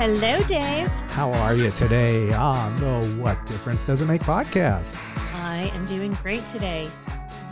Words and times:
Hello, 0.00 0.40
Dave. 0.44 0.88
How 1.10 1.30
are 1.30 1.54
you 1.54 1.70
today 1.72 2.30
ah, 2.32 2.68
on 2.68 2.76
the 2.80 3.22
What 3.22 3.36
Difference 3.44 3.84
Does 3.84 4.00
It 4.00 4.10
Make 4.10 4.22
podcast? 4.22 4.96
I 5.34 5.70
am 5.74 5.84
doing 5.84 6.14
great 6.22 6.40
today. 6.44 6.88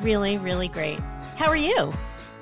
Really, 0.00 0.38
really 0.38 0.68
great. 0.68 0.98
How 1.36 1.48
are 1.48 1.58
you? 1.58 1.92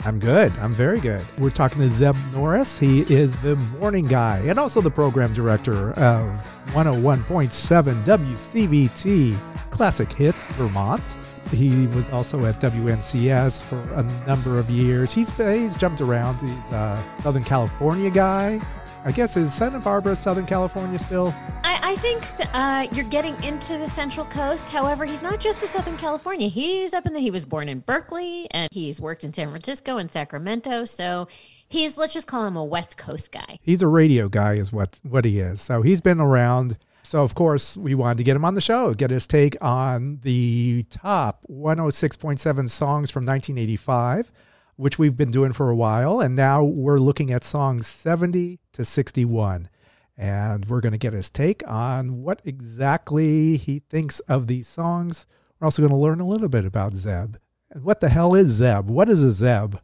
I'm 0.05 0.21
good. 0.21 0.53
I'm 0.61 0.71
very 0.71 1.01
good. 1.01 1.25
We're 1.41 1.51
talking 1.51 1.81
to 1.81 1.91
Zeb 1.91 2.15
Norris. 2.33 2.79
He 2.79 3.01
is 3.13 3.35
the 3.43 3.57
morning 3.81 4.07
guy 4.07 4.39
and 4.47 4.61
also 4.61 4.81
the 4.81 4.93
program 4.93 5.35
director 5.35 5.91
of 5.95 6.25
101.7 6.67 7.93
WCVT 8.05 9.71
Classic 9.73 10.13
Hits 10.13 10.47
Vermont. 10.53 11.03
He 11.51 11.89
was 11.89 12.09
also 12.11 12.45
at 12.45 12.55
WNCS 12.61 13.61
for 13.61 13.81
a 13.95 14.05
number 14.29 14.61
of 14.61 14.71
years. 14.71 15.13
He's 15.13 15.37
he's 15.37 15.77
jumped 15.77 16.01
around. 16.01 16.37
He's 16.37 16.61
a 16.71 16.97
Southern 17.23 17.43
California 17.43 18.11
guy. 18.11 18.61
I 19.07 19.13
guess 19.13 19.37
is 19.37 19.55
Santa 19.55 19.79
Barbara 19.79 20.17
Southern 20.17 20.47
California 20.47 20.99
still? 20.99 21.33
I, 21.63 21.79
I 21.93 21.97
think 21.97 22.25
uh, 22.53 22.89
you're 22.91 23.09
getting 23.09 23.41
into 23.45 23.79
the 23.79 23.89
Central 23.89 24.27
Coast. 24.27 24.69
However, 24.69 25.05
he's 25.05 25.23
not 25.23 25.39
just 25.39 25.63
a 25.63 25.69
Southern 25.69 25.97
California. 25.97 26.49
He's 26.49 26.93
up 26.93 27.07
in 27.07 27.13
the. 27.13 27.21
He 27.21 27.31
was 27.31 27.45
born 27.45 27.69
in 27.69 27.79
Berkeley, 27.79 28.49
and 28.51 28.69
he's 28.73 29.01
worked 29.01 29.23
in 29.23 29.33
San 29.33 29.51
Francisco 29.51 29.97
and 29.97 30.11
Sacramento. 30.11 30.87
So 30.87 31.29
he's 31.69 31.97
let's 31.97 32.15
just 32.15 32.27
call 32.27 32.47
him 32.47 32.57
a 32.57 32.65
West 32.65 32.97
Coast 32.97 33.31
guy. 33.31 33.61
He's 33.63 33.81
a 33.81 33.87
radio 33.87 34.29
guy, 34.29 34.55
is 34.55 34.73
what 34.73 34.99
what 35.05 35.25
he 35.25 35.39
is. 35.39 35.63
So 35.63 35.83
he's 35.83 36.01
been 36.01 36.21
around. 36.21 36.77
So 37.05 37.23
of 37.23 37.37
course 37.37 37.77
we 37.77 37.95
wanted 37.95 38.19
to 38.19 38.25
get 38.25 38.35
him 38.35 38.45
on 38.45 38.57
the 38.57 38.61
show, 38.61 38.93
get 38.93 39.11
his 39.11 39.29
take 39.29 39.57
on 39.63 40.19
the 40.25 40.85
top 40.91 41.45
106.7 41.49 42.41
songs 42.69 43.13
from 43.13 43.25
1985 43.25 44.33
which 44.77 44.99
we've 44.99 45.17
been 45.17 45.31
doing 45.31 45.53
for 45.53 45.71
a 45.71 45.75
while. 45.77 46.21
And 46.21 46.37
now 46.37 46.63
we're 46.63 46.99
looking 46.99 47.33
at 47.33 47.45
songs 47.45 47.87
70 47.87 48.59
to 48.77 48.85
61. 48.85 49.69
And 50.17 50.65
we're 50.67 50.81
going 50.81 50.93
to 50.93 50.99
get 50.99 51.13
his 51.13 51.31
take 51.31 51.63
on 51.67 52.23
what 52.23 52.41
exactly 52.45 53.57
he 53.57 53.81
thinks 53.81 54.21
of 54.21 54.47
these 54.47 54.67
songs. 54.67 55.27
We're 55.61 55.67
also 55.67 55.83
going 55.83 55.91
to 55.91 55.97
learn 55.97 56.21
a 56.21 56.27
little 56.27 56.49
bit 56.49 56.65
about 56.65 56.95
Zeb. 56.95 57.37
And 57.71 57.85
what 57.85 58.01
the 58.01 58.09
hell 58.09 58.35
is 58.35 58.49
Zeb? 58.49 58.89
What 58.89 59.09
is 59.09 59.23
a 59.23 59.31
Zeb? 59.31 59.77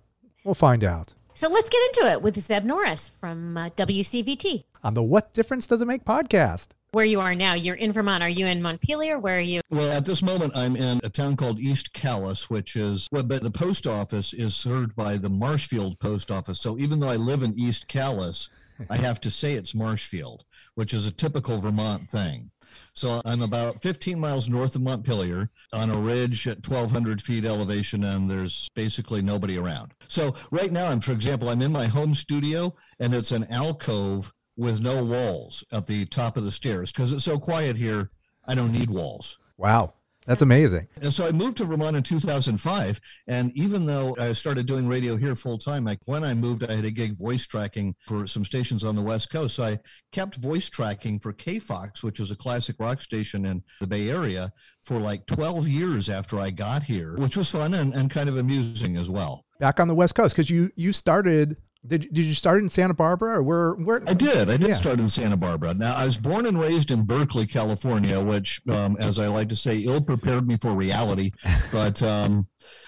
We'll 0.44 0.54
find 0.54 0.84
out. 0.84 1.14
So 1.34 1.48
let's 1.48 1.68
get 1.68 1.80
into 1.88 2.10
it 2.10 2.22
with 2.22 2.38
Zeb 2.40 2.64
Norris 2.64 3.10
from 3.18 3.56
uh, 3.56 3.70
WCVT. 3.70 4.64
On 4.84 4.94
the 4.94 5.02
What 5.02 5.34
Difference 5.34 5.66
Does 5.66 5.82
It 5.82 5.86
Make 5.86 6.04
podcast 6.04 6.68
where 6.92 7.06
you 7.06 7.20
are 7.20 7.34
now. 7.34 7.54
You're 7.54 7.76
in 7.76 7.90
Vermont. 7.90 8.22
Are 8.22 8.28
you 8.28 8.46
in 8.46 8.60
Montpelier? 8.60 9.18
Where 9.18 9.38
are 9.38 9.40
you? 9.40 9.62
Well, 9.70 9.90
at 9.90 10.04
this 10.04 10.22
moment, 10.22 10.52
I'm 10.54 10.76
in 10.76 11.00
a 11.02 11.08
town 11.08 11.36
called 11.36 11.58
East 11.58 11.94
Calais, 11.94 12.44
which 12.48 12.76
is, 12.76 13.08
well, 13.10 13.22
but 13.22 13.40
the 13.40 13.50
post 13.50 13.86
office 13.86 14.34
is 14.34 14.54
served 14.54 14.94
by 14.94 15.16
the 15.16 15.30
Marshfield 15.30 15.98
Post 16.00 16.30
Office. 16.30 16.60
So 16.60 16.78
even 16.78 17.00
though 17.00 17.08
I 17.08 17.16
live 17.16 17.42
in 17.42 17.58
East 17.58 17.88
Calais, 17.88 18.48
I 18.90 18.96
have 18.96 19.20
to 19.22 19.30
say 19.30 19.54
it's 19.54 19.74
Marshfield, 19.74 20.44
which 20.74 20.94
is 20.94 21.06
a 21.06 21.12
typical 21.12 21.58
Vermont 21.58 22.08
thing. 22.08 22.50
So 22.94 23.20
I'm 23.24 23.42
about 23.42 23.82
15 23.82 24.18
miles 24.18 24.48
north 24.48 24.74
of 24.76 24.82
Montpelier 24.82 25.50
on 25.72 25.90
a 25.90 25.96
ridge 25.96 26.46
at 26.46 26.66
1,200 26.66 27.20
feet 27.20 27.44
elevation, 27.44 28.04
and 28.04 28.30
there's 28.30 28.68
basically 28.74 29.22
nobody 29.22 29.58
around. 29.58 29.92
So 30.08 30.34
right 30.50 30.72
now, 30.72 30.88
I'm, 30.88 31.00
for 31.00 31.12
example, 31.12 31.48
I'm 31.48 31.62
in 31.62 31.72
my 31.72 31.86
home 31.86 32.14
studio, 32.14 32.74
and 33.00 33.14
it's 33.14 33.32
an 33.32 33.46
alcove 33.50 34.32
with 34.56 34.80
no 34.80 35.04
walls 35.04 35.64
at 35.72 35.86
the 35.86 36.04
top 36.06 36.36
of 36.36 36.44
the 36.44 36.52
stairs 36.52 36.92
because 36.92 37.12
it's 37.12 37.24
so 37.24 37.38
quiet 37.38 37.76
here. 37.76 38.10
I 38.46 38.54
don't 38.54 38.72
need 38.72 38.90
walls. 38.90 39.38
Wow. 39.56 39.94
That's 40.26 40.42
amazing. 40.42 40.86
And 41.00 41.12
so 41.12 41.26
I 41.26 41.32
moved 41.32 41.56
to 41.58 41.64
Vermont 41.64 41.96
in 41.96 42.02
2005. 42.02 43.00
And 43.26 43.50
even 43.56 43.86
though 43.86 44.16
I 44.20 44.32
started 44.32 44.66
doing 44.66 44.86
radio 44.86 45.16
here 45.16 45.34
full 45.34 45.58
time, 45.58 45.84
like 45.84 45.98
when 46.06 46.22
I 46.22 46.32
moved, 46.34 46.64
I 46.64 46.74
had 46.74 46.84
a 46.84 46.90
gig 46.90 47.16
voice 47.16 47.46
tracking 47.46 47.94
for 48.06 48.26
some 48.26 48.44
stations 48.44 48.84
on 48.84 48.94
the 48.94 49.02
West 49.02 49.32
Coast. 49.32 49.56
So 49.56 49.64
I 49.64 49.78
kept 50.12 50.36
voice 50.36 50.68
tracking 50.68 51.18
for 51.18 51.32
KFOX, 51.32 52.02
which 52.02 52.20
is 52.20 52.30
a 52.30 52.36
classic 52.36 52.76
rock 52.78 53.00
station 53.00 53.46
in 53.46 53.62
the 53.80 53.86
Bay 53.86 54.10
Area, 54.10 54.52
for 54.82 54.98
like 54.98 55.26
12 55.26 55.66
years 55.68 56.08
after 56.08 56.38
I 56.38 56.50
got 56.50 56.82
here, 56.82 57.16
which 57.18 57.36
was 57.36 57.50
fun 57.50 57.74
and, 57.74 57.92
and 57.94 58.10
kind 58.10 58.28
of 58.28 58.36
amusing 58.36 58.96
as 58.96 59.10
well. 59.10 59.44
Back 59.58 59.80
on 59.80 59.88
the 59.88 59.94
West 59.94 60.14
Coast, 60.14 60.34
because 60.34 60.50
you, 60.50 60.70
you 60.76 60.92
started 60.92 61.56
did, 61.84 62.12
did 62.12 62.24
you 62.24 62.34
start 62.34 62.62
in 62.62 62.68
Santa 62.68 62.94
Barbara 62.94 63.38
or 63.38 63.42
where? 63.42 63.72
where? 63.72 64.02
I 64.06 64.14
did. 64.14 64.48
I 64.48 64.56
did 64.56 64.68
yeah. 64.68 64.74
start 64.74 65.00
in 65.00 65.08
Santa 65.08 65.36
Barbara. 65.36 65.74
Now, 65.74 65.96
I 65.96 66.04
was 66.04 66.16
born 66.16 66.46
and 66.46 66.60
raised 66.60 66.92
in 66.92 67.04
Berkeley, 67.04 67.46
California, 67.46 68.20
which, 68.20 68.60
um, 68.70 68.96
as 69.00 69.18
I 69.18 69.26
like 69.26 69.48
to 69.48 69.56
say, 69.56 69.78
ill 69.78 70.00
prepared 70.00 70.46
me 70.46 70.56
for 70.56 70.74
reality. 70.74 71.32
But, 71.72 72.02
um, 72.02 72.44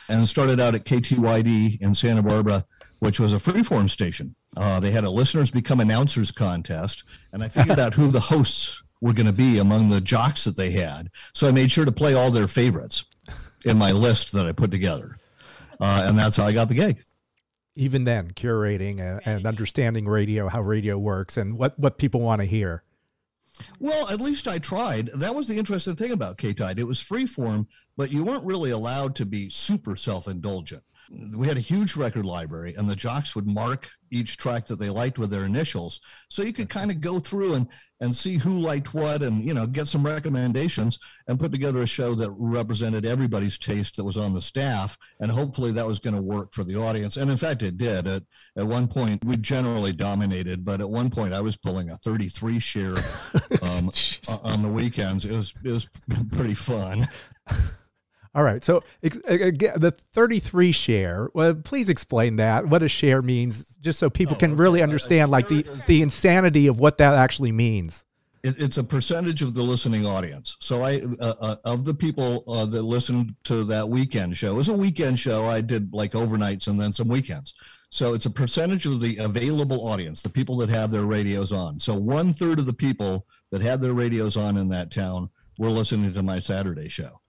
and 0.08 0.28
started 0.28 0.60
out 0.60 0.74
at 0.74 0.84
KTYD 0.84 1.80
in 1.80 1.94
Santa 1.94 2.22
Barbara, 2.22 2.64
which 3.00 3.18
was 3.18 3.32
a 3.32 3.38
freeform 3.38 3.90
station. 3.90 4.34
Uh, 4.56 4.78
they 4.78 4.90
had 4.90 5.04
a 5.04 5.10
listeners 5.10 5.50
become 5.50 5.80
announcers 5.80 6.30
contest, 6.30 7.04
and 7.32 7.42
I 7.42 7.48
figured 7.48 7.80
out 7.80 7.94
who 7.94 8.08
the 8.08 8.20
hosts 8.20 8.82
were 9.00 9.12
going 9.12 9.26
to 9.26 9.32
be 9.32 9.58
among 9.58 9.88
the 9.88 10.00
jocks 10.00 10.44
that 10.44 10.56
they 10.56 10.70
had. 10.70 11.10
So 11.32 11.48
I 11.48 11.52
made 11.52 11.72
sure 11.72 11.84
to 11.84 11.92
play 11.92 12.14
all 12.14 12.30
their 12.30 12.46
favorites 12.46 13.06
in 13.64 13.76
my 13.76 13.90
list 13.90 14.32
that 14.32 14.46
I 14.46 14.52
put 14.52 14.70
together. 14.70 15.16
Uh, 15.80 16.04
and 16.06 16.18
that's 16.18 16.36
how 16.36 16.44
I 16.44 16.52
got 16.52 16.68
the 16.68 16.74
gig 16.74 17.02
even 17.76 18.04
then 18.04 18.30
curating 18.30 19.00
and, 19.00 19.20
and 19.24 19.46
understanding 19.46 20.06
radio, 20.06 20.48
how 20.48 20.62
radio 20.62 20.98
works, 20.98 21.36
and 21.36 21.58
what 21.58 21.78
what 21.78 21.98
people 21.98 22.20
want 22.20 22.40
to 22.40 22.46
hear. 22.46 22.82
Well, 23.78 24.08
at 24.10 24.20
least 24.20 24.48
I 24.48 24.58
tried. 24.58 25.10
That 25.14 25.34
was 25.34 25.46
the 25.46 25.56
interesting 25.56 25.94
thing 25.94 26.12
about 26.12 26.38
K-Tide. 26.38 26.78
It 26.78 26.86
was 26.86 27.00
free 27.00 27.26
form, 27.26 27.68
but 27.96 28.10
you 28.10 28.24
weren't 28.24 28.44
really 28.44 28.72
allowed 28.72 29.14
to 29.16 29.26
be 29.26 29.48
super 29.48 29.94
self-indulgent 29.94 30.82
we 31.10 31.46
had 31.46 31.56
a 31.56 31.60
huge 31.60 31.96
record 31.96 32.24
library 32.24 32.74
and 32.76 32.88
the 32.88 32.96
jocks 32.96 33.34
would 33.36 33.46
mark 33.46 33.90
each 34.10 34.36
track 34.36 34.66
that 34.66 34.78
they 34.78 34.88
liked 34.88 35.18
with 35.18 35.30
their 35.30 35.44
initials. 35.44 36.00
So 36.28 36.42
you 36.42 36.52
could 36.52 36.68
kind 36.68 36.90
of 36.90 37.00
go 37.00 37.18
through 37.18 37.54
and 37.54 37.68
and 38.00 38.14
see 38.14 38.36
who 38.36 38.58
liked 38.58 38.92
what 38.92 39.22
and 39.22 39.46
you 39.46 39.54
know 39.54 39.66
get 39.66 39.88
some 39.88 40.04
recommendations 40.04 40.98
and 41.28 41.38
put 41.38 41.52
together 41.52 41.80
a 41.80 41.86
show 41.86 42.14
that 42.14 42.30
represented 42.38 43.06
everybody's 43.06 43.58
taste 43.58 43.96
that 43.96 44.04
was 44.04 44.16
on 44.16 44.34
the 44.34 44.40
staff 44.40 44.98
and 45.20 45.30
hopefully 45.30 45.72
that 45.72 45.86
was 45.86 46.00
going 46.00 46.14
to 46.14 46.22
work 46.22 46.52
for 46.52 46.64
the 46.64 46.76
audience. 46.76 47.16
And 47.16 47.30
in 47.30 47.36
fact 47.36 47.62
it 47.62 47.76
did. 47.76 48.06
At 48.06 48.22
at 48.56 48.66
one 48.66 48.88
point 48.88 49.24
we 49.24 49.36
generally 49.36 49.92
dominated 49.92 50.64
but 50.64 50.80
at 50.80 50.88
one 50.88 51.10
point 51.10 51.34
i 51.34 51.40
was 51.40 51.56
pulling 51.56 51.90
a 51.90 51.96
33 51.96 52.58
share 52.58 52.94
um, 53.62 53.90
on 54.42 54.62
the 54.62 54.70
weekends. 54.72 55.24
It 55.24 55.36
was 55.36 55.54
it 55.64 55.70
was 55.70 55.88
pretty 56.32 56.54
fun 56.54 57.06
all 58.34 58.42
right. 58.42 58.64
So 58.64 58.82
again, 59.02 59.74
the 59.78 59.92
33 60.12 60.72
share. 60.72 61.28
Well, 61.34 61.54
please 61.54 61.88
explain 61.88 62.36
that. 62.36 62.66
What 62.66 62.82
a 62.82 62.88
share 62.88 63.22
means, 63.22 63.76
just 63.76 63.98
so 64.00 64.10
people 64.10 64.34
oh, 64.34 64.38
can 64.38 64.56
really 64.56 64.82
understand, 64.82 65.30
like 65.30 65.48
the 65.48 65.64
the 65.86 66.02
insanity 66.02 66.66
of 66.66 66.80
what 66.80 66.98
that 66.98 67.14
actually 67.14 67.52
means. 67.52 68.04
It, 68.42 68.60
it's 68.60 68.76
a 68.76 68.84
percentage 68.84 69.40
of 69.40 69.54
the 69.54 69.62
listening 69.62 70.04
audience. 70.04 70.56
So 70.60 70.82
I, 70.82 71.00
uh, 71.20 71.34
uh, 71.40 71.56
of 71.64 71.84
the 71.84 71.94
people 71.94 72.44
uh, 72.46 72.66
that 72.66 72.82
listened 72.82 73.34
to 73.44 73.64
that 73.64 73.88
weekend 73.88 74.36
show, 74.36 74.52
it 74.52 74.56
was 74.56 74.68
a 74.68 74.76
weekend 74.76 75.18
show. 75.18 75.46
I 75.46 75.60
did 75.60 75.94
like 75.94 76.12
overnights 76.12 76.68
and 76.68 76.78
then 76.78 76.92
some 76.92 77.08
weekends. 77.08 77.54
So 77.90 78.12
it's 78.12 78.26
a 78.26 78.30
percentage 78.30 78.84
of 78.84 79.00
the 79.00 79.16
available 79.18 79.88
audience, 79.88 80.20
the 80.20 80.28
people 80.28 80.56
that 80.58 80.68
have 80.68 80.90
their 80.90 81.04
radios 81.06 81.52
on. 81.52 81.78
So 81.78 81.94
one 81.94 82.32
third 82.32 82.58
of 82.58 82.66
the 82.66 82.74
people 82.74 83.26
that 83.52 83.62
had 83.62 83.80
their 83.80 83.94
radios 83.94 84.36
on 84.36 84.56
in 84.56 84.68
that 84.70 84.90
town 84.90 85.30
were 85.58 85.70
listening 85.70 86.12
to 86.12 86.22
my 86.22 86.40
Saturday 86.40 86.88
show. 86.88 87.20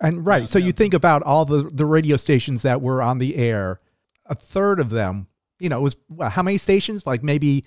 And 0.00 0.26
right, 0.26 0.48
so 0.48 0.58
you 0.58 0.72
think 0.72 0.94
about 0.94 1.22
all 1.22 1.44
the 1.44 1.70
the 1.72 1.86
radio 1.86 2.16
stations 2.16 2.62
that 2.62 2.82
were 2.82 3.00
on 3.00 3.18
the 3.18 3.36
air, 3.36 3.80
a 4.26 4.34
third 4.34 4.80
of 4.80 4.90
them, 4.90 5.28
you 5.60 5.68
know, 5.68 5.80
was 5.80 5.96
well, 6.08 6.30
how 6.30 6.42
many 6.42 6.58
stations? 6.58 7.06
Like 7.06 7.22
maybe 7.22 7.64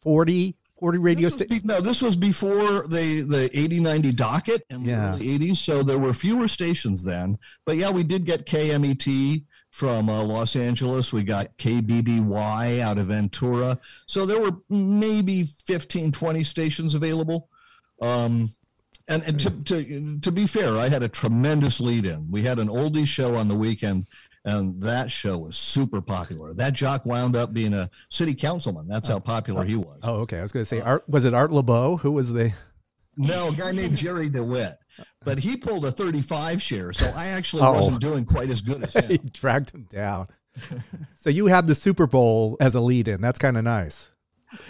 40, 0.00 0.56
40 0.78 0.98
radio 0.98 1.28
stations. 1.28 1.64
No, 1.64 1.80
this 1.80 2.00
was 2.00 2.16
before 2.16 2.86
the 2.88 3.24
the 3.28 3.50
80 3.52 3.80
90 3.80 4.12
docket 4.12 4.62
in 4.70 4.84
the 4.84 4.90
yeah. 4.90 5.12
early 5.12 5.38
80s, 5.38 5.58
so 5.58 5.82
there 5.82 5.98
were 5.98 6.14
fewer 6.14 6.48
stations 6.48 7.04
then. 7.04 7.38
But 7.66 7.76
yeah, 7.76 7.90
we 7.90 8.02
did 8.02 8.24
get 8.24 8.46
KMET 8.46 9.44
from 9.70 10.08
uh, 10.08 10.22
Los 10.22 10.54
Angeles. 10.54 11.12
We 11.12 11.22
got 11.22 11.56
KBBY 11.58 12.80
out 12.80 12.98
of 12.98 13.06
Ventura. 13.06 13.78
So 14.06 14.26
there 14.26 14.40
were 14.40 14.52
maybe 14.68 15.44
15, 15.44 16.12
20 16.12 16.44
stations 16.44 16.94
available. 16.94 17.48
Um, 18.00 18.48
and, 19.08 19.22
and 19.24 19.40
to, 19.40 19.50
to, 19.50 20.20
to 20.20 20.32
be 20.32 20.46
fair, 20.46 20.76
I 20.76 20.88
had 20.88 21.02
a 21.02 21.08
tremendous 21.08 21.80
lead 21.80 22.06
in. 22.06 22.30
We 22.30 22.42
had 22.42 22.58
an 22.58 22.68
oldie 22.68 23.06
show 23.06 23.34
on 23.36 23.48
the 23.48 23.54
weekend, 23.54 24.06
and 24.44 24.78
that 24.80 25.10
show 25.10 25.38
was 25.38 25.56
super 25.56 26.00
popular. 26.00 26.54
That 26.54 26.72
jock 26.72 27.06
wound 27.06 27.36
up 27.36 27.52
being 27.52 27.74
a 27.74 27.88
city 28.10 28.34
councilman. 28.34 28.88
That's 28.88 29.08
how 29.08 29.18
popular 29.18 29.64
he 29.64 29.76
was. 29.76 29.98
Oh, 30.02 30.20
okay. 30.20 30.38
I 30.38 30.42
was 30.42 30.52
going 30.52 30.62
to 30.62 30.68
say, 30.68 30.80
uh, 30.80 30.86
Art, 30.86 31.08
was 31.08 31.24
it 31.24 31.34
Art 31.34 31.50
Laboe? 31.50 32.00
Who 32.00 32.12
was 32.12 32.32
the? 32.32 32.52
No, 33.16 33.48
a 33.48 33.52
guy 33.52 33.72
named 33.72 33.96
Jerry 33.96 34.28
DeWitt. 34.28 34.76
But 35.24 35.38
he 35.38 35.56
pulled 35.56 35.84
a 35.84 35.90
35 35.90 36.60
share, 36.60 36.92
so 36.92 37.10
I 37.16 37.26
actually 37.26 37.62
oh. 37.62 37.72
wasn't 37.72 38.00
doing 38.00 38.24
quite 38.24 38.50
as 38.50 38.60
good 38.60 38.82
as 38.82 38.94
him. 38.96 39.08
he 39.08 39.18
dragged 39.18 39.70
him 39.70 39.86
down. 39.88 40.26
so 41.16 41.30
you 41.30 41.46
had 41.46 41.66
the 41.66 41.74
Super 41.74 42.06
Bowl 42.06 42.56
as 42.60 42.74
a 42.74 42.80
lead 42.80 43.08
in. 43.08 43.20
That's 43.20 43.38
kind 43.38 43.56
of 43.56 43.64
nice 43.64 44.11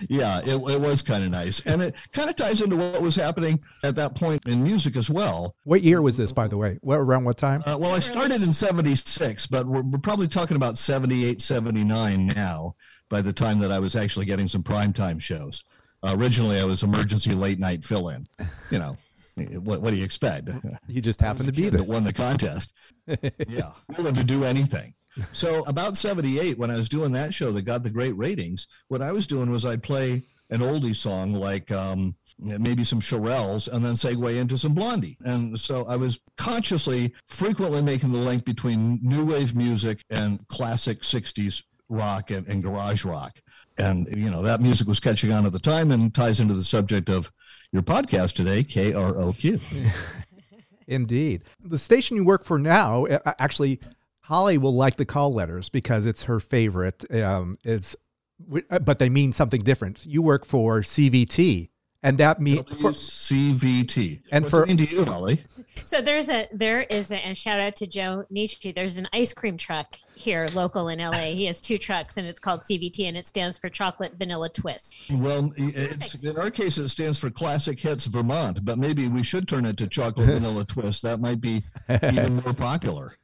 yeah, 0.08 0.40
it, 0.40 0.55
it 0.55 0.81
was 0.81 1.02
kind 1.02 1.25
of 1.25 1.31
nice. 1.31 1.64
And 1.67 1.82
it 1.82 1.96
kind 2.12 2.31
of 2.31 2.37
ties 2.37 2.61
into 2.61 2.76
what 2.76 3.02
was 3.02 3.17
happening 3.17 3.61
at 3.84 3.96
that 3.96 4.14
point 4.14 4.46
in 4.46 4.62
music 4.62 4.96
as 4.96 5.11
well. 5.11 5.55
What 5.64 5.82
year 5.82 6.02
was 6.02 6.17
this, 6.17 6.32
by 6.32 6.49
the 6.49 6.56
way? 6.56 6.79
What, 6.82 6.99
around 6.99 7.25
what 7.25 7.37
time? 7.37 7.62
Uh, 7.67 7.76
well, 7.79 7.93
I 7.93 7.99
started 7.99 8.43
in 8.43 8.52
76, 8.52 9.46
but 9.46 9.67
we're, 9.67 9.82
we're 9.82 9.99
probably 9.99 10.29
talking 10.29 10.56
about 10.56 10.79
78, 10.79 11.40
79 11.43 12.26
now 12.26 12.75
by 13.08 13.20
the 13.20 13.32
time 13.32 13.58
that 13.58 13.70
I 13.70 13.79
was 13.79 13.94
actually 13.94 14.26
getting 14.26 14.49
some 14.49 14.62
primetime 14.62 15.20
shows. 15.20 15.64
Uh, 16.02 16.17
originally, 16.19 16.58
I 16.58 16.64
was 16.64 16.82
emergency 16.82 17.35
late 17.35 17.58
night 17.58 17.85
fill 17.85 18.08
in. 18.08 18.26
You 18.70 18.78
know, 18.78 18.96
what, 19.37 19.81
what 19.81 19.90
do 19.90 19.96
you 19.96 20.05
expect? 20.05 20.50
He 20.88 21.00
just 21.00 21.20
happened 21.20 21.46
to 21.46 21.52
be 21.52 21.69
there. 21.69 21.79
That 21.79 21.88
won 21.88 22.05
the 22.05 22.12
contest. 22.12 22.73
yeah, 23.49 23.70
willing 23.96 24.14
to 24.14 24.25
do 24.25 24.44
anything. 24.44 24.94
So 25.32 25.62
about 25.67 25.96
78, 25.96 26.58
when 26.58 26.70
I 26.70 26.76
was 26.76 26.88
doing 26.88 27.12
that 27.12 27.34
show 27.34 27.52
that 27.52 27.62
got 27.62 27.82
the 27.82 27.90
great 27.90 28.17
ratings, 28.17 28.67
what 28.88 29.02
I 29.02 29.12
was 29.12 29.26
doing 29.26 29.50
was 29.50 29.64
I'd 29.64 29.82
play 29.82 30.23
an 30.50 30.61
oldie 30.61 30.94
song 30.94 31.32
like 31.32 31.70
um, 31.70 32.14
maybe 32.38 32.84
some 32.84 33.00
Shirelles 33.00 33.69
and 33.69 33.84
then 33.84 33.94
segue 33.94 34.38
into 34.38 34.58
some 34.58 34.75
Blondie. 34.75 35.17
And 35.25 35.58
so 35.58 35.85
I 35.88 35.96
was 35.96 36.20
consciously 36.37 37.14
frequently 37.26 37.82
making 37.82 38.12
the 38.12 38.19
link 38.19 38.44
between 38.44 39.00
new 39.02 39.25
wave 39.25 39.55
music 39.55 40.02
and 40.11 40.46
classic 40.49 41.00
60s 41.00 41.62
rock 41.88 42.31
and, 42.31 42.46
and 42.49 42.62
garage 42.62 43.05
rock. 43.05 43.38
And, 43.78 44.08
you 44.14 44.30
know, 44.30 44.42
that 44.42 44.60
music 44.60 44.86
was 44.86 45.00
catching 45.00 45.32
on 45.32 45.46
at 45.46 45.52
the 45.52 45.58
time 45.58 45.90
and 45.90 46.14
ties 46.14 46.40
into 46.40 46.54
the 46.54 46.62
subject 46.62 47.08
of 47.08 47.32
your 47.72 47.82
podcast 47.82 48.34
today, 48.34 48.62
KROQ. 48.62 49.60
Indeed. 50.86 51.42
The 51.64 51.78
station 51.78 52.16
you 52.16 52.24
work 52.24 52.44
for 52.44 52.58
now, 52.58 53.06
actually, 53.38 53.80
Holly 54.22 54.58
will 54.58 54.74
like 54.74 54.96
the 54.96 55.04
call 55.04 55.32
letters 55.32 55.69
because 55.69 56.06
it's 56.06 56.24
her 56.24 56.38
favorite. 56.40 57.04
Um, 57.14 57.56
it's, 57.64 57.96
but 58.38 58.98
they 58.98 59.08
mean 59.08 59.32
something 59.32 59.62
different. 59.62 60.04
You 60.04 60.22
work 60.22 60.44
for 60.44 60.80
CVT, 60.80 61.70
and 62.02 62.19
that 62.19 62.40
means 62.40 62.62
CVT. 62.62 64.22
And 64.31 64.44
What's 64.44 64.54
for 64.54 64.62
it 64.64 64.69
mean 64.69 64.76
to 64.78 64.84
you, 64.84 65.04
Holly? 65.04 65.44
So 65.84 66.02
there's 66.02 66.28
a 66.28 66.49
there 66.52 66.82
is 66.82 67.10
a 67.10 67.16
and 67.16 67.37
shout 67.37 67.60
out 67.60 67.76
to 67.76 67.87
Joe 67.87 68.25
Nietzsche. 68.31 68.72
There's 68.72 68.96
an 68.96 69.08
ice 69.12 69.32
cream 69.32 69.56
truck 69.56 69.96
here 70.14 70.49
local 70.52 70.88
in 70.88 70.99
LA. 70.99 71.32
He 71.32 71.46
has 71.46 71.60
two 71.60 71.78
trucks 71.78 72.16
and 72.16 72.26
it's 72.26 72.40
called 72.40 72.62
CVT 72.62 73.08
and 73.08 73.16
it 73.16 73.26
stands 73.26 73.58
for 73.58 73.69
chocolate 73.69 74.14
vanilla 74.19 74.49
twist. 74.49 74.94
Well, 75.10 75.52
it's 75.56 76.14
in 76.16 76.38
our 76.38 76.50
case 76.50 76.78
it 76.78 76.88
stands 76.88 77.19
for 77.19 77.31
Classic 77.31 77.78
Hits 77.78 78.06
Vermont, 78.06 78.64
but 78.64 78.78
maybe 78.78 79.08
we 79.08 79.22
should 79.22 79.49
turn 79.49 79.64
it 79.64 79.76
to 79.78 79.87
chocolate 79.87 80.26
vanilla 80.32 80.64
twist. 80.64 81.02
That 81.02 81.20
might 81.20 81.40
be 81.40 81.62
even 81.88 82.37
more 82.37 82.54
popular. 82.54 83.16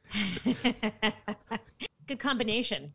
Good 2.07 2.19
combination. 2.19 2.93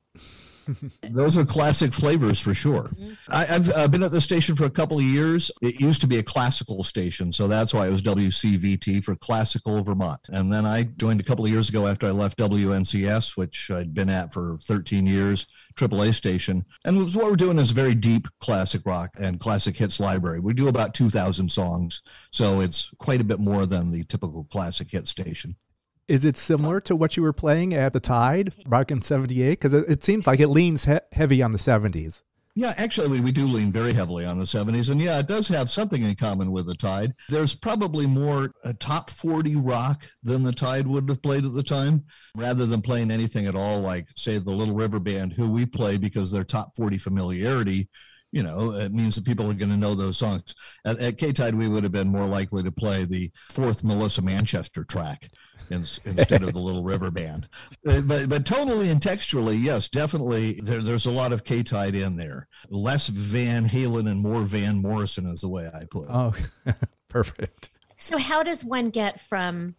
Those 1.10 1.38
are 1.38 1.44
classic 1.44 1.92
flavors 1.92 2.40
for 2.40 2.54
sure. 2.54 2.90
I, 3.28 3.44
have 3.44 3.70
uh, 3.72 3.88
been 3.88 4.02
at 4.02 4.10
the 4.10 4.20
station 4.20 4.56
for 4.56 4.64
a 4.64 4.70
couple 4.70 4.98
of 4.98 5.04
years. 5.04 5.50
It 5.62 5.80
used 5.80 6.00
to 6.02 6.06
be 6.06 6.18
a 6.18 6.22
classical 6.22 6.82
station, 6.82 7.32
so 7.32 7.46
that's 7.46 7.74
why 7.74 7.86
it 7.86 7.90
was 7.90 8.02
WCVT 8.02 9.04
for 9.04 9.14
Classical 9.16 9.82
Vermont. 9.82 10.20
And 10.28 10.52
then 10.52 10.66
I 10.66 10.84
joined 10.84 11.20
a 11.20 11.24
couple 11.24 11.44
of 11.44 11.50
years 11.50 11.68
ago 11.68 11.86
after 11.86 12.06
I 12.06 12.10
left 12.10 12.38
WNCS, 12.38 13.36
which 13.36 13.70
I'd 13.70 13.94
been 13.94 14.10
at 14.10 14.32
for 14.32 14.58
13 14.62 15.06
years, 15.06 15.46
AAA 15.76 16.14
station. 16.14 16.64
And 16.84 16.98
what 16.98 17.30
we're 17.30 17.36
doing 17.36 17.58
is 17.58 17.72
very 17.72 17.94
deep 17.94 18.26
classic 18.40 18.82
rock 18.84 19.10
and 19.20 19.40
classic 19.40 19.76
hits 19.76 20.00
library. 20.00 20.40
We 20.40 20.54
do 20.54 20.68
about 20.68 20.94
2,000 20.94 21.50
songs, 21.50 22.02
so 22.30 22.60
it's 22.60 22.90
quite 22.98 23.20
a 23.20 23.24
bit 23.24 23.40
more 23.40 23.66
than 23.66 23.90
the 23.90 24.04
typical 24.04 24.44
classic 24.44 24.90
hit 24.90 25.08
station. 25.08 25.56
Is 26.06 26.24
it 26.24 26.36
similar 26.36 26.80
to 26.82 26.94
what 26.94 27.16
you 27.16 27.22
were 27.22 27.32
playing 27.32 27.72
at 27.72 27.94
the 27.94 28.00
Tide 28.00 28.52
back 28.66 28.90
in 28.90 29.00
78? 29.00 29.50
Because 29.50 29.72
it, 29.72 29.88
it, 29.88 30.04
seems 30.04 30.26
like 30.26 30.38
it 30.38 30.48
leans 30.48 30.84
he- 30.84 30.98
heavy 31.12 31.42
on 31.42 31.52
the 31.52 31.58
70s. 31.58 32.22
Yeah, 32.56 32.72
actually, 32.76 33.20
we 33.20 33.32
do 33.32 33.46
lean 33.46 33.72
very 33.72 33.92
heavily 33.92 34.26
on 34.26 34.38
the 34.38 34.44
70s. 34.44 34.90
And 34.90 35.00
yeah, 35.00 35.18
it 35.18 35.26
does 35.26 35.48
have 35.48 35.70
something 35.70 36.04
in 36.04 36.14
common 36.14 36.52
with 36.52 36.66
the 36.66 36.74
Tide. 36.74 37.14
There's 37.28 37.54
probably 37.54 38.06
more 38.06 38.52
uh, 38.64 38.74
top 38.78 39.10
40 39.10 39.56
rock 39.56 40.04
than 40.22 40.42
the 40.42 40.52
Tide 40.52 40.86
would 40.86 41.08
have 41.08 41.22
played 41.22 41.46
at 41.46 41.54
the 41.54 41.64
time, 41.64 42.04
rather 42.36 42.66
than 42.66 42.82
playing 42.82 43.10
anything 43.10 43.46
at 43.46 43.56
all, 43.56 43.80
like, 43.80 44.06
say, 44.14 44.38
the 44.38 44.50
Little 44.50 44.74
River 44.74 45.00
Band, 45.00 45.32
who 45.32 45.50
we 45.50 45.64
play 45.64 45.96
because 45.96 46.30
their 46.30 46.44
top 46.44 46.76
40 46.76 46.98
familiarity 46.98 47.88
you 48.34 48.42
know, 48.42 48.72
it 48.72 48.92
means 48.92 49.14
that 49.14 49.24
people 49.24 49.48
are 49.48 49.54
going 49.54 49.70
to 49.70 49.76
know 49.76 49.94
those 49.94 50.18
songs. 50.18 50.56
At, 50.84 50.98
at 50.98 51.18
K 51.18 51.30
Tide, 51.30 51.54
we 51.54 51.68
would 51.68 51.84
have 51.84 51.92
been 51.92 52.08
more 52.08 52.26
likely 52.26 52.64
to 52.64 52.72
play 52.72 53.04
the 53.04 53.30
fourth 53.50 53.84
Melissa 53.84 54.22
Manchester 54.22 54.82
track 54.82 55.30
in, 55.70 55.80
instead 56.04 56.42
of 56.42 56.52
the 56.52 56.60
Little 56.60 56.82
River 56.82 57.10
Band. 57.10 57.48
Uh, 57.86 58.00
but, 58.02 58.28
but 58.28 58.44
tonally 58.44 58.90
and 58.90 59.00
textually, 59.00 59.56
yes, 59.56 59.88
definitely, 59.88 60.60
there, 60.62 60.82
there's 60.82 61.06
a 61.06 61.10
lot 61.10 61.32
of 61.32 61.44
K 61.44 61.62
Tide 61.62 61.94
in 61.94 62.16
there. 62.16 62.48
Less 62.68 63.08
Van 63.08 63.68
Halen 63.68 64.10
and 64.10 64.20
more 64.20 64.40
Van 64.40 64.80
Morrison 64.80 65.26
is 65.26 65.42
the 65.42 65.48
way 65.48 65.70
I 65.72 65.84
put 65.90 66.04
it. 66.04 66.10
Oh, 66.10 66.34
perfect. 67.08 67.70
So, 67.96 68.18
how 68.18 68.42
does 68.42 68.64
one 68.64 68.90
get 68.90 69.20
from 69.20 69.76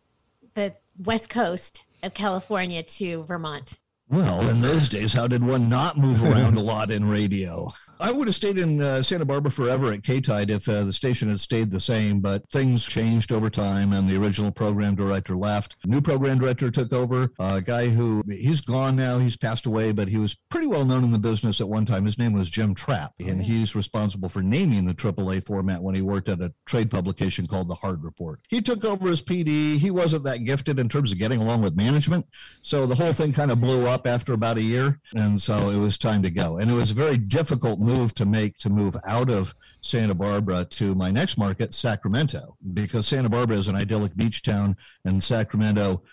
the 0.53 0.73
West 0.97 1.29
Coast 1.29 1.83
of 2.03 2.13
California 2.13 2.83
to 2.83 3.23
Vermont? 3.23 3.79
Well, 4.09 4.47
in 4.49 4.61
those 4.61 4.87
days, 4.87 5.13
how 5.13 5.27
did 5.27 5.43
one 5.43 5.67
not 5.67 5.97
move 5.97 6.23
around 6.23 6.57
a 6.57 6.61
lot 6.61 6.91
in 6.91 7.09
radio? 7.09 7.71
I 7.99 8.11
would 8.11 8.27
have 8.27 8.35
stayed 8.35 8.57
in 8.57 8.81
uh, 8.81 9.01
Santa 9.01 9.25
Barbara 9.25 9.51
forever 9.51 9.93
at 9.93 10.03
K-Tide 10.03 10.49
if 10.49 10.67
uh, 10.67 10.83
the 10.83 10.91
station 10.91 11.29
had 11.29 11.39
stayed 11.39 11.71
the 11.71 11.79
same, 11.79 12.19
but 12.19 12.47
things 12.49 12.85
changed 12.85 13.31
over 13.31 13.49
time 13.49 13.93
and 13.93 14.09
the 14.09 14.17
original 14.17 14.51
program 14.51 14.95
director 14.95 15.35
left. 15.35 15.77
New 15.85 16.01
program 16.01 16.37
director 16.37 16.69
took 16.69 16.91
over, 16.91 17.29
a 17.39 17.61
guy 17.61 17.87
who 17.87 18.21
he's 18.29 18.59
gone 18.59 18.97
now, 18.97 19.17
he's 19.17 19.37
passed 19.37 19.65
away, 19.65 19.93
but 19.93 20.09
he 20.09 20.17
was 20.17 20.35
pretty 20.49 20.67
well 20.67 20.83
known 20.83 21.05
in 21.05 21.11
the 21.11 21.19
business 21.19 21.61
at 21.61 21.69
one 21.69 21.85
time. 21.85 22.03
His 22.03 22.19
name 22.19 22.33
was 22.33 22.49
Jim 22.49 22.75
Trapp, 22.75 23.13
and 23.19 23.41
he's 23.41 23.75
responsible 23.75 24.27
for 24.27 24.41
naming 24.41 24.83
the 24.83 24.93
AAA 24.93 25.45
format 25.45 25.81
when 25.81 25.95
he 25.95 26.01
worked 26.01 26.27
at 26.27 26.41
a 26.41 26.53
trade 26.65 26.91
publication 26.91 27.47
called 27.47 27.69
The 27.69 27.75
Hard 27.75 28.03
Report. 28.03 28.41
He 28.49 28.61
took 28.61 28.83
over 28.83 29.07
as 29.07 29.21
PD. 29.21 29.77
He 29.77 29.89
wasn't 29.89 30.23
that 30.25 30.43
gifted 30.43 30.79
in 30.79 30.89
terms 30.89 31.13
of 31.13 31.17
getting 31.17 31.39
along 31.39 31.61
with 31.61 31.77
management, 31.77 32.25
so 32.61 32.85
the 32.85 32.95
whole 32.95 33.13
thing 33.13 33.31
kind 33.31 33.51
of 33.51 33.61
blew 33.61 33.87
up 33.87 34.05
after 34.05 34.33
about 34.33 34.57
a 34.57 34.61
year, 34.61 34.99
and 35.15 35.41
so 35.41 35.69
it 35.69 35.77
was 35.77 35.97
time 35.97 36.21
to 36.23 36.29
go. 36.29 36.57
And 36.57 36.69
it 36.69 36.73
was 36.73 36.91
a 36.91 36.95
very 36.95 37.17
difficult 37.17 37.79
move 37.85 38.13
to 38.15 38.25
make 38.25 38.57
to 38.57 38.69
move 38.69 38.95
out 39.07 39.29
of 39.29 39.53
Santa 39.81 40.15
Barbara 40.15 40.65
to 40.65 40.95
my 40.95 41.11
next 41.11 41.37
market, 41.37 41.73
Sacramento, 41.73 42.57
because 42.73 43.07
Santa 43.07 43.29
Barbara 43.29 43.57
is 43.57 43.67
an 43.67 43.75
idyllic 43.75 44.15
beach 44.15 44.41
town 44.41 44.75
and 45.05 45.23
Sacramento 45.23 46.03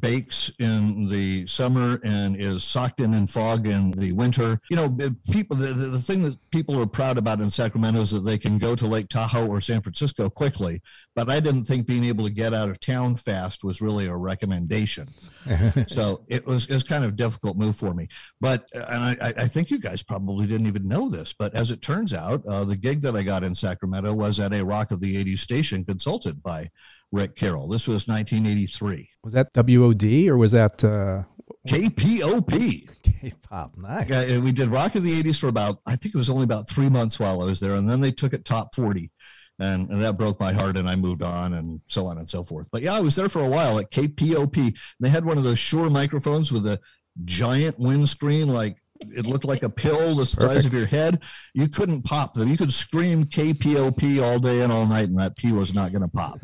bakes 0.00 0.50
in 0.58 1.08
the 1.08 1.46
summer 1.46 2.00
and 2.04 2.36
is 2.36 2.64
socked 2.64 3.00
in 3.00 3.14
in 3.14 3.26
fog 3.26 3.66
in 3.68 3.90
the 3.92 4.12
winter. 4.12 4.58
You 4.70 4.76
know, 4.76 4.96
people, 5.30 5.56
the, 5.56 5.68
the 5.68 5.98
thing 5.98 6.22
that 6.22 6.36
people 6.50 6.80
are 6.80 6.86
proud 6.86 7.18
about 7.18 7.40
in 7.40 7.50
Sacramento 7.50 8.00
is 8.00 8.10
that 8.12 8.20
they 8.20 8.38
can 8.38 8.58
go 8.58 8.74
to 8.74 8.86
Lake 8.86 9.08
Tahoe 9.08 9.48
or 9.48 9.60
San 9.60 9.82
Francisco 9.82 10.30
quickly. 10.30 10.80
But 11.14 11.30
I 11.30 11.40
didn't 11.40 11.64
think 11.64 11.86
being 11.86 12.04
able 12.04 12.24
to 12.24 12.32
get 12.32 12.54
out 12.54 12.68
of 12.68 12.80
town 12.80 13.16
fast 13.16 13.62
was 13.62 13.80
really 13.80 14.06
a 14.06 14.16
recommendation. 14.16 15.06
so 15.86 16.24
it 16.28 16.46
was, 16.46 16.66
it 16.66 16.74
was 16.74 16.82
kind 16.82 17.04
of 17.04 17.16
difficult 17.16 17.56
move 17.56 17.76
for 17.76 17.94
me. 17.94 18.08
But, 18.40 18.68
and 18.72 19.04
I, 19.04 19.16
I 19.20 19.48
think 19.48 19.70
you 19.70 19.78
guys 19.78 20.02
probably 20.02 20.46
didn't 20.46 20.66
even 20.66 20.88
know 20.88 21.08
this, 21.08 21.32
but 21.32 21.54
as 21.54 21.70
it 21.70 21.82
turns 21.82 22.14
out, 22.14 22.44
uh, 22.46 22.64
the 22.64 22.76
gig 22.76 23.02
that 23.02 23.14
I 23.14 23.22
got 23.22 23.44
in 23.44 23.54
Sacramento 23.54 24.14
was 24.14 24.40
at 24.40 24.54
a 24.54 24.64
Rock 24.64 24.90
of 24.90 25.00
the 25.00 25.22
80s 25.24 25.38
station 25.38 25.84
consulted 25.84 26.42
by 26.42 26.70
Rick 27.14 27.36
Carroll. 27.36 27.68
This 27.68 27.86
was 27.86 28.08
1983. 28.08 29.08
Was 29.22 29.32
that 29.34 29.48
WOD 29.54 30.28
or 30.28 30.36
was 30.36 30.50
that 30.52 30.82
uh, 30.84 31.22
KPOP? 31.68 32.90
K-pop, 33.02 33.76
nice. 33.78 34.10
Uh, 34.10 34.40
we 34.42 34.50
did 34.50 34.68
Rock 34.68 34.96
of 34.96 35.04
the 35.04 35.22
80s 35.22 35.38
for 35.38 35.46
about, 35.46 35.78
I 35.86 35.94
think 35.94 36.14
it 36.14 36.18
was 36.18 36.28
only 36.28 36.42
about 36.42 36.68
three 36.68 36.88
months 36.88 37.20
while 37.20 37.40
I 37.40 37.44
was 37.44 37.60
there, 37.60 37.76
and 37.76 37.88
then 37.88 38.00
they 38.00 38.10
took 38.10 38.32
it 38.34 38.44
top 38.44 38.74
40. 38.74 39.10
And, 39.60 39.88
and 39.90 40.02
that 40.02 40.18
broke 40.18 40.40
my 40.40 40.52
heart, 40.52 40.76
and 40.76 40.90
I 40.90 40.96
moved 40.96 41.22
on, 41.22 41.54
and 41.54 41.80
so 41.86 42.06
on 42.06 42.18
and 42.18 42.28
so 42.28 42.42
forth. 42.42 42.68
But 42.72 42.82
yeah, 42.82 42.94
I 42.94 43.00
was 43.00 43.14
there 43.14 43.28
for 43.28 43.44
a 43.44 43.48
while 43.48 43.78
at 43.78 43.92
KPOP. 43.92 44.76
They 44.98 45.08
had 45.08 45.24
one 45.24 45.38
of 45.38 45.44
those 45.44 45.60
Shure 45.60 45.88
microphones 45.88 46.50
with 46.50 46.66
a 46.66 46.80
giant 47.24 47.78
windscreen, 47.78 48.48
like 48.48 48.76
it 49.00 49.24
looked 49.26 49.44
like 49.44 49.62
a 49.62 49.70
pill 49.70 50.16
the 50.16 50.26
size 50.26 50.48
Perfect. 50.48 50.66
of 50.66 50.72
your 50.72 50.86
head. 50.86 51.22
You 51.52 51.68
couldn't 51.68 52.02
pop 52.02 52.34
them. 52.34 52.48
You 52.48 52.56
could 52.56 52.72
scream 52.72 53.24
KPOP 53.26 54.20
all 54.20 54.40
day 54.40 54.62
and 54.62 54.72
all 54.72 54.86
night, 54.86 55.08
and 55.08 55.18
that 55.20 55.36
P 55.36 55.52
was 55.52 55.72
not 55.72 55.92
going 55.92 56.02
to 56.02 56.08
pop. 56.08 56.40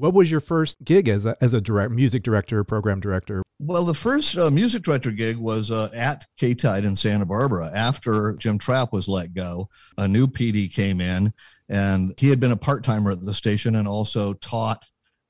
What 0.00 0.14
was 0.14 0.30
your 0.30 0.40
first 0.40 0.82
gig 0.82 1.10
as 1.10 1.26
a, 1.26 1.36
as 1.42 1.52
a 1.52 1.60
direct 1.60 1.92
music 1.92 2.22
director, 2.22 2.64
program 2.64 3.00
director? 3.00 3.42
Well, 3.58 3.84
the 3.84 3.92
first 3.92 4.38
uh, 4.38 4.50
music 4.50 4.82
director 4.82 5.10
gig 5.10 5.36
was 5.36 5.70
uh, 5.70 5.90
at 5.94 6.26
K 6.38 6.54
Tide 6.54 6.86
in 6.86 6.96
Santa 6.96 7.26
Barbara. 7.26 7.70
After 7.74 8.32
Jim 8.38 8.56
Trapp 8.56 8.94
was 8.94 9.10
let 9.10 9.34
go, 9.34 9.68
a 9.98 10.08
new 10.08 10.26
PD 10.26 10.72
came 10.72 11.02
in, 11.02 11.34
and 11.68 12.14
he 12.16 12.30
had 12.30 12.40
been 12.40 12.52
a 12.52 12.56
part 12.56 12.82
timer 12.82 13.10
at 13.10 13.20
the 13.20 13.34
station 13.34 13.74
and 13.74 13.86
also 13.86 14.32
taught 14.32 14.82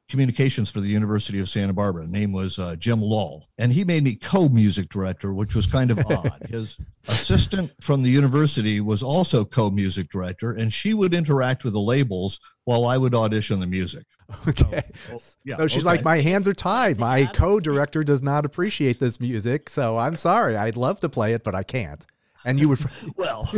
communications 0.09 0.71
for 0.71 0.81
the 0.81 0.89
University 0.89 1.41
of 1.41 1.49
Santa 1.49 1.73
Barbara. 1.73 2.07
name 2.07 2.31
was 2.31 2.61
uh, 2.61 2.77
Jim 2.77 3.01
Lull. 3.01 3.49
And 3.59 3.73
he 3.73 3.83
made 3.85 4.05
me 4.05 4.15
co 4.15 4.49
music 4.51 4.89
director, 4.89 5.35
which 5.35 5.57
was 5.57 5.67
kind 5.67 5.91
of 5.91 5.99
odd. 6.11 6.47
His 6.49 6.79
assistant 7.09 7.73
from 7.81 8.03
the 8.03 8.11
university 8.11 8.81
was 8.81 9.03
also 9.03 9.45
co 9.45 9.69
music 9.69 10.11
director, 10.11 10.53
and 10.53 10.73
she 10.73 10.95
would 10.95 11.13
interact 11.13 11.65
with 11.65 11.73
the 11.73 11.81
labels 11.81 12.39
while 12.67 12.87
I 12.87 12.99
would 12.99 13.17
audition 13.17 13.59
the 13.59 13.67
music. 13.67 14.05
Okay. 14.49 14.83
So, 15.09 15.15
oh, 15.15 15.21
yeah, 15.45 15.57
so 15.57 15.67
she's 15.67 15.87
okay. 15.87 15.97
like, 15.97 16.05
my 16.05 16.21
hands 16.21 16.49
are 16.49 16.55
tied. 16.55 16.99
My 16.99 17.27
co 17.27 17.61
director 17.61 18.03
does 18.03 18.23
not 18.23 18.45
appreciate 18.45 18.99
this 18.99 19.21
music. 19.21 19.69
So 19.69 19.99
I'm 19.99 20.17
sorry. 20.17 20.57
I'd 20.57 20.77
love 20.77 21.01
to 21.01 21.09
play 21.09 21.35
it, 21.35 21.45
but 21.45 21.55
I 21.55 21.63
can't. 21.63 22.05
And 22.45 22.59
you 22.59 22.69
would, 22.69 22.79
well, 23.17 23.49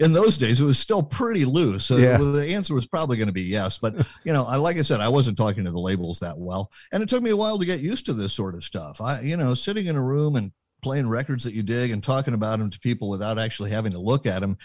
in 0.00 0.12
those 0.12 0.36
days, 0.36 0.60
it 0.60 0.64
was 0.64 0.78
still 0.78 1.02
pretty 1.02 1.44
loose. 1.44 1.84
So 1.84 1.96
yeah. 1.96 2.16
the 2.16 2.52
answer 2.54 2.74
was 2.74 2.86
probably 2.86 3.16
going 3.16 3.28
to 3.28 3.32
be 3.32 3.42
yes. 3.42 3.78
But, 3.78 3.94
you 4.24 4.32
know, 4.32 4.44
I, 4.44 4.56
like 4.56 4.78
I 4.78 4.82
said, 4.82 5.00
I 5.00 5.08
wasn't 5.08 5.36
talking 5.36 5.64
to 5.64 5.70
the 5.70 5.80
labels 5.80 6.18
that 6.20 6.36
well. 6.36 6.70
And 6.92 7.02
it 7.02 7.08
took 7.08 7.22
me 7.22 7.30
a 7.30 7.36
while 7.36 7.58
to 7.58 7.66
get 7.66 7.80
used 7.80 8.06
to 8.06 8.14
this 8.14 8.32
sort 8.32 8.54
of 8.54 8.64
stuff. 8.64 9.00
I, 9.00 9.20
you 9.20 9.36
know, 9.36 9.54
sitting 9.54 9.86
in 9.86 9.96
a 9.96 10.02
room 10.02 10.36
and 10.36 10.52
playing 10.82 11.08
records 11.08 11.44
that 11.44 11.54
you 11.54 11.62
dig 11.62 11.90
and 11.90 12.02
talking 12.02 12.34
about 12.34 12.58
them 12.58 12.70
to 12.70 12.80
people 12.80 13.08
without 13.08 13.38
actually 13.38 13.70
having 13.70 13.92
to 13.92 13.98
look 13.98 14.26
at 14.26 14.40
them 14.40 14.56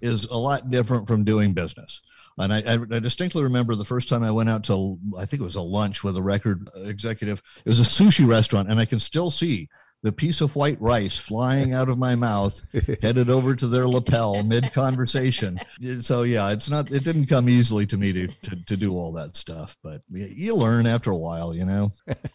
is 0.00 0.24
a 0.26 0.36
lot 0.36 0.70
different 0.70 1.06
from 1.06 1.24
doing 1.24 1.52
business. 1.52 2.02
And 2.38 2.52
I, 2.52 2.62
I, 2.74 2.98
distinctly 3.00 3.42
remember 3.42 3.74
the 3.74 3.84
first 3.84 4.08
time 4.08 4.22
I 4.22 4.30
went 4.30 4.50
out 4.50 4.62
to, 4.64 4.98
I 5.18 5.24
think 5.24 5.40
it 5.40 5.44
was 5.44 5.54
a 5.54 5.62
lunch 5.62 6.04
with 6.04 6.16
a 6.18 6.22
record 6.22 6.68
executive. 6.76 7.42
It 7.64 7.68
was 7.68 7.80
a 7.80 7.82
sushi 8.04 8.28
restaurant, 8.28 8.70
and 8.70 8.78
I 8.78 8.84
can 8.84 8.98
still 8.98 9.30
see 9.30 9.68
the 10.02 10.12
piece 10.12 10.40
of 10.40 10.54
white 10.54 10.80
rice 10.80 11.18
flying 11.18 11.72
out 11.72 11.88
of 11.88 11.98
my 11.98 12.14
mouth, 12.14 12.62
headed 13.02 13.30
over 13.30 13.56
to 13.56 13.66
their 13.66 13.88
lapel 13.88 14.42
mid 14.42 14.72
conversation. 14.72 15.58
So 16.00 16.22
yeah, 16.22 16.50
it's 16.50 16.68
not. 16.68 16.92
It 16.92 17.04
didn't 17.04 17.26
come 17.26 17.48
easily 17.48 17.86
to 17.86 17.96
me 17.96 18.12
to, 18.12 18.26
to 18.28 18.64
to 18.64 18.76
do 18.76 18.94
all 18.94 19.12
that 19.12 19.34
stuff, 19.34 19.76
but 19.82 20.02
you 20.10 20.54
learn 20.54 20.86
after 20.86 21.10
a 21.10 21.16
while, 21.16 21.54
you 21.54 21.64
know. 21.64 21.90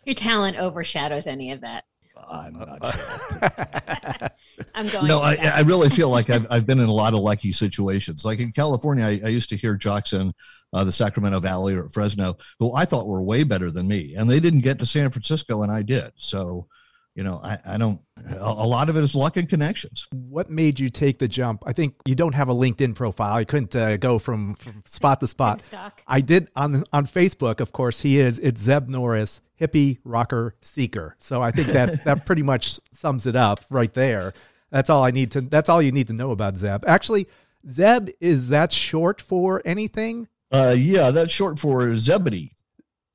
Your 0.05 0.15
talent 0.15 0.58
overshadows 0.58 1.27
any 1.27 1.51
of 1.51 1.62
that. 1.62 1.86
I'm 2.29 2.53
not 2.53 2.93
sure. 2.93 4.29
I'm 4.75 4.87
going. 4.87 5.07
No, 5.07 5.21
I, 5.21 5.35
I, 5.55 5.61
really 5.61 5.89
feel 5.89 6.09
like 6.09 6.29
I've, 6.29 6.45
I've 6.51 6.65
been 6.65 6.79
in 6.79 6.87
a 6.87 6.93
lot 6.93 7.13
of 7.13 7.19
lucky 7.19 7.51
situations. 7.51 8.25
Like 8.25 8.39
in 8.39 8.51
California, 8.51 9.05
I, 9.05 9.19
I 9.25 9.29
used 9.29 9.49
to 9.49 9.57
hear 9.57 9.75
jocks 9.75 10.13
in 10.13 10.33
uh, 10.73 10.83
the 10.83 10.91
Sacramento 10.91 11.39
Valley 11.39 11.75
or 11.75 11.89
Fresno 11.89 12.37
who 12.59 12.73
I 12.73 12.85
thought 12.85 13.07
were 13.07 13.23
way 13.23 13.43
better 13.43 13.71
than 13.71 13.87
me, 13.87 14.15
and 14.15 14.29
they 14.29 14.39
didn't 14.39 14.61
get 14.61 14.79
to 14.79 14.85
San 14.85 15.09
Francisco, 15.09 15.63
and 15.63 15.71
I 15.71 15.81
did. 15.81 16.11
So, 16.15 16.67
you 17.15 17.23
know, 17.23 17.39
I, 17.43 17.57
I 17.65 17.77
don't. 17.77 17.99
A, 18.25 18.43
a 18.43 18.67
lot 18.67 18.89
of 18.89 18.95
it 18.95 19.03
is 19.03 19.15
luck 19.15 19.35
and 19.35 19.49
connections. 19.49 20.07
What 20.11 20.49
made 20.49 20.79
you 20.79 20.89
take 20.89 21.19
the 21.19 21.27
jump? 21.27 21.63
I 21.65 21.73
think 21.73 21.95
you 22.05 22.15
don't 22.15 22.35
have 22.35 22.49
a 22.49 22.53
LinkedIn 22.53 22.95
profile. 22.95 23.39
You 23.39 23.45
couldn't 23.45 23.75
uh, 23.75 23.97
go 23.97 24.17
from, 24.19 24.55
from 24.55 24.83
spot 24.85 25.19
to 25.19 25.27
spot. 25.27 25.61
I 26.07 26.21
did 26.21 26.49
on 26.55 26.83
on 26.93 27.07
Facebook. 27.07 27.59
Of 27.59 27.71
course, 27.73 28.01
he 28.01 28.19
is. 28.19 28.39
It's 28.39 28.61
Zeb 28.61 28.87
Norris 28.87 29.41
hippie 29.59 29.99
rocker 30.03 30.55
seeker. 30.61 31.15
So 31.19 31.41
I 31.41 31.51
think 31.51 31.67
that 31.69 32.03
that 32.05 32.25
pretty 32.25 32.43
much 32.43 32.79
sums 32.93 33.27
it 33.27 33.35
up 33.35 33.63
right 33.69 33.93
there. 33.93 34.33
That's 34.71 34.89
all 34.89 35.03
I 35.03 35.11
need 35.11 35.31
to. 35.31 35.41
That's 35.41 35.67
all 35.67 35.81
you 35.81 35.91
need 35.91 36.07
to 36.07 36.13
know 36.13 36.31
about 36.31 36.57
Zeb. 36.57 36.85
Actually, 36.87 37.27
Zeb 37.69 38.09
is 38.19 38.49
that 38.49 38.71
short 38.71 39.21
for 39.21 39.61
anything? 39.65 40.29
Uh, 40.51 40.75
yeah, 40.77 41.11
that's 41.11 41.31
short 41.31 41.59
for 41.59 41.93
Zebedee. 41.95 42.53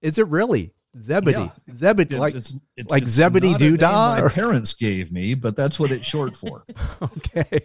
Is 0.02 0.18
it 0.18 0.26
really 0.28 0.72
Zebedee? 1.02 1.38
Yeah. 1.38 1.50
Zebedee, 1.70 2.16
like 2.16 2.34
it's, 2.34 2.54
it's, 2.76 2.90
like 2.90 3.02
it's 3.02 3.12
Zebedee 3.12 3.54
Doodah. 3.54 4.22
My 4.22 4.28
parents 4.28 4.72
gave 4.72 5.12
me, 5.12 5.34
but 5.34 5.56
that's 5.56 5.78
what 5.78 5.90
it's 5.90 6.06
short 6.06 6.36
for. 6.36 6.64
okay. 7.02 7.60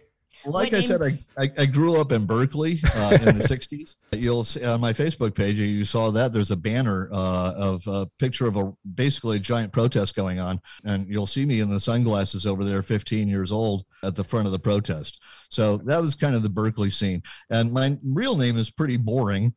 Like 0.46 0.74
I 0.74 0.82
said, 0.82 1.02
I, 1.02 1.20
I, 1.38 1.50
I, 1.58 1.66
grew 1.66 2.00
up 2.02 2.12
in 2.12 2.26
Berkeley 2.26 2.80
uh, 2.96 3.18
in 3.22 3.38
the 3.38 3.44
60s. 3.48 3.96
You'll 4.14 4.44
see 4.44 4.66
on 4.66 4.82
my 4.82 4.92
Facebook 4.92 5.36
page, 5.36 5.58
you 5.58 5.86
saw 5.86 6.10
that 6.12 6.34
there's 6.34 6.52
a 6.52 6.56
banner 6.56 7.10
uh, 7.12 7.54
of 7.56 7.86
a 7.88 8.08
picture 8.18 8.48
of 8.48 8.58
a 8.58 8.74
basically 8.96 9.38
a 9.38 9.40
giant 9.40 9.72
protest 9.72 10.16
going 10.16 10.40
on. 10.40 10.60
And 10.84 11.08
you'll 11.08 11.28
see 11.28 11.46
me 11.46 11.60
in 11.60 11.70
the 11.70 11.80
sunglasses 11.80 12.48
over 12.48 12.64
there, 12.64 12.82
15 12.82 13.28
years 13.28 13.52
old, 13.52 13.86
at 14.04 14.16
the 14.16 14.24
front 14.24 14.48
of 14.48 14.52
the 14.52 14.60
protest. 14.60 15.22
So 15.50 15.78
that 15.78 16.02
was 16.02 16.16
kind 16.16 16.36
of 16.36 16.44
the 16.44 16.50
Berkeley 16.50 16.90
scene. 16.90 17.22
And 17.50 17.72
my 17.72 17.98
real 18.04 18.36
name 18.36 18.58
is 18.58 18.72
pretty 18.72 18.98
boring. 18.98 19.54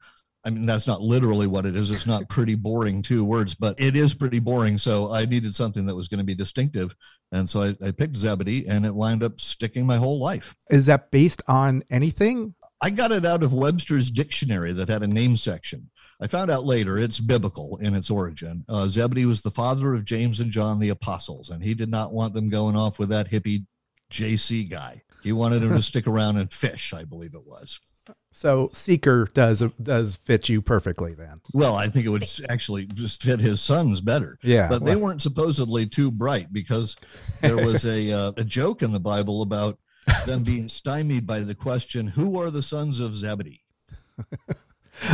I 0.47 0.51
mean, 0.51 0.67
that's 0.67 0.87
not 0.87 1.01
literally 1.01 1.47
what 1.47 1.65
it 1.65 1.75
is. 1.75 1.91
It's 1.91 2.07
not 2.07 2.29
pretty 2.29 2.55
boring 2.55 3.01
two 3.01 3.25
words, 3.25 3.55
but 3.55 3.81
it 3.81 3.97
is 3.97 4.15
pretty 4.15 4.41
boring. 4.41 4.77
So 4.77 5.11
I 5.11 5.25
needed 5.25 5.55
something 5.55 5.87
that 5.87 5.95
was 5.95 6.09
going 6.09 6.19
to 6.19 6.25
be 6.25 6.35
distinctive. 6.35 6.95
And 7.33 7.49
so 7.49 7.63
I, 7.63 7.87
I, 7.87 7.91
picked 7.91 8.17
Zebedee 8.17 8.69
and 8.69 8.85
it 8.85 8.95
wound 8.95 9.23
up 9.23 9.41
sticking 9.41 9.87
my 9.87 9.97
whole 9.97 10.21
life. 10.21 10.55
Is 10.71 10.87
that 10.87 11.11
based 11.11 11.43
on 11.49 11.83
anything? 11.91 12.55
I 12.83 12.91
got 12.91 13.11
it 13.11 13.25
out 13.25 13.43
of 13.43 13.55
Webster's 13.55 14.11
dictionary 14.11 14.73
that 14.75 14.91
had 14.91 15.03
a 15.03 15.07
name 15.07 15.37
section. 15.37 15.91
I 16.21 16.27
found 16.27 16.51
out 16.51 16.65
later 16.65 16.99
it's 16.99 17.21
biblical 17.21 17.79
in 17.79 17.95
its 17.95 18.11
origin. 18.11 18.65
Uh, 18.69 18.87
Zebedee 18.87 19.27
was 19.27 19.41
the 19.41 19.51
father 19.51 19.95
of 19.95 20.05
James 20.05 20.41
and 20.41 20.51
John 20.51 20.79
the 20.79 20.91
apostles, 20.91 21.51
and 21.51 21.63
he 21.63 21.75
did 21.75 21.91
not 21.91 22.13
want 22.13 22.35
them 22.35 22.51
going 22.51 22.77
off 22.77 22.99
with 22.99 23.09
that 23.09 23.31
hippie 23.31 23.65
JC 24.13 24.71
guy. 24.71 25.03
He 25.23 25.33
wanted 25.33 25.63
them 25.63 25.71
to 25.71 25.83
stick 25.83 26.07
around 26.07 26.37
and 26.37 26.53
fish, 26.53 26.93
I 26.93 27.05
believe 27.05 27.35
it 27.35 27.47
was. 27.47 27.81
So 28.35 28.69
Seeker 28.73 29.29
does 29.33 29.63
does 29.81 30.17
fit 30.17 30.49
you 30.49 30.61
perfectly 30.61 31.15
then. 31.15 31.41
Well, 31.53 31.77
I 31.77 31.89
think 31.89 32.05
it 32.05 32.09
would 32.09 32.29
actually 32.49 32.87
just 32.87 33.23
fit 33.23 33.39
his 33.39 33.61
sons 33.61 34.01
better. 34.01 34.37
Yeah, 34.43 34.69
but 34.69 34.85
they 34.85 34.97
weren't 34.97 35.23
supposedly 35.23 35.87
too 35.87 36.11
bright 36.11 36.53
because 36.53 36.97
there 37.41 37.57
was 37.57 37.87
a 37.87 38.11
uh, 38.19 38.33
a 38.37 38.43
joke 38.43 38.83
in 38.83 38.93
the 38.93 38.99
Bible 38.99 39.43
about 39.43 39.79
them 40.27 40.43
being 40.43 40.69
stymied 40.69 41.29
by 41.29 41.41
the 41.41 41.55
question, 41.55 42.09
"Who 42.09 42.41
are 42.41 42.51
the 42.51 42.61
sons 42.61 42.99
of 42.99 43.15
Zebedee?" 43.15 43.63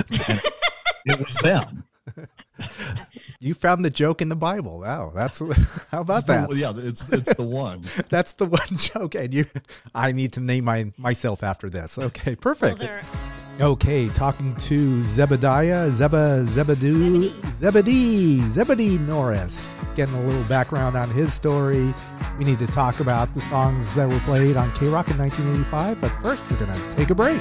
it 0.08 1.18
was 1.18 1.36
them. 1.42 1.84
You 3.42 3.54
found 3.54 3.86
the 3.86 3.90
joke 3.90 4.20
in 4.20 4.28
the 4.28 4.36
Bible. 4.36 4.80
Wow, 4.80 5.12
that's 5.14 5.38
how 5.90 6.02
about 6.02 6.26
the, 6.26 6.46
that? 6.46 6.56
Yeah, 6.56 6.72
it's 6.76 7.10
it's 7.10 7.34
the 7.34 7.42
one. 7.42 7.84
that's 8.10 8.34
the 8.34 8.44
one 8.44 8.76
joke, 8.76 9.14
and 9.14 9.32
you, 9.32 9.46
I 9.94 10.12
need 10.12 10.34
to 10.34 10.40
name 10.40 10.64
my 10.64 10.92
myself 10.98 11.42
after 11.42 11.70
this. 11.70 11.98
Okay, 11.98 12.36
perfect. 12.36 12.80
Well, 12.80 13.70
okay, 13.70 14.08
talking 14.08 14.54
to 14.56 15.00
Zebediah, 15.00 15.90
Zeba, 15.90 16.44
Zebedee, 16.44 17.28
Zebedee, 17.52 18.40
Zebedee 18.42 18.98
Norris. 18.98 19.72
Getting 19.96 20.16
a 20.16 20.22
little 20.22 20.44
background 20.46 20.96
on 20.96 21.08
his 21.08 21.32
story. 21.32 21.94
We 22.38 22.44
need 22.44 22.58
to 22.58 22.66
talk 22.66 23.00
about 23.00 23.32
the 23.32 23.40
songs 23.40 23.94
that 23.94 24.06
were 24.06 24.20
played 24.20 24.58
on 24.58 24.70
K 24.72 24.86
Rock 24.88 25.08
in 25.08 25.16
1985, 25.16 25.98
but 25.98 26.10
first 26.22 26.42
we're 26.50 26.58
gonna 26.58 26.78
take 26.94 27.08
a 27.08 27.14
break. 27.14 27.40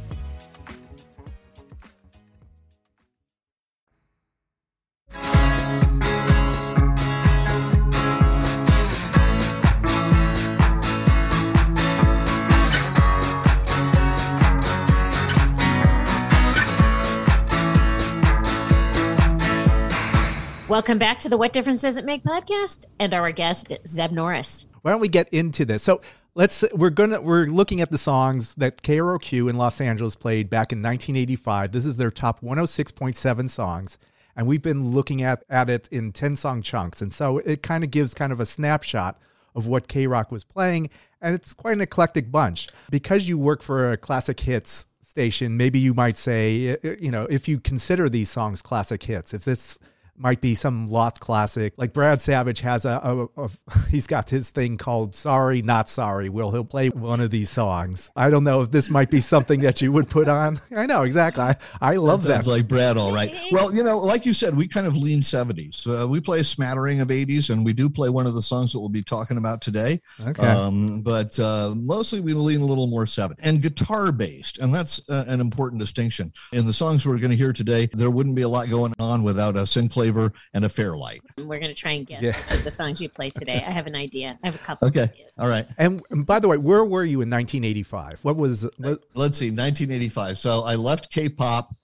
Welcome 20.71 20.99
back 20.99 21.19
to 21.19 21.27
the 21.27 21.35
What 21.35 21.51
Difference 21.51 21.81
Does 21.81 21.97
It 21.97 22.05
Make 22.05 22.23
podcast 22.23 22.85
and 22.97 23.13
our 23.13 23.29
guest, 23.33 23.73
Zeb 23.85 24.11
Norris. 24.11 24.67
Why 24.83 24.91
don't 24.91 25.01
we 25.01 25.09
get 25.09 25.27
into 25.27 25.65
this? 25.65 25.83
So 25.83 25.99
let's 26.33 26.63
we're 26.73 26.89
gonna 26.89 27.19
we're 27.19 27.47
looking 27.47 27.81
at 27.81 27.91
the 27.91 27.97
songs 27.97 28.55
that 28.55 28.81
KROQ 28.81 29.49
in 29.49 29.57
Los 29.57 29.81
Angeles 29.81 30.15
played 30.15 30.49
back 30.49 30.71
in 30.71 30.77
1985. 30.77 31.73
This 31.73 31.85
is 31.85 31.97
their 31.97 32.09
top 32.09 32.39
106.7 32.39 33.49
songs. 33.49 33.97
and 34.33 34.47
we've 34.47 34.61
been 34.61 34.91
looking 34.91 35.21
at, 35.21 35.43
at 35.49 35.69
it 35.69 35.89
in 35.91 36.13
10 36.13 36.37
song 36.37 36.61
chunks. 36.61 37.01
And 37.01 37.11
so 37.11 37.39
it 37.39 37.61
kind 37.61 37.83
of 37.83 37.91
gives 37.91 38.13
kind 38.13 38.31
of 38.31 38.39
a 38.39 38.45
snapshot 38.45 39.19
of 39.53 39.67
what 39.67 39.89
K 39.89 40.07
Rock 40.07 40.31
was 40.31 40.45
playing. 40.45 40.89
And 41.19 41.35
it's 41.35 41.53
quite 41.53 41.73
an 41.73 41.81
eclectic 41.81 42.31
bunch. 42.31 42.69
Because 42.89 43.27
you 43.27 43.37
work 43.37 43.61
for 43.61 43.91
a 43.91 43.97
classic 43.97 44.39
hits 44.39 44.85
station, 45.01 45.57
maybe 45.57 45.79
you 45.79 45.93
might 45.93 46.17
say, 46.17 46.67
eh, 46.67 46.75
eh, 46.81 46.95
you 46.97 47.11
know, 47.11 47.27
if 47.29 47.49
you 47.49 47.59
consider 47.59 48.07
these 48.07 48.29
songs 48.29 48.61
classic 48.61 49.03
hits, 49.03 49.33
if 49.33 49.43
this 49.43 49.77
might 50.21 50.39
be 50.39 50.53
some 50.55 50.87
lost 50.87 51.19
classic. 51.19 51.73
Like 51.77 51.93
Brad 51.93 52.21
Savage 52.21 52.61
has 52.61 52.85
a, 52.85 53.27
a, 53.37 53.43
a, 53.43 53.49
he's 53.89 54.07
got 54.07 54.29
his 54.29 54.49
thing 54.51 54.77
called 54.77 55.15
"Sorry 55.15 55.61
Not 55.61 55.89
Sorry." 55.89 56.29
Will 56.29 56.51
he'll 56.51 56.63
play 56.63 56.89
one 56.89 57.19
of 57.19 57.31
these 57.31 57.49
songs? 57.49 58.11
I 58.15 58.29
don't 58.29 58.43
know 58.43 58.61
if 58.61 58.71
this 58.71 58.89
might 58.89 59.09
be 59.09 59.19
something 59.19 59.61
that 59.61 59.81
you 59.81 59.91
would 59.91 60.09
put 60.09 60.27
on. 60.27 60.61
I 60.75 60.85
know 60.85 61.03
exactly. 61.03 61.43
I, 61.43 61.55
I 61.81 61.95
love 61.95 62.23
that. 62.23 62.43
Sounds 62.43 62.47
like 62.47 62.67
Brad, 62.67 62.97
all 62.97 63.13
right. 63.13 63.35
Well, 63.51 63.73
you 63.75 63.83
know, 63.83 63.97
like 63.97 64.25
you 64.25 64.33
said, 64.33 64.55
we 64.55 64.67
kind 64.67 64.87
of 64.87 64.95
lean 64.95 65.21
seventies. 65.21 65.85
Uh, 65.85 66.07
we 66.07 66.21
play 66.21 66.39
a 66.39 66.43
smattering 66.43 67.01
of 67.01 67.11
eighties, 67.11 67.49
and 67.49 67.65
we 67.65 67.73
do 67.73 67.89
play 67.89 68.09
one 68.09 68.25
of 68.25 68.33
the 68.33 68.41
songs 68.41 68.71
that 68.71 68.79
we'll 68.79 68.89
be 68.89 69.03
talking 69.03 69.37
about 69.37 69.61
today. 69.61 69.99
Okay. 70.25 70.47
Um, 70.47 71.01
but 71.01 71.37
uh, 71.37 71.73
mostly 71.75 72.21
we 72.21 72.33
lean 72.33 72.61
a 72.61 72.65
little 72.65 72.87
more 72.87 73.05
seven 73.05 73.35
and 73.39 73.61
guitar 73.61 74.11
based, 74.11 74.59
and 74.59 74.73
that's 74.73 75.01
uh, 75.09 75.25
an 75.27 75.41
important 75.41 75.81
distinction. 75.81 76.31
In 76.53 76.65
the 76.65 76.71
songs 76.71 77.05
we're 77.05 77.19
going 77.19 77.31
to 77.31 77.37
hear 77.37 77.51
today, 77.51 77.89
there 77.93 78.11
wouldn't 78.11 78.35
be 78.35 78.43
a 78.43 78.49
lot 78.49 78.69
going 78.69 78.93
on 78.99 79.23
without 79.23 79.57
a 79.57 79.61
Synclavier 79.61 80.10
and 80.53 80.65
a 80.65 80.69
Fairlight. 80.69 81.21
We're 81.37 81.59
going 81.59 81.63
to 81.63 81.73
try 81.73 81.91
and 81.91 82.05
guess 82.05 82.21
Yeah. 82.21 82.37
the 82.63 82.71
songs 82.71 83.01
you 83.01 83.09
play 83.09 83.29
today. 83.29 83.63
I 83.65 83.71
have 83.71 83.87
an 83.87 83.95
idea. 83.95 84.37
I 84.43 84.47
have 84.47 84.55
a 84.55 84.59
couple. 84.59 84.87
Okay. 84.89 85.03
Of 85.03 85.09
ideas. 85.11 85.31
All 85.39 85.47
right. 85.47 85.65
And, 85.77 86.01
and 86.11 86.25
by 86.25 86.39
the 86.39 86.47
way, 86.47 86.57
where 86.57 86.85
were 86.85 87.03
you 87.03 87.21
in 87.21 87.29
1985? 87.29 88.19
What 88.23 88.37
was 88.37 88.63
what, 88.77 89.03
Let's 89.15 89.37
see, 89.37 89.49
1985. 89.51 90.37
So 90.37 90.63
I 90.63 90.75
left 90.75 91.11
K-pop 91.11 91.75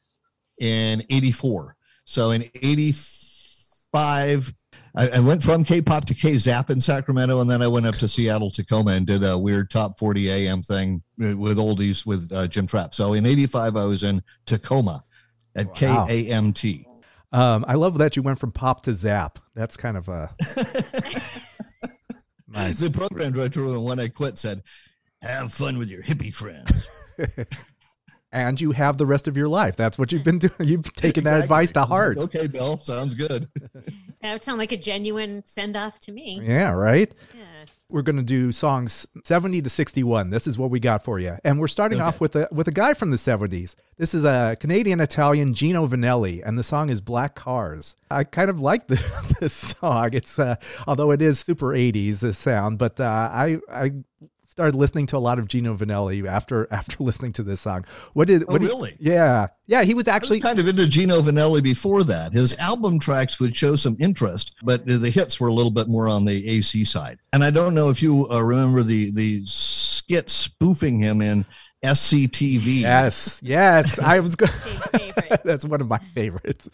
in 0.60 1.02
84. 1.10 1.76
So 2.06 2.32
in 2.32 2.44
85, 2.54 4.54
I, 4.96 5.10
I 5.10 5.20
went 5.20 5.44
from 5.44 5.64
K-pop 5.64 6.06
to 6.06 6.14
K-Zap 6.14 6.70
in 6.70 6.82
Sacramento, 6.82 7.42
and 7.42 7.50
then 7.50 7.62
I 7.62 7.68
went 7.68 7.86
up 7.86 7.96
to 7.96 8.08
Seattle, 8.08 8.52
Tacoma, 8.52 8.92
and 8.92 9.06
did 9.06 9.24
a 9.24 9.38
weird 9.38 9.70
top 9.70 10.00
40 10.00 10.30
AM 10.32 10.62
thing 10.64 11.02
with 11.18 11.58
oldies 11.58 12.06
with 12.06 12.32
uh, 12.34 12.48
Jim 12.48 12.68
Trapp. 12.68 12.94
So 12.94 13.14
in 13.14 13.26
85, 13.26 13.76
I 13.76 13.86
was 13.86 14.04
in 14.04 14.24
Tacoma 14.46 15.04
at 15.56 15.68
Wow. 15.68 16.08
KAMT. 16.10 16.86
Um, 17.32 17.66
I 17.68 17.74
love 17.76 17.98
that 17.98 18.16
you 18.16 18.22
went 18.22 18.40
from 18.40 18.52
pop 18.52 18.84
to 18.84 18.94
zap. 18.94 19.40
That's 19.54 19.76
kind 19.78 19.98
of 19.98 20.08
a 20.08 20.34
nice. 22.48 22.80
The 22.80 22.90
program 22.92 23.34
director, 23.34 23.80
when 23.80 24.00
I 24.00 24.08
quit, 24.08 24.38
said, 24.38 24.64
"Have 25.22 25.54
fun 25.54 25.78
with 25.78 25.90
your 25.90 26.04
hippie 26.04 26.34
friends." 26.34 26.88
And 28.30 28.60
you 28.60 28.72
have 28.72 28.98
the 28.98 29.06
rest 29.06 29.30
of 29.30 29.38
your 29.38 29.48
life. 29.48 29.78
That's 29.78 29.98
what 29.98 30.12
you've 30.12 30.26
been 30.26 30.38
doing. 30.38 30.52
You've 30.60 30.94
taken 30.96 31.24
that 31.24 31.42
advice 31.42 31.72
to 31.72 31.80
Exactly. 31.80 31.96
heart. 31.96 32.18
Okay, 32.18 32.48
Bill, 32.48 32.78
sounds 32.78 33.16
good. 33.16 33.48
That 34.22 34.34
would 34.34 34.44
sound 34.44 34.58
like 34.58 34.74
a 34.74 34.78
genuine 34.78 35.44
send 35.46 35.78
off 35.78 35.98
to 36.00 36.12
me. 36.12 36.42
Yeah, 36.44 36.72
right. 36.74 37.12
Yeah. 37.34 37.66
We're 37.90 38.02
going 38.02 38.18
to 38.18 38.24
do 38.24 38.52
songs 38.52 39.08
70 39.24 39.62
to 39.62 39.70
61. 39.70 40.30
This 40.30 40.46
is 40.46 40.58
what 40.58 40.70
we 40.70 40.80
got 40.80 41.04
for 41.04 41.20
you. 41.20 41.38
And 41.46 41.58
we're 41.58 41.70
starting 41.70 42.00
Okay. 42.00 42.08
off 42.08 42.20
with 42.20 42.36
a 42.36 42.48
with 42.52 42.68
a 42.68 42.72
guy 42.72 42.94
from 42.94 43.12
the 43.12 43.16
70s. 43.18 43.76
This 43.98 44.14
is 44.14 44.26
a 44.26 44.58
Canadian 44.60 45.00
Italian 45.00 45.54
Gino 45.54 45.88
Vannelli 45.88 46.42
and 46.46 46.60
the 46.60 46.64
song 46.64 46.90
is 46.90 47.00
Black 47.00 47.36
Cars. 47.36 47.96
I 48.12 48.26
kind 48.26 48.50
of 48.50 48.60
like 48.60 48.88
this, 48.90 49.10
this 49.40 49.54
song. 49.54 50.10
It's 50.14 50.38
uh, 50.38 50.56
although 50.86 51.12
it 51.12 51.22
is 51.22 51.40
super 51.40 51.68
80s 51.68 52.20
the 52.20 52.34
sound, 52.34 52.78
but 52.78 53.00
uh, 53.00 53.06
I 53.06 53.60
I 53.72 53.92
started 54.58 54.76
listening 54.76 55.06
to 55.06 55.16
a 55.16 55.20
lot 55.20 55.38
of 55.38 55.48
Gino 55.48 55.78
Vannelli 55.78 56.28
after 56.28 56.68
after 56.72 56.96
listening 57.04 57.32
to 57.34 57.44
this 57.44 57.62
song. 57.62 57.86
What 58.14 58.28
did 58.28 58.42
Oh, 58.48 58.54
what 58.54 58.62
did- 58.62 58.68
really? 58.70 58.98
Yeah. 59.00 59.48
Yeah, 59.68 59.84
he 59.84 59.94
was 59.94 60.08
I 60.08 60.14
was 60.14 60.16
actually 60.24 60.40
kind 60.40 60.58
of 60.60 60.68
into 60.68 60.88
Gino 60.88 61.20
Vannelli 61.22 61.62
before 61.62 62.04
that. 62.06 62.34
His 62.34 62.58
album 62.58 62.98
tracks 63.00 63.40
would 63.40 63.56
show 63.56 63.76
some 63.76 63.96
interest, 64.00 64.56
but 64.64 64.84
the 64.88 65.12
hits 65.12 65.40
were 65.40 65.50
a 65.50 65.54
little 65.54 65.70
bit 65.70 65.88
more 65.90 66.08
on 66.10 66.26
the 66.26 66.50
AC 66.50 66.86
side. 66.86 67.20
And 67.34 67.44
I 67.44 67.52
don't 67.52 67.76
know 67.76 67.90
if 67.90 68.02
you 68.02 68.28
uh, 68.32 68.42
remember 68.42 68.82
the 68.82 69.12
the 69.12 69.44
skit 69.46 70.32
spoofing 70.32 71.04
him 71.04 71.22
in 71.22 71.46
SCTV. 71.84 72.82
Yes. 72.82 73.40
Yes. 73.44 74.00
I 74.00 74.20
was 74.20 74.36
going 74.36 74.52
Big 74.94 75.14
favorite. 75.14 75.42
That's 75.46 75.64
one 75.66 75.82
of 75.82 75.88
my 75.88 76.00
favorites. 76.00 76.70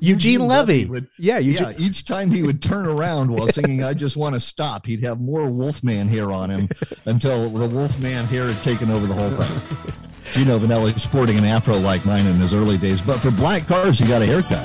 Eugene 0.00 0.46
Levy. 0.46 0.86
would- 0.86 1.08
yeah, 1.18 1.38
Eugene, 1.38 1.66
yeah, 1.68 1.72
each 1.78 2.04
time 2.06 2.30
he 2.30 2.42
would 2.42 2.62
turn 2.62 2.86
around 2.86 3.30
while 3.30 3.48
singing 3.48 3.84
"I 3.84 3.92
Just 3.92 4.16
Want 4.16 4.34
to 4.34 4.40
Stop," 4.40 4.86
he'd 4.86 5.04
have 5.04 5.20
more 5.20 5.50
Wolfman 5.50 6.08
hair 6.08 6.32
on 6.32 6.48
him 6.48 6.68
until 7.04 7.50
the 7.50 7.66
Wolfman 7.66 8.24
hair 8.26 8.46
had 8.50 8.62
taken 8.62 8.90
over 8.90 9.06
the 9.06 9.14
whole 9.14 9.30
thing. 9.30 9.94
Gino 10.32 10.58
Vannelli 10.58 10.98
sporting 10.98 11.36
an 11.38 11.44
afro 11.44 11.76
like 11.76 12.04
mine 12.06 12.24
in 12.26 12.36
his 12.36 12.54
early 12.54 12.78
days, 12.78 13.02
but 13.02 13.18
for 13.18 13.30
black 13.30 13.66
cars, 13.66 13.98
he 13.98 14.06
got 14.06 14.22
a 14.22 14.26
haircut. 14.26 14.64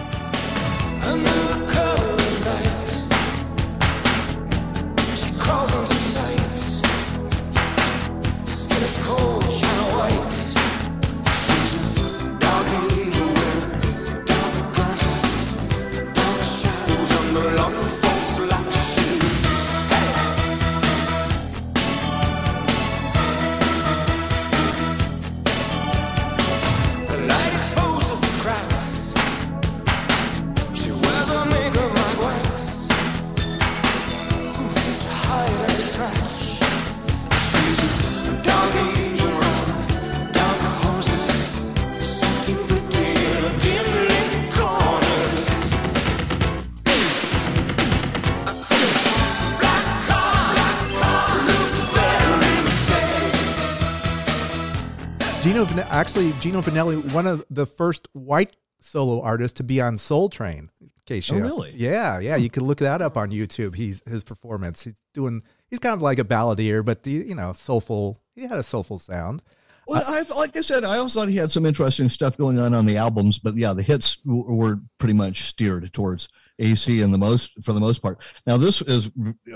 Gino 55.66 55.82
actually 55.90 56.32
Gino 56.40 56.62
Vannelli, 56.62 57.12
one 57.14 57.28
of 57.28 57.44
the 57.50 57.66
first 57.66 58.08
white 58.14 58.58
solo 58.82 59.22
artists 59.22 59.58
to 59.58 59.64
be 59.64 59.80
on 59.82 59.98
Soul 59.98 60.30
Train. 60.30 60.70
In 60.82 60.90
case 61.06 61.30
you 61.30 61.36
Oh, 61.36 61.40
know. 61.40 61.46
really? 61.46 61.74
Yeah, 61.76 62.20
yeah. 62.20 62.36
You 62.38 62.50
could 62.50 62.64
look 62.64 62.78
that 62.80 63.02
up 63.02 63.18
on 63.18 63.30
YouTube. 63.32 63.76
He's 63.76 64.02
his 64.08 64.24
performance. 64.24 64.84
He's 64.84 65.02
doing. 65.14 65.42
He's 65.70 65.80
kind 65.80 65.94
of 65.96 66.02
like 66.02 66.20
a 66.20 66.24
balladeer, 66.24 66.84
but 66.86 67.04
the, 67.04 67.12
you 67.12 67.36
know, 67.36 67.52
soulful. 67.54 68.22
He 68.36 68.42
had 68.44 68.58
a 68.58 68.64
soulful 68.64 69.00
sound. 69.00 69.42
Well, 69.88 70.02
uh, 70.02 70.24
I, 70.34 70.40
like 70.40 70.56
I 70.56 70.62
said, 70.62 70.86
I 70.86 70.98
also 70.98 71.20
thought 71.20 71.30
he 71.30 71.36
had 71.36 71.52
some 71.52 71.66
interesting 71.66 72.08
stuff 72.08 72.38
going 72.38 72.58
on 72.58 72.74
on 72.74 72.86
the 72.86 72.96
albums, 72.96 73.38
but 73.40 73.56
yeah, 73.58 73.74
the 73.74 73.84
hits 73.84 74.16
w- 74.18 74.46
were 74.56 74.80
pretty 74.98 75.14
much 75.14 75.42
steered 75.44 75.92
towards 75.92 76.30
AC 76.60 77.02
in 77.02 77.12
the 77.12 77.18
most 77.18 77.52
for 77.64 77.74
the 77.74 77.80
most 77.80 78.00
part. 78.02 78.20
Now 78.46 78.58
this 78.58 78.82
is 78.82 79.10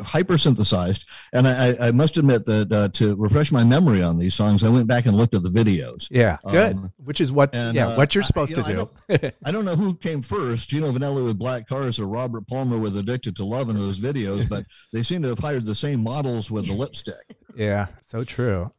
hyper 0.03 0.37
synthesized, 0.37 1.07
and 1.33 1.47
I, 1.47 1.69
I- 1.71 1.87
I 1.87 1.91
must 1.91 2.17
admit 2.17 2.45
that 2.45 2.71
uh, 2.71 2.87
to 2.89 3.15
refresh 3.15 3.51
my 3.51 3.63
memory 3.63 4.01
on 4.03 4.17
these 4.17 4.33
songs, 4.33 4.63
I 4.63 4.69
went 4.69 4.87
back 4.87 5.05
and 5.05 5.15
looked 5.15 5.35
at 5.35 5.43
the 5.43 5.49
videos. 5.49 6.07
Yeah, 6.09 6.37
good. 6.49 6.75
Um, 6.75 6.91
Which 6.97 7.21
is 7.21 7.31
what 7.31 7.53
and, 7.55 7.75
yeah, 7.75 7.89
uh, 7.89 7.97
what 7.97 8.13
you're 8.15 8.23
I- 8.23 8.27
supposed 8.27 8.51
you 8.51 8.57
know, 8.57 8.89
to 9.09 9.17
do. 9.19 9.31
I 9.45 9.51
don't 9.51 9.63
know 9.65 9.75
who 9.75 9.95
came 9.95 10.21
first, 10.21 10.69
Gino 10.69 10.91
Vannelli 10.91 11.23
with 11.23 11.37
Black 11.37 11.67
Cars 11.67 11.99
or 11.99 12.07
Robert 12.07 12.47
Palmer 12.47 12.77
with 12.79 12.97
Addicted 12.97 13.35
to 13.37 13.45
Love 13.45 13.69
in 13.69 13.77
those 13.77 13.99
videos, 13.99 14.49
but 14.49 14.65
they 14.91 15.03
seem 15.03 15.21
to 15.21 15.29
have 15.29 15.39
hired 15.39 15.65
the 15.65 15.75
same 15.75 16.01
models 16.01 16.49
with 16.51 16.65
the 16.67 16.73
lipstick. 16.73 17.37
yeah, 17.55 17.87
so 18.01 18.23
true. 18.23 18.71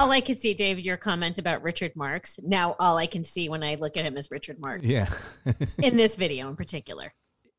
All 0.00 0.10
I 0.10 0.20
can 0.20 0.36
see, 0.36 0.52
Dave, 0.52 0.80
your 0.80 0.96
comment 0.96 1.38
about 1.38 1.62
Richard 1.62 1.92
Marx. 1.94 2.40
Now, 2.42 2.74
all 2.80 2.98
I 2.98 3.06
can 3.06 3.22
see 3.22 3.48
when 3.48 3.62
I 3.62 3.76
look 3.76 3.96
at 3.96 4.02
him 4.04 4.16
is 4.16 4.28
Richard 4.28 4.58
Marx 4.58 4.84
yeah. 4.84 5.08
in 5.82 5.96
this 5.96 6.16
video 6.16 6.48
in 6.48 6.56
particular. 6.56 7.12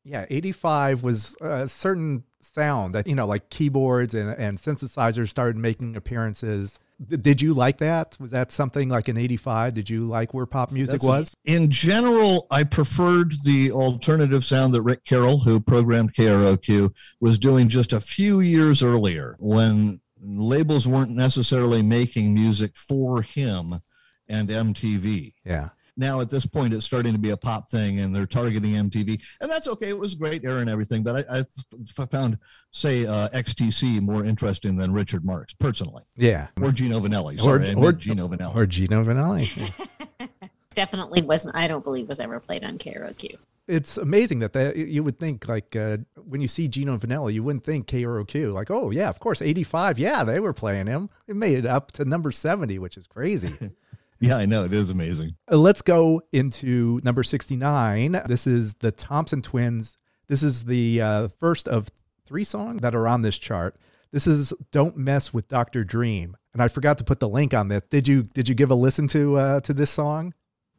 Yeah, 0.04 0.26
85 0.28 1.02
was 1.02 1.36
a 1.40 1.68
certain 1.68 2.24
sound 2.40 2.94
that, 2.94 3.06
you 3.06 3.14
know, 3.14 3.26
like 3.26 3.50
keyboards 3.50 4.14
and, 4.14 4.30
and 4.30 4.58
synthesizers 4.58 5.28
started 5.28 5.56
making 5.56 5.94
appearances. 5.96 6.78
D- 7.04 7.16
did 7.16 7.40
you 7.40 7.54
like 7.54 7.78
that? 7.78 8.16
Was 8.18 8.32
that 8.32 8.50
something 8.50 8.88
like 8.88 9.08
in 9.08 9.16
85? 9.16 9.74
Did 9.74 9.88
you 9.88 10.08
like 10.08 10.34
where 10.34 10.46
pop 10.46 10.72
music 10.72 11.00
That's- 11.00 11.06
was? 11.08 11.36
In 11.44 11.70
general, 11.70 12.46
I 12.50 12.64
preferred 12.64 13.32
the 13.44 13.70
alternative 13.70 14.44
sound 14.44 14.74
that 14.74 14.82
Rick 14.82 15.04
Carroll, 15.04 15.38
who 15.38 15.60
programmed 15.60 16.14
KROQ, 16.14 16.92
was 17.20 17.38
doing 17.38 17.68
just 17.68 17.92
a 17.92 18.00
few 18.00 18.40
years 18.40 18.82
earlier 18.82 19.36
when 19.38 20.00
labels 20.20 20.86
weren't 20.88 21.10
necessarily 21.10 21.82
making 21.82 22.34
music 22.34 22.76
for 22.76 23.22
him 23.22 23.80
and 24.28 24.48
MTV. 24.48 25.32
Yeah. 25.44 25.70
Now, 25.96 26.20
at 26.20 26.30
this 26.30 26.46
point, 26.46 26.72
it's 26.72 26.86
starting 26.86 27.12
to 27.12 27.18
be 27.18 27.30
a 27.30 27.36
pop 27.36 27.70
thing 27.70 28.00
and 28.00 28.14
they're 28.14 28.24
targeting 28.26 28.72
MTV. 28.72 29.20
And 29.42 29.50
that's 29.50 29.68
okay. 29.68 29.90
It 29.90 29.98
was 29.98 30.14
great 30.14 30.42
era 30.44 30.60
and 30.60 30.70
everything. 30.70 31.02
But 31.02 31.28
I, 31.30 31.36
I 31.36 31.38
f- 31.40 32.10
found, 32.10 32.38
say, 32.70 33.04
uh, 33.06 33.28
XTC 33.34 34.00
more 34.00 34.24
interesting 34.24 34.74
than 34.76 34.92
Richard 34.92 35.24
Marx, 35.24 35.52
personally, 35.52 36.02
Yeah. 36.16 36.46
or 36.62 36.72
Gino 36.72 36.98
Vannelli. 37.00 37.38
Sorry, 37.38 37.68
I 37.70 37.74
or- 37.74 37.92
Gino 37.92 38.26
Vannelli. 38.28 38.54
Or 38.56 38.66
Gino 38.66 39.04
Vannelli. 39.04 39.72
Definitely 40.74 41.20
wasn't, 41.20 41.54
I 41.54 41.68
don't 41.68 41.84
believe, 41.84 42.08
was 42.08 42.18
ever 42.20 42.40
played 42.40 42.64
on 42.64 42.78
KROQ. 42.78 43.36
it's 43.68 43.98
amazing 43.98 44.38
that 44.38 44.54
that 44.54 44.74
you 44.76 45.04
would 45.04 45.18
think 45.20 45.46
like 45.46 45.76
uh, 45.76 45.98
when 46.24 46.40
you 46.40 46.48
see 46.48 46.66
Gino 46.68 46.96
Vannelli, 46.96 47.34
you 47.34 47.42
wouldn't 47.42 47.62
think 47.64 47.86
KROQ 47.86 48.52
like, 48.54 48.70
oh 48.70 48.90
yeah, 48.90 49.10
of 49.10 49.20
course, 49.20 49.42
eighty 49.42 49.62
five, 49.64 49.98
yeah, 49.98 50.24
they 50.24 50.40
were 50.40 50.54
playing 50.54 50.86
him. 50.86 51.10
It 51.28 51.36
made 51.36 51.58
it 51.58 51.66
up 51.66 51.92
to 51.92 52.06
number 52.06 52.32
seventy, 52.32 52.78
which 52.78 52.96
is 52.96 53.06
crazy. 53.06 53.70
Yeah, 54.22 54.36
I 54.36 54.46
know 54.46 54.64
it 54.64 54.72
is 54.72 54.90
amazing. 54.90 55.36
Uh, 55.50 55.56
Let's 55.56 55.82
go 55.82 56.22
into 56.32 57.00
number 57.02 57.22
sixty 57.22 57.56
nine. 57.56 58.22
This 58.26 58.46
is 58.46 58.74
the 58.74 58.92
Thompson 58.92 59.42
Twins. 59.42 59.98
This 60.28 60.42
is 60.42 60.64
the 60.64 61.00
uh, 61.00 61.28
first 61.40 61.68
of 61.68 61.90
three 62.26 62.44
songs 62.44 62.80
that 62.82 62.94
are 62.94 63.08
on 63.08 63.22
this 63.22 63.38
chart. 63.38 63.76
This 64.12 64.26
is 64.26 64.52
"Don't 64.70 64.96
Mess 64.96 65.34
with 65.34 65.48
Doctor 65.48 65.82
Dream," 65.84 66.36
and 66.52 66.62
I 66.62 66.68
forgot 66.68 66.98
to 66.98 67.04
put 67.04 67.18
the 67.18 67.28
link 67.28 67.52
on 67.52 67.68
this. 67.68 67.82
Did 67.90 68.06
you 68.06 68.22
Did 68.22 68.48
you 68.48 68.54
give 68.54 68.70
a 68.70 68.76
listen 68.76 69.08
to 69.08 69.36
uh, 69.36 69.60
to 69.60 69.74
this 69.74 69.90
song? 69.90 70.34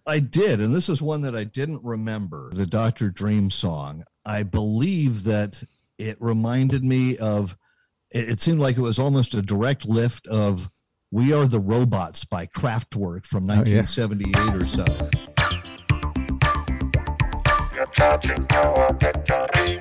I 0.06 0.20
did, 0.20 0.60
and 0.60 0.74
this 0.74 0.90
is 0.90 1.02
one 1.02 1.22
that 1.22 1.36
I 1.36 1.44
didn't 1.44 1.84
remember. 1.84 2.50
The 2.54 2.66
Doctor 2.66 3.10
Dream 3.10 3.52
song. 3.52 4.04
I 4.26 4.44
believe 4.44 5.24
that 5.26 5.64
it 5.98 6.18
reminded 6.20 6.84
me 6.84 7.18
of. 7.18 7.58
It 8.12 8.40
seemed 8.40 8.60
like 8.60 8.78
it 8.78 8.82
was 8.82 9.00
almost 9.00 9.34
a 9.34 9.42
direct 9.42 9.88
lift 9.88 10.28
of 10.28 10.70
"We 11.14 11.32
Are 11.32 11.46
the 11.46 11.60
Robots" 11.60 12.26
by 12.26 12.48
Kraftwerk 12.48 13.28
from 13.28 13.48
Oh, 13.48 13.62
yeah. 13.66 13.84
1978 13.86 14.56
or 14.56 14.66
so. 14.66 14.84
You're 17.76 17.86
charging 17.92 18.44
our 18.52 18.92
battery. 18.94 19.80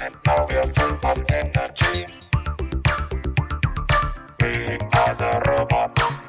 And 0.00 0.14
now 0.26 0.46
we're 0.50 0.72
full 0.74 0.98
of 1.10 1.24
energy. 1.30 2.06
We 4.42 4.76
are 4.92 5.14
the 5.14 5.42
robots. 5.48 6.28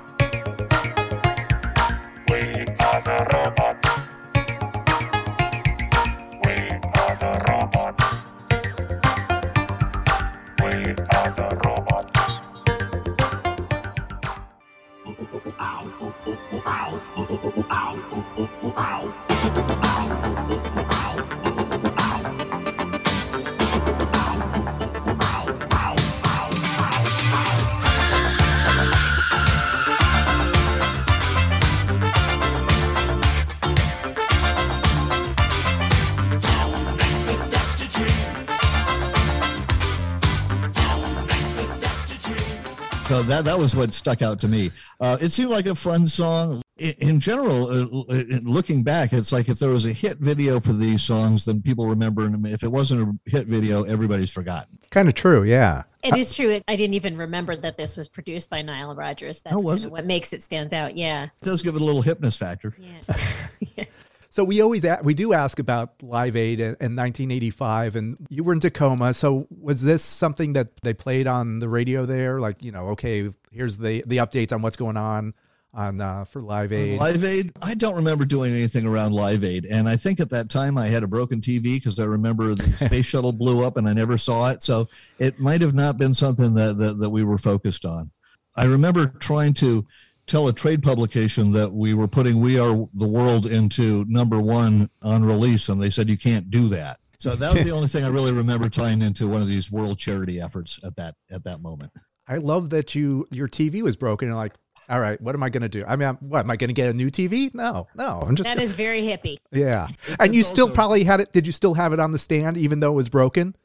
So 43.15 43.23
that 43.23 43.45
that 43.45 43.57
was 43.57 43.77
what 43.77 43.93
stuck 43.93 44.21
out 44.21 44.41
to 44.41 44.47
me. 44.49 44.71
Uh, 44.99 45.17
it 45.21 45.31
seemed 45.31 45.49
like 45.49 45.67
a 45.67 45.75
fun 45.75 46.05
song. 46.05 46.61
In, 46.77 46.93
in 46.99 47.19
general, 47.21 47.67
uh, 47.69 48.13
uh, 48.13 48.23
looking 48.43 48.83
back, 48.83 49.13
it's 49.13 49.31
like 49.31 49.47
if 49.47 49.57
there 49.57 49.69
was 49.69 49.85
a 49.85 49.93
hit 49.93 50.17
video 50.17 50.59
for 50.59 50.73
these 50.73 51.01
songs, 51.01 51.45
then 51.45 51.61
people 51.61 51.87
remember 51.87 52.27
them. 52.27 52.45
If 52.45 52.61
it 52.63 52.67
wasn't 52.67 53.17
a 53.25 53.29
hit 53.31 53.47
video, 53.47 53.83
everybody's 53.83 54.33
forgotten. 54.33 54.77
Kind 54.89 55.07
of 55.07 55.13
true, 55.13 55.43
yeah. 55.43 55.83
It 56.03 56.17
is 56.17 56.35
true. 56.35 56.59
I 56.67 56.75
didn't 56.75 56.95
even 56.95 57.15
remember 57.15 57.55
that 57.55 57.77
this 57.77 57.95
was 57.95 58.09
produced 58.09 58.49
by 58.49 58.61
Nile 58.61 58.93
Rodgers. 58.93 59.39
That's 59.41 59.55
Oh, 59.55 59.61
was 59.61 59.83
kinda 59.83 59.87
it? 59.87 59.91
what 59.93 60.05
makes 60.05 60.33
it 60.33 60.43
stand 60.43 60.73
out. 60.73 60.97
Yeah. 60.97 61.23
It 61.41 61.45
does 61.45 61.63
give 61.63 61.75
it 61.75 61.81
a 61.81 61.85
little 61.85 62.03
hypness 62.03 62.37
factor. 62.37 62.75
Yeah. 62.77 63.85
So 64.35 64.43
we 64.43 64.59
always 64.59 64.83
a- 64.83 64.99
we 65.01 65.13
do 65.13 65.31
ask 65.31 65.59
about 65.59 66.03
Live 66.03 66.35
Aid 66.35 66.59
in, 66.59 66.75
in 66.81 66.93
1985, 66.93 67.95
and 67.95 68.17
you 68.29 68.43
were 68.43 68.51
in 68.51 68.59
Tacoma. 68.59 69.13
So 69.13 69.47
was 69.49 69.81
this 69.81 70.03
something 70.03 70.51
that 70.53 70.75
they 70.81 70.93
played 70.93 71.25
on 71.25 71.59
the 71.59 71.69
radio 71.69 72.05
there? 72.05 72.41
Like 72.41 72.61
you 72.61 72.73
know, 72.73 72.89
okay, 72.89 73.29
here's 73.53 73.77
the 73.77 74.03
the 74.05 74.17
updates 74.17 74.51
on 74.51 74.61
what's 74.61 74.75
going 74.75 74.97
on 74.97 75.35
on 75.73 76.01
uh, 76.01 76.25
for 76.25 76.41
Live 76.41 76.73
Aid. 76.73 76.99
Live 76.99 77.23
Aid, 77.23 77.53
I 77.61 77.75
don't 77.75 77.95
remember 77.95 78.25
doing 78.25 78.53
anything 78.53 78.85
around 78.85 79.13
Live 79.13 79.45
Aid. 79.45 79.63
And 79.71 79.87
I 79.87 79.95
think 79.95 80.19
at 80.19 80.31
that 80.31 80.49
time 80.49 80.77
I 80.77 80.87
had 80.87 81.03
a 81.03 81.07
broken 81.07 81.39
TV 81.39 81.75
because 81.75 81.97
I 81.97 82.03
remember 82.03 82.55
the 82.55 82.73
space 82.85 83.05
shuttle 83.05 83.31
blew 83.31 83.65
up 83.65 83.77
and 83.77 83.87
I 83.87 83.93
never 83.93 84.17
saw 84.17 84.49
it. 84.49 84.61
So 84.61 84.89
it 85.17 85.39
might 85.39 85.61
have 85.61 85.73
not 85.73 85.97
been 85.97 86.13
something 86.13 86.53
that, 86.55 86.77
that, 86.77 86.97
that 86.99 87.09
we 87.09 87.23
were 87.23 87.37
focused 87.37 87.85
on. 87.85 88.11
I 88.57 88.65
remember 88.65 89.07
trying 89.19 89.53
to 89.55 89.85
tell 90.27 90.47
a 90.47 90.53
trade 90.53 90.81
publication 90.83 91.51
that 91.53 91.71
we 91.71 91.93
were 91.93 92.07
putting 92.07 92.39
We 92.39 92.59
Are 92.59 92.73
the 92.93 93.07
World 93.07 93.45
into 93.45 94.05
number 94.07 94.39
one 94.41 94.89
on 95.03 95.23
release, 95.23 95.69
and 95.69 95.81
they 95.81 95.89
said 95.89 96.09
you 96.09 96.17
can't 96.17 96.49
do 96.49 96.67
that. 96.69 96.99
So 97.17 97.35
that 97.35 97.53
was 97.53 97.63
the 97.63 97.71
only 97.71 97.87
thing 97.87 98.03
I 98.03 98.09
really 98.09 98.31
remember 98.33 98.69
tying 98.69 99.01
into 99.01 99.27
one 99.27 99.41
of 99.41 99.47
these 99.47 99.71
world 99.71 99.97
charity 99.97 100.39
efforts 100.41 100.79
at 100.83 100.95
that 100.97 101.15
at 101.31 101.43
that 101.45 101.61
moment. 101.61 101.91
I 102.27 102.37
love 102.37 102.69
that 102.71 102.93
you 102.95 103.27
your 103.31 103.47
TV 103.47 103.81
was 103.81 103.95
broken 103.95 104.27
and 104.27 104.37
like. 104.37 104.53
All 104.87 104.99
right, 104.99 105.19
what 105.19 105.33
am 105.33 105.41
I 105.41 105.49
going 105.49 105.63
to 105.63 105.69
do? 105.69 105.83
I 105.87 105.95
mean, 105.95 106.07
I'm, 106.09 106.17
what 106.17 106.41
am 106.41 106.51
I 106.51 106.57
going 106.57 106.67
to 106.67 106.73
get 106.75 106.91
a 106.91 106.93
new 106.93 107.09
TV? 107.09 107.51
No, 107.55 107.87
no, 107.95 108.21
I'm 108.23 108.35
just 108.35 108.47
That 108.47 108.61
is 108.61 108.73
very 108.73 109.01
hippie. 109.01 109.37
yeah. 109.51 109.87
And 110.19 110.31
you 110.35 110.41
it's 110.41 110.49
still 110.49 110.65
also- 110.65 110.75
probably 110.75 111.03
had 111.03 111.21
it. 111.21 111.31
Did 111.31 111.47
you 111.47 111.51
still 111.51 111.73
have 111.73 111.91
it 111.91 111.99
on 111.99 112.11
the 112.11 112.19
stand 112.19 112.55
even 112.55 112.81
though 112.81 112.91
it 112.91 112.95
was 112.95 113.09
broken? 113.09 113.55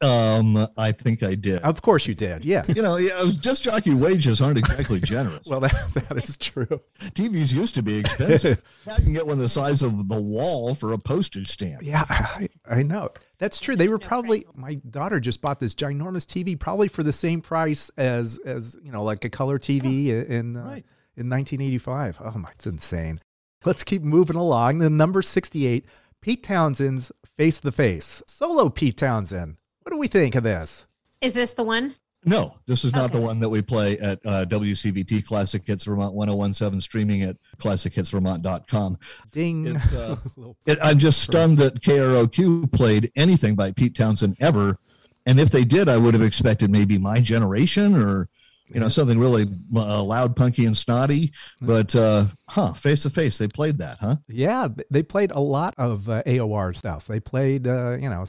Um, 0.00 0.66
I 0.76 0.92
think 0.92 1.22
I 1.22 1.34
did. 1.34 1.62
Of 1.62 1.80
course 1.80 2.06
you 2.06 2.14
did. 2.14 2.44
Yeah. 2.44 2.64
You 2.68 2.82
know, 2.82 2.96
yeah, 2.96 3.30
disc 3.40 3.62
jockey 3.62 3.94
wages 3.94 4.42
aren't 4.42 4.58
exactly 4.58 5.00
generous. 5.00 5.42
Well, 5.54 5.60
that, 5.60 5.72
that 6.08 6.16
is 6.16 6.36
true. 6.36 6.80
TVs 6.98 7.54
used 7.54 7.74
to 7.76 7.82
be 7.82 7.98
expensive. 7.98 8.62
now 8.86 8.96
you 8.96 9.04
can 9.04 9.12
get 9.12 9.26
one 9.26 9.38
the 9.38 9.48
size 9.48 9.82
of 9.82 10.08
the 10.08 10.20
wall 10.20 10.74
for 10.74 10.92
a 10.92 10.98
postage 10.98 11.48
stamp. 11.48 11.82
Yeah, 11.82 12.04
I, 12.08 12.48
I 12.68 12.82
know. 12.82 13.10
That's 13.38 13.60
true. 13.60 13.76
They 13.76 13.88
were 13.88 13.98
probably 13.98 14.46
my 14.54 14.74
daughter 14.74 15.20
just 15.20 15.40
bought 15.40 15.60
this 15.60 15.74
ginormous 15.74 16.26
TV 16.26 16.58
probably 16.58 16.88
for 16.88 17.02
the 17.02 17.12
same 17.12 17.40
price 17.40 17.90
as 17.96 18.40
as, 18.44 18.76
you 18.82 18.90
know, 18.90 19.04
like 19.04 19.24
a 19.24 19.30
color 19.30 19.58
TV 19.58 20.08
in 20.08 20.56
uh, 20.56 20.60
right. 20.60 20.84
in 21.16 21.28
1985. 21.28 22.20
Oh 22.24 22.38
my, 22.38 22.50
it's 22.52 22.66
insane. 22.66 23.20
Let's 23.64 23.84
keep 23.84 24.02
moving 24.02 24.36
along. 24.36 24.78
The 24.78 24.90
number 24.90 25.22
68, 25.22 25.86
Pete 26.20 26.42
Townshend's 26.42 27.12
Face 27.36 27.60
the 27.60 27.72
Face. 27.72 28.22
Solo 28.26 28.68
Pete 28.70 28.96
Townshend. 28.96 29.56
What 29.84 29.92
do 29.92 29.98
we 29.98 30.08
think 30.08 30.34
of 30.34 30.42
this? 30.42 30.86
Is 31.20 31.34
this 31.34 31.52
the 31.52 31.62
one? 31.62 31.94
No, 32.24 32.56
this 32.66 32.84
is 32.86 32.94
not 32.94 33.12
the 33.12 33.20
one 33.20 33.38
that 33.40 33.50
we 33.50 33.60
play 33.60 33.98
at 33.98 34.18
uh, 34.24 34.46
WCVT 34.46 35.26
Classic 35.26 35.62
Hits 35.66 35.84
Vermont 35.84 36.14
1017, 36.14 36.80
streaming 36.80 37.22
at 37.22 37.36
classichitsvermont.com. 37.58 38.98
Ding. 39.30 39.66
It's, 39.66 39.92
uh, 39.92 40.16
It, 40.66 40.78
I'm 40.82 40.98
just 40.98 41.20
stunned 41.22 41.58
that 41.58 41.82
KROQ 41.82 42.72
played 42.72 43.12
anything 43.14 43.54
by 43.54 43.72
Pete 43.72 43.94
Townshend 43.94 44.38
ever. 44.40 44.78
And 45.26 45.38
if 45.38 45.50
they 45.50 45.64
did, 45.64 45.86
I 45.86 45.98
would 45.98 46.14
have 46.14 46.22
expected 46.22 46.70
maybe 46.70 46.96
My 46.96 47.20
Generation 47.20 47.94
or, 47.94 48.30
you 48.72 48.80
know, 48.80 48.88
something 48.88 49.18
really 49.18 49.46
uh, 49.76 50.02
loud, 50.02 50.34
punky, 50.36 50.64
and 50.66 50.76
snotty. 50.76 51.32
But, 51.60 51.94
uh, 51.94 52.26
huh, 52.48 52.72
face 52.72 53.02
to 53.02 53.10
face, 53.10 53.36
they 53.38 53.48
played 53.48 53.78
that, 53.78 53.98
huh? 54.00 54.16
Yeah, 54.28 54.68
they 54.90 55.02
played 55.02 55.30
a 55.32 55.40
lot 55.40 55.74
of 55.76 56.08
uh, 56.08 56.22
AOR 56.26 56.74
stuff. 56.76 57.06
They 57.06 57.20
played, 57.20 57.66
uh, 57.68 57.98
you 58.00 58.08
know, 58.08 58.24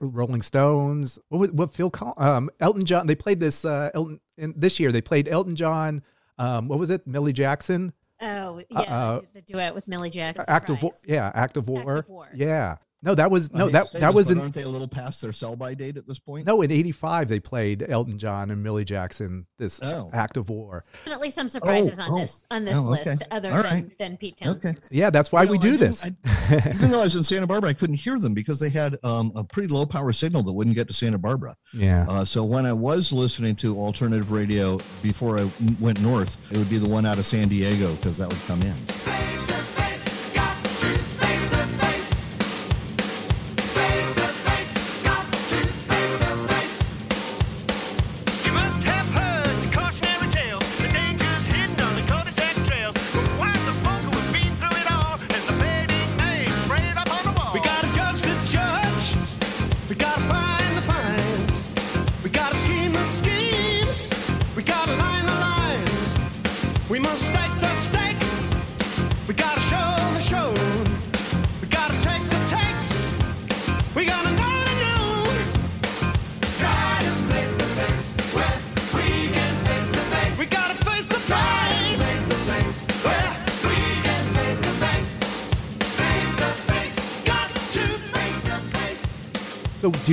Rolling 0.00 0.42
Stones. 0.42 1.18
What 1.28 1.38
was- 1.38 1.50
what 1.52 1.72
Phil 1.74 1.90
Col- 1.90 2.14
um, 2.16 2.50
Elton 2.60 2.84
John. 2.84 3.06
They 3.06 3.14
played 3.16 3.40
this 3.40 3.64
uh, 3.64 3.90
Elton 3.94 4.20
in, 4.38 4.54
this 4.56 4.78
year. 4.78 4.92
They 4.92 5.00
played 5.02 5.28
Elton 5.28 5.56
John. 5.56 6.02
Um, 6.38 6.68
what 6.68 6.78
was 6.78 6.90
it? 6.90 7.06
Millie 7.06 7.32
Jackson. 7.32 7.92
Oh, 8.22 8.62
yeah. 8.70 8.80
Uh, 8.80 9.20
the 9.34 9.40
duet 9.42 9.74
with 9.74 9.88
Millie 9.88 10.10
Jackson. 10.10 10.44
Active, 10.46 10.82
War. 10.82 10.92
Surprise. 10.92 11.10
yeah, 11.14 11.32
Act 11.34 11.56
of 11.56 11.68
War. 11.68 11.80
Act 11.80 11.88
of 11.88 12.08
War. 12.08 12.28
Yeah. 12.34 12.76
No, 13.02 13.14
that 13.14 13.30
was 13.30 13.50
no 13.52 13.70
that 13.70 13.90
that 13.92 14.00
this, 14.00 14.14
was 14.14 14.26
but 14.28 14.32
in 14.36 14.40
Aren't 14.40 14.54
they 14.54 14.62
a 14.62 14.68
little 14.68 14.86
past 14.88 15.22
their 15.22 15.32
sell 15.32 15.56
by 15.56 15.72
date 15.74 15.96
at 15.96 16.06
this 16.06 16.18
point? 16.18 16.46
no 16.46 16.60
in 16.62 16.70
'85. 16.70 17.28
They 17.28 17.40
played 17.40 17.84
Elton 17.88 18.18
John 18.18 18.50
and 18.50 18.62
Millie 18.62 18.84
Jackson. 18.84 19.46
This 19.58 19.80
Oh. 19.82 20.10
of 20.36 20.48
War. 20.50 20.84
Definitely 21.04 21.30
some 21.30 21.48
surprises 21.48 21.98
Oh, 21.98 22.02
on 22.02 22.08
oh. 22.12 22.18
this 22.18 22.44
on 22.50 22.64
this 22.64 22.76
Oh, 22.76 22.92
okay. 22.94 23.10
list 23.10 23.22
other 23.30 23.48
All 23.50 23.62
than, 23.62 23.64
right. 23.64 23.98
than 23.98 24.16
Pete 24.18 24.36
Townshend. 24.36 24.78
Okay. 24.78 24.86
Yeah, 24.90 25.08
that's 25.10 25.32
why 25.32 25.44
You 25.44 25.50
we 25.52 25.56
know, 25.56 25.62
do 25.62 25.70
didn't- 25.72 25.80
this. 25.80 26.04
I- 26.04 26.72
even 26.74 26.90
though 26.90 27.00
I 27.00 27.04
was 27.04 27.16
in 27.16 27.24
Santa 27.24 27.46
Barbara, 27.46 27.70
I 27.70 27.74
couldn't 27.74 27.96
hear 27.96 28.18
them 28.18 28.34
because 28.34 28.58
they 28.60 28.68
had 28.70 28.98
um, 29.02 29.32
a 29.34 29.44
pretty 29.44 29.68
low 29.72 29.86
power 29.86 30.12
signal 30.12 30.42
that 30.42 30.52
wouldn't 30.52 30.76
get 30.76 30.88
to 30.88 30.94
Santa 30.94 31.18
Barbara. 31.18 31.56
yeah. 31.72 32.04
Uh, 32.08 32.24
so 32.24 32.44
when 32.44 32.66
I 32.66 32.72
was 32.72 33.12
listening 33.12 33.56
to 33.56 33.78
alternative 33.78 34.30
radio 34.30 34.78
before 35.02 35.38
I 35.38 35.50
went 35.80 36.00
north, 36.00 36.36
it 36.52 36.58
would 36.58 36.68
be 36.70 36.78
the 36.78 36.88
one 36.88 37.06
out 37.06 37.18
of 37.18 37.24
San 37.26 37.48
Diego 37.48 37.94
because 37.96 38.18
that 38.18 38.28
would 38.28 38.40
come 38.46 38.60
in. 38.62 39.49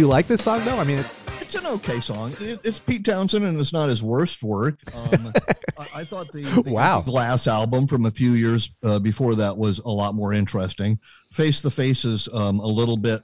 You 0.08 0.12
like 0.12 0.28
this 0.28 0.46
song 0.46 0.64
though? 0.64 0.78
I 0.80 0.86
mean, 0.86 1.00
it, 1.00 1.12
It's 1.42 1.56
an 1.56 1.66
okay 1.66 2.00
song. 2.00 2.32
It, 2.40 2.62
it's 2.64 2.80
Pete 2.80 3.04
Townshend, 3.04 3.44
and 3.44 3.60
it's 3.60 3.74
not 3.74 3.90
his 3.90 4.02
worst 4.02 4.42
work. 4.42 4.80
Um, 4.96 5.34
I, 5.78 5.88
I 5.96 6.04
thought 6.06 6.32
the, 6.32 6.44
the 6.64 6.72
Wow. 6.72 7.02
Glass 7.02 7.46
album 7.46 7.88
from 7.88 8.06
a 8.06 8.12
few 8.12 8.32
years 8.32 8.72
uh, 8.84 9.00
before 9.00 9.36
that 9.36 9.58
was 9.58 9.80
a 9.80 9.90
lot 9.90 10.16
more 10.16 10.32
interesting. 10.32 10.98
Face 11.34 11.60
the 11.60 11.70
Face 11.70 12.06
is 12.06 12.30
um, 12.34 12.62
a 12.62 12.66
little 12.66 12.96
bit 12.96 13.22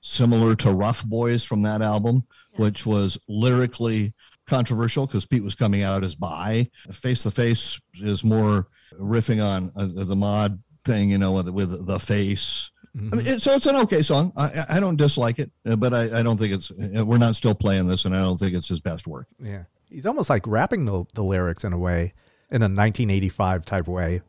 similar 0.00 0.56
to 0.56 0.72
Rough 0.72 1.04
Boys 1.04 1.44
from 1.44 1.62
that 1.62 1.82
album, 1.82 2.26
which 2.56 2.84
was 2.84 3.16
lyrically 3.28 4.12
controversial 4.44 5.06
because 5.06 5.26
Pete 5.26 5.44
was 5.44 5.54
coming 5.54 5.82
out 5.82 6.02
as 6.02 6.16
bi. 6.16 6.68
Face 6.90 7.22
the 7.22 7.30
Face 7.30 7.80
is 8.00 8.24
more 8.24 8.66
riffing 8.98 9.40
on 9.40 9.70
uh, 9.76 10.04
the 10.04 10.16
mod 10.16 10.60
thing, 10.84 11.10
you 11.10 11.18
know, 11.18 11.30
with, 11.30 11.48
with 11.48 11.86
the 11.86 12.00
face. 12.00 12.72
I 12.96 13.00
mean, 13.16 13.26
it, 13.26 13.42
so 13.42 13.52
it's 13.54 13.66
an 13.66 13.76
okay 13.76 14.02
song. 14.02 14.32
I, 14.36 14.44
I 14.44 14.76
I 14.76 14.80
don't 14.80 14.96
dislike 14.96 15.38
it, 15.40 15.50
uh, 15.66 15.74
but 15.76 15.92
I, 15.92 16.20
I 16.20 16.22
don't 16.22 16.36
think 16.38 16.52
it's. 16.52 16.70
uh, 16.70 17.04
We're 17.04 17.18
not 17.18 17.34
still 17.34 17.54
playing 17.54 17.88
this, 17.88 18.04
and 18.04 18.14
I 18.14 18.20
don't 18.20 18.38
think 18.38 18.54
it's 18.54 18.68
his 18.68 18.80
best 18.80 19.06
work. 19.06 19.26
yeah, 19.40 19.64
he's 19.90 20.06
almost 20.06 20.30
like 20.30 20.46
rapping 20.46 20.84
the 20.84 21.04
the 21.14 21.24
lyrics 21.24 21.64
in 21.64 21.72
a 21.72 21.78
way, 21.78 22.14
in 22.50 22.62
a 22.62 22.66
1985 22.66 23.64
type 23.64 23.88
way. 23.88 24.22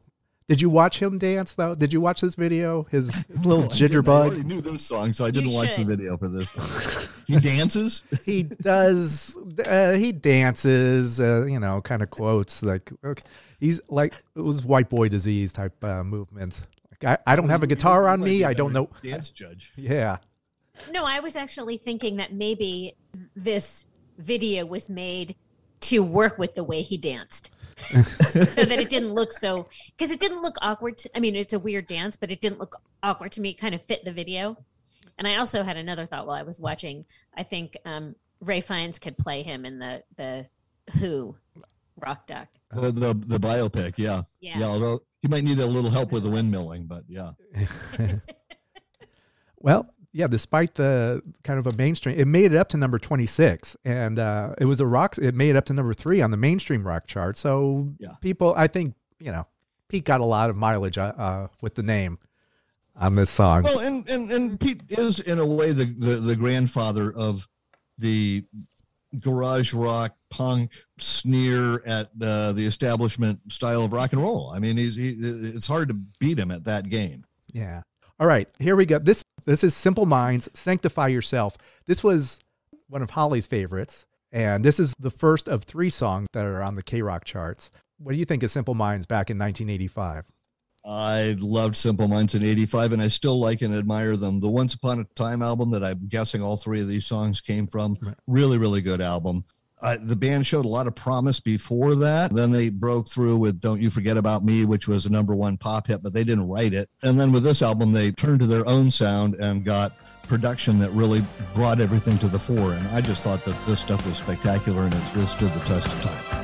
Did 0.48 0.62
you 0.62 0.70
watch 0.70 1.02
him 1.02 1.18
dance 1.18 1.54
though? 1.54 1.74
Did 1.74 1.92
you 1.92 2.00
watch 2.02 2.22
this 2.22 2.36
video? 2.36 2.84
His, 2.92 3.14
his 3.28 3.46
little 3.46 3.66
I 3.66 3.76
didn't. 3.76 4.08
I 4.08 4.12
already 4.12 4.44
knew 4.44 4.62
this 4.62 4.86
song, 4.86 5.12
so 5.12 5.26
I 5.26 5.32
didn't 5.32 5.52
watch 5.52 5.74
should. 5.76 5.88
the 5.88 5.96
video 5.98 6.18
for 6.18 6.28
this 6.28 6.56
one. 6.56 7.08
he 7.26 7.40
dances. 7.40 8.04
he 8.26 8.44
does. 8.44 9.36
Uh, 9.66 9.94
he 9.94 10.12
dances. 10.12 11.20
Uh, 11.20 11.46
you 11.50 11.60
know, 11.60 11.82
kind 11.82 12.04
of 12.04 12.12
quotes 12.12 12.62
like 12.62 12.92
okay. 13.04 13.24
he's 13.60 13.82
like 13.90 14.24
it 14.36 14.42
was 14.42 14.64
white 14.64 14.90
boy 14.90 15.10
disease 15.10 15.52
type 15.52 15.84
uh, 15.84 16.04
movement. 16.04 16.62
Like 17.06 17.20
I, 17.26 17.34
I 17.34 17.36
don't 17.36 17.50
have 17.50 17.64
a 17.64 17.68
guitar 17.68 18.08
on 18.08 18.22
me. 18.22 18.44
I 18.44 18.54
don't 18.54 18.74
know. 18.74 18.90
Dance 19.04 19.30
judge. 19.30 19.74
Yeah. 19.78 20.18
No, 20.92 21.06
I 21.06 21.22
was 21.22 21.38
actually 21.38 21.78
thinking 21.78 22.18
that 22.18 22.34
maybe 22.34 22.98
this 23.34 23.86
video 24.18 24.66
was 24.66 24.90
made 24.90 25.36
to 25.82 26.00
work 26.00 26.38
with 26.38 26.56
the 26.56 26.66
way 26.66 26.82
he 26.82 26.98
danced. 26.98 27.54
so 27.94 28.66
that 28.66 28.78
it 28.80 28.90
didn't 28.90 29.14
look 29.14 29.32
so 29.32 29.70
because 29.96 30.14
it 30.14 30.20
didn't 30.20 30.42
look 30.42 30.56
awkward. 30.62 30.98
To, 30.98 31.10
I 31.16 31.22
mean, 31.22 31.36
it's 31.36 31.54
a 31.54 31.60
weird 31.60 31.88
dance, 31.88 32.18
but 32.18 32.30
it 32.30 32.42
didn't 32.42 32.60
look 32.60 32.76
awkward 33.04 33.32
to 33.34 33.42
me. 33.42 33.52
It 33.52 33.58
kind 33.58 33.74
of 33.74 33.84
fit 33.84 34.04
the 34.04 34.12
video. 34.12 34.58
And 35.18 35.28
I 35.28 35.38
also 35.38 35.64
had 35.64 35.78
another 35.78 36.06
thought 36.06 36.28
while 36.28 36.36
I 36.36 36.44
was 36.44 36.60
watching. 36.60 37.06
I 37.38 37.44
think 37.44 37.78
um, 37.86 38.16
Ralph 38.42 38.66
Fiennes 38.66 39.00
could 39.00 39.18
play 39.18 39.44
him 39.44 39.66
in 39.66 39.80
the 39.80 40.04
the 40.18 40.46
Who 41.00 41.38
Rock 41.96 42.28
Duck. 42.28 42.50
The, 42.72 42.92
the 42.92 43.14
the 43.14 43.40
biopic, 43.40 43.94
yeah. 43.98 44.24
Yeah. 44.42 44.60
yeah. 44.60 44.66
Although 44.66 45.04
he 45.26 45.30
might 45.32 45.44
need 45.44 45.58
a 45.58 45.66
little 45.66 45.90
help 45.90 46.12
with 46.12 46.24
the 46.24 46.30
windmilling, 46.30 46.88
but 46.88 47.04
yeah. 47.08 47.32
Well, 49.60 49.90
yeah. 50.12 50.28
Despite 50.28 50.76
the 50.76 51.24
kind 51.44 51.58
of 51.58 51.66
a 51.66 51.72
mainstream, 51.72 52.16
it 52.20 52.28
made 52.28 52.54
it 52.54 52.58
up 52.58 52.70
to 52.70 52.78
number 52.78 53.00
26, 53.00 53.76
and 53.84 54.20
uh, 54.20 54.54
it 54.60 54.66
was 54.66 54.80
a 54.80 54.86
rock. 54.86 55.18
It 55.18 55.34
made 55.34 55.52
it 55.52 55.56
up 55.56 55.66
to 55.66 55.74
number 55.74 55.96
three 55.96 56.22
on 56.22 56.30
the 56.30 56.38
mainstream 56.38 56.86
rock 56.86 57.08
chart. 57.08 57.36
So 57.38 57.94
Yeah. 57.98 58.10
people, 58.22 58.54
I 58.56 58.68
think, 58.68 58.94
you 59.20 59.32
know, 59.32 59.48
Pete 59.88 60.06
got 60.06 60.22
a 60.22 60.26
lot 60.26 60.52
of 60.52 60.56
mileage 60.56 61.00
uh, 61.00 61.14
uh, 61.18 61.48
with 61.64 61.74
the 61.76 61.82
name 61.84 62.20
on 62.96 63.16
this 63.16 63.32
song. 63.32 63.64
Well, 63.64 63.80
and, 63.80 64.08
and 64.08 64.32
and 64.32 64.60
Pete 64.60 64.82
is 64.90 65.20
in 65.20 65.40
a 65.40 65.46
way 65.46 65.72
the, 65.72 65.86
the 65.86 66.16
the 66.18 66.36
grandfather 66.36 67.12
of 67.16 67.48
the 67.98 68.46
garage 69.20 69.74
rock 69.74 70.16
punk 70.36 70.74
sneer 70.98 71.82
at 71.86 72.10
uh, 72.22 72.52
the 72.52 72.66
establishment 72.66 73.40
style 73.52 73.84
of 73.84 73.94
rock 73.94 74.12
and 74.12 74.22
roll. 74.22 74.52
I 74.54 74.60
mean, 74.60 74.76
he's 74.76 74.96
he, 74.96 75.16
it's 75.20 75.68
hard 75.68 75.88
to 75.88 75.94
beat 76.20 76.38
him 76.38 76.52
at 76.52 76.66
that 76.66 76.90
game. 76.90 77.24
Yeah. 77.54 77.84
All 78.20 78.28
right, 78.28 78.48
here 78.60 78.76
we 78.76 78.86
go. 78.86 79.00
This 79.00 79.24
this 79.46 79.64
is 79.64 79.74
Simple 79.76 80.06
Minds, 80.06 80.50
Sanctify 80.54 81.08
Yourself. 81.08 81.58
This 81.86 82.04
was 82.04 82.40
one 82.88 83.02
of 83.02 83.12
Holly's 83.12 83.48
favorites, 83.48 84.06
and 84.32 84.64
this 84.64 84.80
is 84.80 84.94
the 85.00 85.10
first 85.10 85.48
of 85.48 85.64
three 85.64 85.90
songs 85.90 86.28
that 86.34 86.46
are 86.46 86.62
on 86.62 86.76
the 86.76 86.84
K 86.84 87.02
Rock 87.02 87.24
charts. 87.24 87.72
What 87.98 88.12
do 88.12 88.20
you 88.20 88.26
think 88.26 88.44
of 88.44 88.52
Simple 88.52 88.74
Minds 88.74 89.06
back 89.06 89.30
in 89.30 89.38
1985? 89.38 90.26
I 90.86 91.36
loved 91.40 91.76
Simple 91.76 92.08
Minds 92.08 92.36
in 92.36 92.44
'85, 92.44 92.94
and 92.94 93.02
I 93.02 93.08
still 93.08 93.40
like 93.40 93.62
and 93.62 93.74
admire 93.74 94.18
them. 94.18 94.40
The 94.40 94.50
Once 94.50 94.74
Upon 94.74 95.00
a 95.00 95.04
Time 95.16 95.42
album 95.42 95.72
that 95.72 95.84
I'm 95.84 96.08
guessing 96.08 96.42
all 96.42 96.58
three 96.58 96.82
of 96.82 96.88
these 96.88 97.06
songs 97.06 97.42
came 97.42 97.68
from, 97.68 97.98
really, 98.28 98.58
really 98.58 98.82
good 98.82 99.02
album. 99.02 99.46
Uh, 99.82 99.98
the 100.02 100.16
band 100.16 100.46
showed 100.46 100.66
a 100.66 100.68
lot 100.68 100.88
of 100.88 100.96
promise 100.96 101.40
before 101.40 101.96
that. 101.96 102.34
Then 102.34 102.52
they 102.52 102.70
broke 102.70 103.10
through 103.10 103.38
with 103.38 103.60
"Don't 103.60 103.82
You 103.82 103.90
Forget 103.90 104.18
About 104.18 104.46
Me," 104.46 104.66
which 104.66 104.88
was 104.88 105.06
a 105.06 105.10
number 105.10 105.36
one 105.36 105.58
pop 105.58 105.88
hit, 105.88 106.02
but 106.02 106.14
they 106.14 106.24
didn't 106.24 106.48
write 106.48 106.74
it. 106.74 106.90
And 107.04 107.20
then 107.20 107.32
with 107.32 107.44
this 107.44 107.62
album, 107.62 107.92
they 107.92 108.12
turned 108.12 108.40
to 108.40 108.48
their 108.48 108.68
own 108.68 108.90
sound 108.90 109.36
and 109.36 109.66
got 109.66 109.94
production 110.28 110.80
that 110.80 110.90
really 110.92 111.24
brought 111.54 111.80
everything 111.80 112.18
to 112.20 112.28
the 112.28 112.40
fore. 112.40 112.74
And 112.74 112.88
I 112.90 113.02
just 113.02 113.24
thought 113.24 113.44
that 113.46 113.66
this 113.66 113.80
stuff 113.80 114.06
was 114.06 114.18
spectacular, 114.18 114.84
and 114.84 114.94
it's 114.94 115.14
really 115.14 115.28
stood 115.28 115.52
the 115.52 115.60
test 115.62 115.88
of 115.88 116.02
time. 116.02 116.35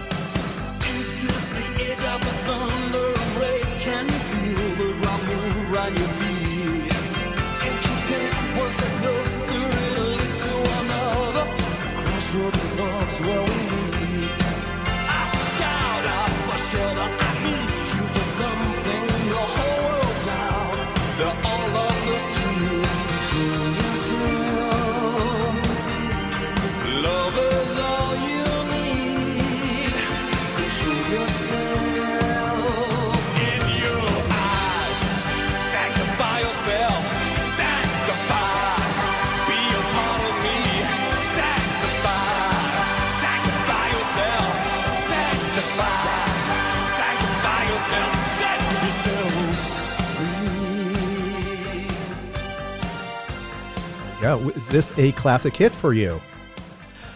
Yeah, 54.21 54.37
is 54.49 54.67
this 54.67 54.97
a 54.99 55.11
classic 55.13 55.55
hit 55.55 55.71
for 55.71 55.93
you? 55.93 56.21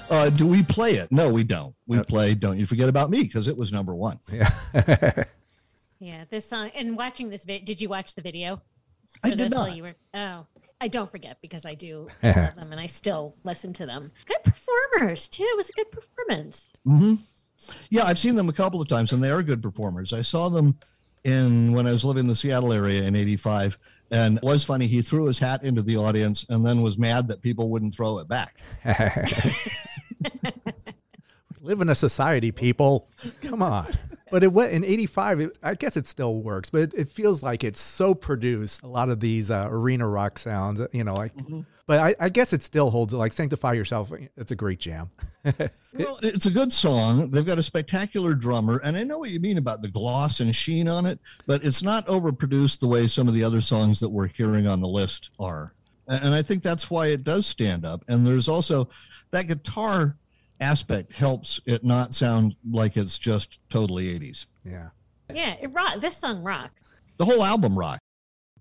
Uh, 0.09 0.29
do 0.29 0.47
we 0.47 0.63
play 0.63 0.93
it? 0.95 1.11
No, 1.11 1.29
we 1.31 1.43
don't. 1.43 1.75
We 1.87 1.99
play 1.99 2.33
"Don't 2.35 2.57
You 2.57 2.65
Forget 2.65 2.89
About 2.89 3.09
Me" 3.09 3.21
because 3.21 3.47
it 3.47 3.55
was 3.55 3.71
number 3.71 3.93
one. 3.95 4.19
Yeah. 4.33 5.23
Yeah, 5.99 6.25
this 6.29 6.47
song 6.47 6.71
and 6.75 6.97
watching 6.97 7.29
this 7.29 7.45
video. 7.45 7.65
Did 7.65 7.79
you 7.79 7.87
watch 7.89 8.15
the 8.15 8.21
video? 8.21 8.61
I 9.23 9.29
did 9.29 9.49
not. 9.49 9.75
You 9.75 9.83
were, 9.83 9.95
oh, 10.13 10.45
I 10.81 10.87
don't 10.89 11.09
forget 11.09 11.37
because 11.41 11.65
I 11.65 11.73
do 11.73 12.07
love 12.23 12.55
them 12.55 12.71
and 12.71 12.79
I 12.79 12.85
still 12.85 13.35
listen 13.43 13.71
to 13.73 13.85
them. 13.85 14.11
Good 14.25 14.43
performers 14.43 15.29
too. 15.29 15.43
It 15.43 15.57
was 15.57 15.69
a 15.69 15.73
good 15.73 15.89
performance. 15.91 16.67
Yeah, 17.89 18.03
I've 18.03 18.19
seen 18.19 18.35
them 18.35 18.49
a 18.49 18.53
couple 18.53 18.81
of 18.81 18.87
times, 18.89 19.13
and 19.13 19.23
they 19.23 19.31
are 19.31 19.41
good 19.41 19.63
performers. 19.63 20.11
I 20.11 20.21
saw 20.21 20.49
them 20.49 20.77
in 21.23 21.71
when 21.71 21.87
I 21.87 21.91
was 21.91 22.03
living 22.03 22.21
in 22.21 22.27
the 22.27 22.35
Seattle 22.35 22.73
area 22.73 23.03
in 23.03 23.15
'85, 23.15 23.79
and 24.15 24.37
it 24.37 24.43
was 24.43 24.63
funny. 24.63 24.87
He 24.87 25.01
threw 25.01 25.25
his 25.25 25.37
hat 25.37 25.63
into 25.63 25.81
the 25.81 25.97
audience, 25.97 26.45
and 26.49 26.65
then 26.65 26.81
was 26.81 26.97
mad 26.97 27.27
that 27.27 27.41
people 27.41 27.69
wouldn't 27.69 27.93
throw 27.93 28.19
it 28.19 28.27
back. 28.27 28.61
Live 31.61 31.81
in 31.81 31.89
a 31.89 31.95
society, 31.95 32.51
people. 32.51 33.09
Come 33.41 33.61
on. 33.61 33.87
But 34.31 34.43
it 34.43 34.53
went 34.53 34.71
in 34.73 34.85
85. 34.85 35.39
It, 35.41 35.57
I 35.63 35.73
guess 35.73 35.97
it 35.97 36.07
still 36.07 36.41
works, 36.41 36.69
but 36.69 36.81
it, 36.81 36.93
it 36.93 37.09
feels 37.09 37.41
like 37.41 37.63
it's 37.63 37.81
so 37.81 38.13
produced. 38.13 38.83
A 38.83 38.87
lot 38.87 39.09
of 39.09 39.19
these 39.19 39.49
uh, 39.49 39.67
arena 39.69 40.07
rock 40.07 40.37
sounds, 40.39 40.79
you 40.93 41.03
know, 41.03 41.15
like, 41.15 41.33
but 41.87 41.99
I, 41.99 42.15
I 42.19 42.29
guess 42.29 42.53
it 42.53 42.63
still 42.63 42.89
holds 42.89 43.13
like 43.13 43.31
Sanctify 43.33 43.73
Yourself. 43.73 44.11
It's 44.37 44.51
a 44.51 44.55
great 44.55 44.79
jam. 44.79 45.09
Well, 45.97 46.19
it's 46.21 46.45
a 46.45 46.51
good 46.51 46.73
song. 46.73 47.29
They've 47.29 47.45
got 47.45 47.57
a 47.57 47.63
spectacular 47.63 48.35
drummer, 48.35 48.81
and 48.83 48.97
I 48.97 49.03
know 49.03 49.19
what 49.19 49.29
you 49.29 49.39
mean 49.39 49.57
about 49.57 49.81
the 49.81 49.87
gloss 49.87 50.41
and 50.41 50.53
sheen 50.53 50.89
on 50.89 51.05
it, 51.05 51.19
but 51.47 51.63
it's 51.63 51.83
not 51.83 52.05
overproduced 52.07 52.81
the 52.81 52.87
way 52.87 53.07
some 53.07 53.29
of 53.29 53.33
the 53.33 53.43
other 53.45 53.61
songs 53.61 54.01
that 54.01 54.09
we're 54.09 54.27
hearing 54.27 54.67
on 54.67 54.81
the 54.81 54.87
list 54.89 55.29
are. 55.39 55.73
And 56.09 56.21
and 56.25 56.33
I 56.33 56.41
think 56.41 56.63
that's 56.63 56.91
why 56.91 57.07
it 57.07 57.23
does 57.23 57.45
stand 57.45 57.85
up. 57.85 58.03
And 58.09 58.27
there's 58.27 58.49
also 58.49 58.89
that 59.31 59.47
guitar 59.47 60.17
aspect 60.59 61.15
helps 61.15 61.61
it 61.65 61.85
not 61.85 62.13
sound 62.13 62.55
like 62.69 62.97
it's 62.97 63.17
just 63.17 63.59
totally 63.69 64.19
80s. 64.19 64.47
yeah. 64.65 64.89
Yeah, 65.33 65.55
it 65.61 65.73
rock. 65.73 66.01
This 66.01 66.17
song 66.17 66.43
rocks. 66.43 66.81
The 67.17 67.25
whole 67.25 67.43
album 67.43 67.77
rock. 67.79 67.99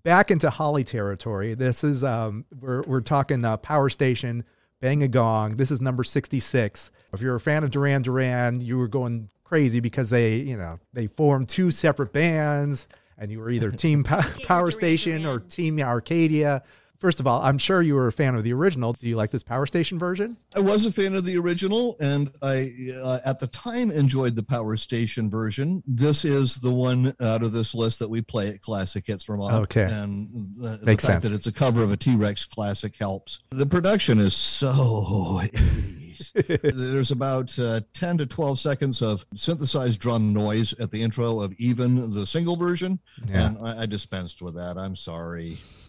Back 0.04 0.30
into 0.30 0.50
Holly 0.50 0.84
territory. 0.84 1.54
This 1.54 1.82
is 1.82 2.04
um 2.04 2.44
we're 2.60 2.82
we're 2.82 3.00
talking 3.00 3.44
uh, 3.44 3.56
Power 3.56 3.88
Station, 3.88 4.44
Bang 4.80 5.02
a 5.02 5.08
Gong. 5.08 5.56
This 5.56 5.70
is 5.70 5.80
number 5.80 6.04
66. 6.04 6.90
If 7.12 7.20
you're 7.20 7.34
a 7.36 7.40
fan 7.40 7.64
of 7.64 7.70
Duran 7.70 8.02
Duran, 8.02 8.60
you 8.60 8.78
were 8.78 8.88
going 8.88 9.30
crazy 9.42 9.80
because 9.80 10.10
they, 10.10 10.36
you 10.36 10.56
know, 10.56 10.78
they 10.92 11.06
formed 11.06 11.48
two 11.48 11.70
separate 11.70 12.12
bands 12.12 12.86
and 13.18 13.30
you 13.32 13.40
were 13.40 13.50
either 13.50 13.70
Team 13.72 14.04
Pow- 14.04 14.22
Power 14.44 14.70
Station 14.70 15.26
or 15.26 15.40
Team 15.40 15.80
Arcadia. 15.80 16.62
First 17.04 17.20
of 17.20 17.26
all, 17.26 17.42
I'm 17.42 17.58
sure 17.58 17.82
you 17.82 17.96
were 17.96 18.06
a 18.06 18.12
fan 18.12 18.34
of 18.34 18.44
the 18.44 18.54
original. 18.54 18.94
Do 18.94 19.06
you 19.06 19.14
like 19.14 19.30
this 19.30 19.42
Power 19.42 19.66
Station 19.66 19.98
version? 19.98 20.38
I 20.56 20.60
was 20.60 20.86
a 20.86 20.90
fan 20.90 21.14
of 21.14 21.26
the 21.26 21.36
original, 21.36 21.98
and 22.00 22.32
I, 22.40 22.70
uh, 22.98 23.18
at 23.26 23.38
the 23.38 23.46
time, 23.48 23.90
enjoyed 23.90 24.34
the 24.34 24.42
Power 24.42 24.74
Station 24.78 25.28
version. 25.28 25.82
This 25.86 26.24
is 26.24 26.54
the 26.54 26.72
one 26.72 27.14
out 27.20 27.42
of 27.42 27.52
this 27.52 27.74
list 27.74 27.98
that 27.98 28.08
we 28.08 28.22
play 28.22 28.48
at 28.48 28.62
Classic 28.62 29.06
Hits 29.06 29.24
Vermont. 29.24 29.52
Okay. 29.52 29.82
and 29.82 30.54
the, 30.56 30.78
the 30.78 30.86
fact 30.86 31.02
sense. 31.02 31.24
that 31.24 31.34
it's 31.34 31.46
a 31.46 31.52
cover 31.52 31.82
of 31.82 31.92
a 31.92 31.96
T 31.98 32.14
Rex 32.16 32.46
classic 32.46 32.96
helps. 32.96 33.40
The 33.50 33.66
production 33.66 34.18
is 34.18 34.34
so 34.34 35.42
80s. 36.14 36.92
There's 36.92 37.10
about 37.10 37.58
uh, 37.58 37.80
10 37.92 38.18
to 38.18 38.26
12 38.26 38.58
seconds 38.58 39.02
of 39.02 39.24
synthesized 39.34 40.00
drum 40.00 40.32
noise 40.32 40.72
at 40.80 40.90
the 40.90 41.02
intro 41.02 41.40
of 41.40 41.52
even 41.58 42.10
the 42.12 42.26
single 42.26 42.56
version, 42.56 42.98
Yeah. 43.30 43.46
and 43.46 43.58
I, 43.66 43.82
I 43.82 43.86
dispensed 43.86 44.42
with 44.42 44.54
that. 44.56 44.76
I'm 44.78 44.96
sorry. 44.96 45.58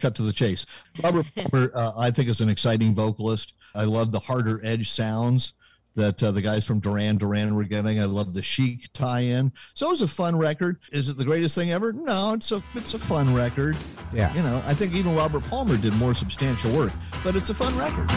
Cut 0.00 0.14
to 0.16 0.22
the 0.22 0.32
chase. 0.34 0.66
Robert 1.02 1.26
Palmer, 1.36 1.70
uh, 1.74 1.92
I 1.98 2.10
think, 2.10 2.28
is 2.28 2.40
an 2.40 2.48
exciting 2.48 2.94
vocalist. 2.94 3.54
I 3.74 3.84
love 3.84 4.12
the 4.12 4.18
harder 4.20 4.60
edge 4.64 4.90
sounds 4.90 5.54
that 5.94 6.22
uh, 6.22 6.30
the 6.30 6.42
guys 6.42 6.66
from 6.66 6.78
Duran 6.78 7.16
Duran 7.16 7.54
were 7.54 7.64
getting. 7.64 7.98
I 8.00 8.04
love 8.04 8.34
the 8.34 8.42
Chic 8.42 8.92
tie-in. 8.92 9.50
So 9.72 9.86
it 9.86 9.90
was 9.90 10.02
a 10.02 10.08
fun 10.08 10.36
record. 10.36 10.78
Is 10.92 11.08
it 11.08 11.16
the 11.16 11.24
greatest 11.24 11.54
thing 11.54 11.70
ever? 11.70 11.94
No, 11.94 12.34
it's 12.34 12.52
a 12.52 12.62
it's 12.74 12.92
a 12.92 12.98
fun 12.98 13.34
record. 13.34 13.78
Yeah. 14.12 14.30
You 14.34 14.42
know, 14.42 14.60
I 14.66 14.74
think 14.74 14.94
even 14.94 15.14
Robert 15.14 15.42
Palmer 15.44 15.78
did 15.78 15.94
more 15.94 16.12
substantial 16.12 16.70
work, 16.76 16.92
but 17.24 17.34
it's 17.34 17.48
a 17.48 17.54
fun 17.54 17.74
record. 17.78 18.10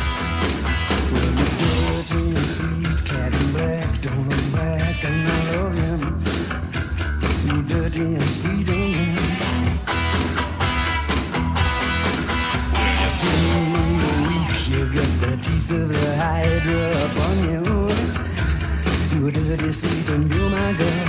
Cat 3.09 3.33
in 3.33 3.51
black, 3.51 3.89
don't 4.01 4.29
look 4.29 4.45
back, 4.53 5.03
and 5.03 5.27
I 5.27 5.55
love 5.55 5.77
him. 5.83 6.01
You're 7.45 7.63
dirty 7.63 8.01
and 8.01 8.29
sweet, 8.37 8.69
and 8.69 8.83
you 8.93 9.39
when 13.73 13.89
you're 14.01 14.17
weak, 14.29 14.53
you 14.69 14.81
got 14.95 15.11
the 15.21 15.31
teeth 15.41 15.71
of 15.71 15.85
the 15.89 16.07
hydra 16.23 16.85
upon 17.07 17.35
you. 17.49 17.61
You're 19.13 19.31
dirty, 19.31 19.71
sweet, 19.71 20.07
and 20.09 20.23
you're 20.31 20.49
my 20.49 20.73
girl. 20.79 21.05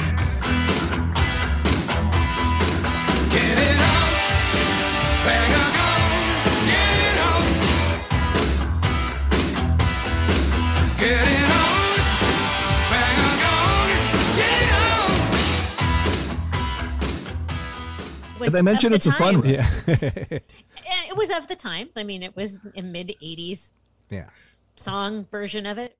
Get 3.34 3.58
it 3.68 3.78
on, 3.92 4.10
bang 5.26 5.52
on, 5.52 5.59
Was 18.40 18.50
Did 18.50 18.58
I 18.58 18.62
mention 18.62 18.92
it's 18.92 19.06
a 19.06 19.12
fun 19.12 19.42
time. 19.42 19.42
record? 19.42 19.60
Yeah. 19.92 20.38
It 21.08 21.16
was 21.16 21.30
of 21.30 21.46
the 21.48 21.56
times. 21.56 21.92
I 21.96 22.04
mean, 22.04 22.22
it 22.22 22.34
was 22.36 22.66
a 22.76 22.82
mid 22.82 23.14
'80s 23.22 23.72
yeah. 24.08 24.28
song 24.76 25.26
version 25.30 25.66
of 25.66 25.76
it. 25.78 25.96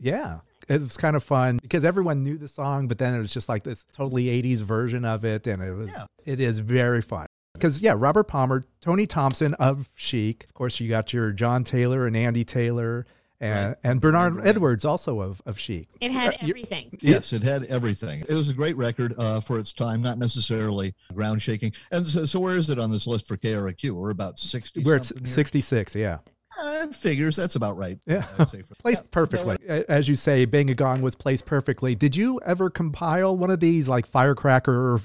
Yeah. 0.00 0.40
It 0.68 0.80
was 0.80 0.96
kind 0.96 1.16
of 1.16 1.24
fun 1.24 1.58
because 1.60 1.84
everyone 1.84 2.22
knew 2.22 2.38
the 2.38 2.48
song, 2.48 2.86
but 2.88 2.98
then 2.98 3.14
it 3.14 3.18
was 3.18 3.32
just 3.32 3.48
like 3.48 3.64
this 3.64 3.84
totally 3.92 4.26
80s 4.26 4.60
version 4.60 5.04
of 5.04 5.24
it. 5.24 5.46
And 5.46 5.62
it 5.62 5.72
was, 5.72 5.90
Yeah. 5.90 6.04
it 6.24 6.40
is 6.40 6.60
very 6.60 7.02
fun. 7.02 7.26
Because, 7.54 7.82
yeah, 7.82 7.94
Robert 7.96 8.24
Palmer, 8.24 8.62
Tony 8.80 9.06
Thompson 9.06 9.54
of 9.54 9.90
Chic. 9.96 10.44
Of 10.44 10.54
course, 10.54 10.78
you 10.80 10.88
got 10.88 11.12
your 11.12 11.32
John 11.32 11.64
Taylor 11.64 12.06
and 12.06 12.16
Andy 12.16 12.44
Taylor 12.44 13.04
and, 13.40 13.76
and 13.84 14.00
Bernard 14.00 14.46
Edwards 14.46 14.84
also 14.84 15.20
of, 15.20 15.40
of 15.46 15.58
Chic. 15.58 15.88
It 16.00 16.10
had 16.10 16.36
you- 16.42 16.50
everything. 16.50 16.96
Yes, 17.00 17.32
it 17.32 17.42
had 17.42 17.64
everything. 17.64 18.20
It 18.28 18.34
was 18.34 18.48
a 18.48 18.54
great 18.54 18.76
record 18.76 19.14
uh, 19.18 19.40
for 19.40 19.58
its 19.58 19.72
time, 19.72 20.02
not 20.02 20.18
necessarily 20.18 20.94
ground 21.14 21.40
shaking. 21.40 21.72
And 21.90 22.06
so, 22.06 22.24
so 22.26 22.40
where 22.40 22.56
is 22.56 22.68
it 22.70 22.78
on 22.78 22.90
this 22.90 23.06
list 23.06 23.26
for 23.26 23.36
KROQ? 23.36 23.90
We're 23.92 24.10
about 24.10 24.38
60. 24.38 24.82
We're 24.82 24.96
at 24.96 25.06
something 25.06 25.24
here? 25.24 25.34
66, 25.34 25.94
yeah. 25.94 26.18
Uh, 26.58 26.88
figures. 26.88 27.36
That's 27.36 27.54
about 27.54 27.76
right. 27.76 27.98
Yeah. 28.06 28.22
Placed 28.82 29.02
Yeah. 29.04 29.08
perfectly. 29.10 29.56
As 29.68 30.08
you 30.08 30.14
say, 30.14 30.44
Bang 30.44 30.68
a 30.68 30.74
Gong 30.74 31.00
was 31.00 31.14
placed 31.14 31.46
perfectly. 31.46 31.94
Did 31.94 32.16
you 32.16 32.40
ever 32.44 32.68
compile 32.68 33.36
one 33.36 33.50
of 33.50 33.60
these 33.60 33.88
like 33.88 34.04
Firecracker 34.04 35.00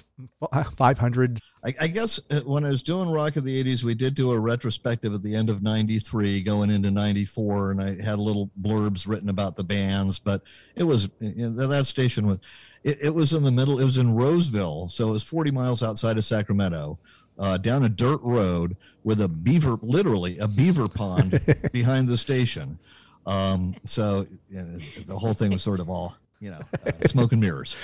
500? 0.77 1.39
I, 1.63 1.73
I 1.81 1.87
guess 1.87 2.19
uh, 2.31 2.41
when 2.41 2.65
I 2.65 2.69
was 2.69 2.83
doing 2.83 3.09
rock 3.11 3.35
of 3.35 3.43
the 3.43 3.63
80s, 3.63 3.83
we 3.83 3.93
did 3.93 4.15
do 4.15 4.31
a 4.31 4.39
retrospective 4.39 5.13
at 5.13 5.23
the 5.23 5.35
end 5.35 5.49
of 5.49 5.61
93 5.61 6.41
going 6.41 6.69
into 6.69 6.91
94, 6.91 7.71
and 7.71 7.81
I 7.81 8.01
had 8.01 8.19
little 8.19 8.49
blurbs 8.61 9.07
written 9.07 9.29
about 9.29 9.55
the 9.55 9.63
bands, 9.63 10.19
but 10.19 10.41
it 10.75 10.83
was 10.83 11.09
you 11.19 11.49
know, 11.49 11.67
that 11.67 11.85
station 11.85 12.25
was 12.27 12.39
it, 12.83 12.97
it 13.01 13.13
was 13.13 13.33
in 13.33 13.43
the 13.43 13.51
middle, 13.51 13.79
it 13.79 13.83
was 13.83 13.97
in 13.97 14.13
Roseville, 14.13 14.89
so 14.89 15.09
it 15.09 15.13
was 15.13 15.23
40 15.23 15.51
miles 15.51 15.83
outside 15.83 16.17
of 16.17 16.25
Sacramento. 16.25 16.99
Uh, 17.37 17.57
down 17.57 17.83
a 17.83 17.89
dirt 17.89 18.21
road 18.23 18.77
with 19.03 19.19
a 19.19 19.27
beaver, 19.27 19.77
literally 19.81 20.37
a 20.39 20.47
beaver 20.47 20.87
pond 20.87 21.39
behind 21.73 22.07
the 22.07 22.17
station. 22.17 22.79
Um, 23.25 23.75
so 23.83 24.25
you 24.49 24.63
know, 24.63 24.77
the 25.05 25.17
whole 25.17 25.33
thing 25.33 25.51
was 25.51 25.61
sort 25.61 25.81
of 25.81 25.89
all, 25.89 26.15
you 26.39 26.51
know, 26.51 26.61
uh, 26.85 26.91
smoke 27.07 27.33
and 27.33 27.41
mirrors. 27.41 27.75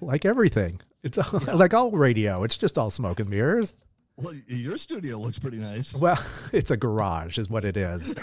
Like 0.00 0.24
everything. 0.24 0.80
It's 1.02 1.18
all, 1.18 1.40
like 1.54 1.74
all 1.74 1.90
radio. 1.90 2.42
It's 2.44 2.56
just 2.56 2.78
all 2.78 2.90
smoke 2.90 3.20
and 3.20 3.30
mirrors. 3.30 3.74
Well, 4.16 4.34
your 4.46 4.78
studio 4.78 5.18
looks 5.18 5.38
pretty 5.38 5.58
nice. 5.58 5.94
Well, 5.94 6.18
it's 6.52 6.70
a 6.70 6.76
garage, 6.76 7.38
is 7.38 7.50
what 7.50 7.64
it 7.64 7.76
is. 7.76 8.14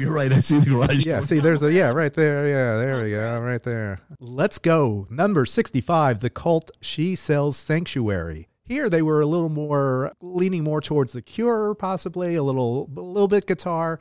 You're 0.00 0.14
right. 0.14 0.32
I 0.32 0.40
see 0.40 0.58
the 0.58 0.70
garage. 0.70 1.04
Yeah, 1.04 1.20
see, 1.20 1.40
there's 1.40 1.62
a, 1.62 1.72
yeah, 1.72 1.88
right 1.88 2.12
there. 2.12 2.48
Yeah, 2.48 2.76
there 2.78 3.02
we 3.02 3.10
go, 3.10 3.40
right 3.40 3.62
there. 3.62 4.00
Let's 4.18 4.58
go. 4.58 5.06
Number 5.10 5.44
65, 5.44 6.20
The 6.20 6.30
Cult 6.30 6.70
She 6.80 7.14
Sells 7.14 7.56
Sanctuary. 7.56 8.48
Here 8.64 8.88
they 8.88 9.02
were 9.02 9.20
a 9.20 9.26
little 9.26 9.48
more 9.48 10.12
leaning 10.20 10.64
more 10.64 10.80
towards 10.80 11.12
the 11.12 11.22
Cure, 11.22 11.74
possibly 11.74 12.34
a 12.34 12.42
little, 12.42 12.88
a 12.96 13.00
little 13.00 13.28
bit 13.28 13.46
guitar. 13.46 13.98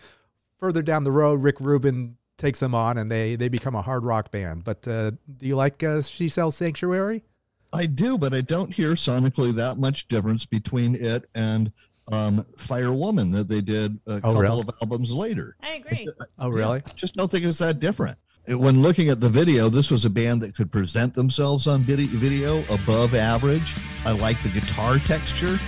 Further 0.59 0.81
down 0.81 1.03
the 1.03 1.11
road, 1.11 1.41
Rick 1.41 1.59
Rubin 1.59 2.17
takes 2.37 2.59
them 2.59 2.73
on, 2.73 2.97
and 2.97 3.11
they 3.11 3.35
they 3.35 3.49
become 3.49 3.75
a 3.75 3.81
hard 3.81 4.03
rock 4.03 4.31
band. 4.31 4.63
But 4.63 4.87
uh, 4.87 5.11
do 5.11 5.45
you 5.45 5.55
like 5.55 5.83
uh, 5.83 6.01
She 6.01 6.29
Sells 6.29 6.55
Sanctuary? 6.55 7.23
I 7.71 7.85
do, 7.85 8.17
but 8.17 8.33
I 8.33 8.41
don't 8.41 8.73
hear 8.73 8.91
sonically 8.91 9.53
that 9.55 9.77
much 9.77 10.07
difference 10.07 10.45
between 10.45 10.95
it 10.95 11.29
and 11.35 11.71
um, 12.11 12.43
Fire 12.57 12.93
Woman 12.93 13.31
that 13.31 13.47
they 13.47 13.61
did 13.61 13.99
a 14.07 14.15
couple 14.21 14.41
really? 14.41 14.61
of 14.61 14.69
albums 14.81 15.11
later. 15.11 15.55
I 15.61 15.73
agree. 15.75 16.07
Oh, 16.37 16.49
really? 16.49 16.81
I 16.85 16.89
just 16.95 17.15
don't 17.15 17.29
think 17.29 17.45
it's 17.45 17.57
that 17.59 17.79
different. 17.79 18.17
It- 18.47 18.55
When 18.55 18.81
looking 18.81 19.09
at 19.09 19.19
the 19.19 19.29
video, 19.29 19.69
this 19.69 19.91
was 19.91 20.05
a 20.05 20.09
band 20.09 20.41
that 20.41 20.55
could 20.55 20.71
present 20.71 21.13
themselves 21.13 21.67
on 21.67 21.81
video 21.81 22.63
above 22.73 23.13
average. 23.15 23.75
I 24.05 24.11
like 24.11 24.41
the 24.43 24.49
guitar 24.49 24.97
texture. 24.97 25.59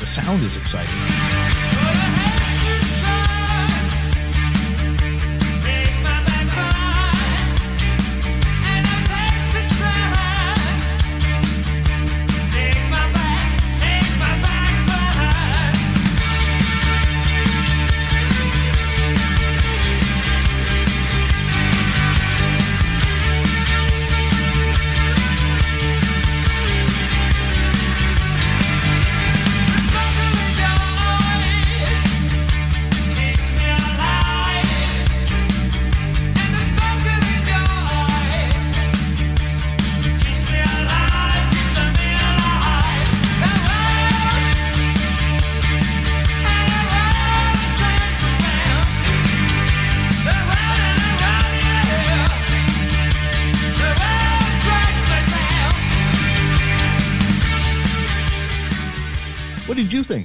The 0.00 0.06
sound 0.06 0.42
is 0.44 0.56
exciting. 0.56 0.94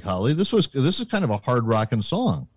Did 0.03 0.09
Holly? 0.09 0.33
This 0.33 0.51
was 0.51 0.67
this 0.67 0.99
is 0.99 1.05
kind 1.05 1.23
of 1.23 1.29
a 1.29 1.37
hard 1.37 1.65
rocking 1.67 2.01
song. 2.01 2.47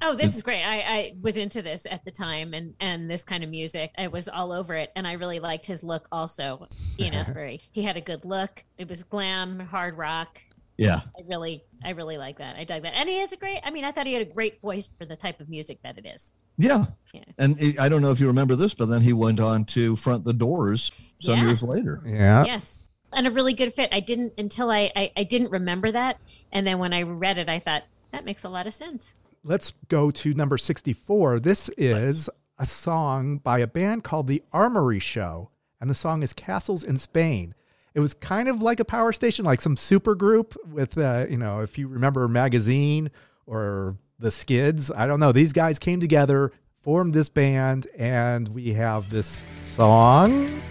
Oh, 0.00 0.14
this 0.14 0.36
is 0.36 0.42
great. 0.42 0.62
I, 0.62 0.76
I 0.80 1.12
was 1.20 1.34
into 1.36 1.60
this 1.60 1.84
at 1.90 2.04
the 2.04 2.10
time 2.10 2.54
and 2.54 2.74
and 2.80 3.10
this 3.10 3.24
kind 3.24 3.42
of 3.42 3.50
music. 3.50 3.92
I 3.98 4.06
was 4.08 4.28
all 4.28 4.52
over 4.52 4.74
it 4.74 4.92
and 4.94 5.06
I 5.06 5.14
really 5.14 5.40
liked 5.40 5.66
his 5.66 5.82
look 5.82 6.06
also. 6.12 6.68
Ian 6.98 7.14
Astbury. 7.14 7.56
Uh-huh. 7.56 7.66
He 7.72 7.82
had 7.82 7.96
a 7.96 8.00
good 8.00 8.24
look. 8.24 8.64
It 8.78 8.88
was 8.88 9.02
glam, 9.02 9.58
hard 9.58 9.96
rock. 9.98 10.40
Yeah. 10.76 11.00
I 11.18 11.22
really 11.26 11.64
I 11.84 11.90
really 11.90 12.16
like 12.18 12.38
that. 12.38 12.56
I 12.56 12.62
dug 12.64 12.82
that. 12.82 12.94
And 12.94 13.08
he 13.08 13.18
has 13.18 13.32
a 13.32 13.36
great 13.36 13.60
I 13.64 13.70
mean, 13.72 13.84
I 13.84 13.90
thought 13.90 14.06
he 14.06 14.12
had 14.12 14.22
a 14.22 14.32
great 14.32 14.60
voice 14.60 14.88
for 14.98 15.04
the 15.04 15.16
type 15.16 15.40
of 15.40 15.48
music 15.48 15.78
that 15.82 15.98
it 15.98 16.06
is. 16.06 16.32
Yeah. 16.58 16.84
Yeah. 17.12 17.24
And 17.38 17.58
he- 17.58 17.78
I 17.78 17.88
don't 17.88 18.02
know 18.02 18.10
if 18.12 18.20
you 18.20 18.28
remember 18.28 18.54
this, 18.54 18.74
but 18.74 18.86
then 18.86 19.00
he 19.02 19.12
went 19.12 19.40
on 19.40 19.64
to 19.66 19.96
front 19.96 20.24
the 20.24 20.32
doors 20.32 20.92
some 21.20 21.38
Yeah. 21.38 21.46
years 21.46 21.62
later. 21.64 22.00
Yeah. 22.06 22.44
Yes. 22.44 22.77
And 23.12 23.26
a 23.26 23.30
really 23.30 23.52
good 23.54 23.74
fit. 23.74 23.88
I 23.92 24.00
didn't 24.00 24.34
until 24.38 24.70
I, 24.70 24.90
I 24.94 25.12
I 25.16 25.24
didn't 25.24 25.50
remember 25.50 25.90
that, 25.92 26.18
and 26.52 26.66
then 26.66 26.78
when 26.78 26.92
I 26.92 27.02
read 27.02 27.38
it, 27.38 27.48
I 27.48 27.58
thought 27.58 27.84
that 28.12 28.24
makes 28.24 28.44
a 28.44 28.48
lot 28.48 28.66
of 28.66 28.74
sense. 28.74 29.12
Let's 29.44 29.72
go 29.88 30.10
to 30.10 30.34
number 30.34 30.58
64. 30.58 31.40
This 31.40 31.70
is 31.76 32.28
a 32.58 32.66
song 32.66 33.38
by 33.38 33.60
a 33.60 33.66
band 33.66 34.04
called 34.04 34.26
The 34.26 34.42
Armory 34.52 34.98
Show, 34.98 35.50
and 35.80 35.88
the 35.88 35.94
song 35.94 36.22
is 36.22 36.32
Castles 36.32 36.82
in 36.84 36.98
Spain. 36.98 37.54
It 37.94 38.00
was 38.00 38.14
kind 38.14 38.48
of 38.48 38.60
like 38.60 38.80
a 38.80 38.84
power 38.84 39.12
station, 39.12 39.44
like 39.44 39.60
some 39.60 39.76
super 39.76 40.14
group 40.14 40.56
with, 40.70 40.98
uh, 40.98 41.26
you 41.28 41.36
know, 41.36 41.60
if 41.60 41.78
you 41.78 41.88
remember 41.88 42.28
Magazine 42.28 43.10
or 43.46 43.96
the 44.18 44.30
Skids. 44.30 44.90
I 44.90 45.06
don't 45.06 45.20
know. 45.20 45.32
These 45.32 45.52
guys 45.52 45.78
came 45.78 46.00
together, 46.00 46.52
formed 46.82 47.14
this 47.14 47.28
band, 47.28 47.86
and 47.96 48.48
we 48.48 48.72
have 48.74 49.10
this 49.10 49.44
song. 49.62 50.62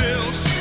This 0.00 0.59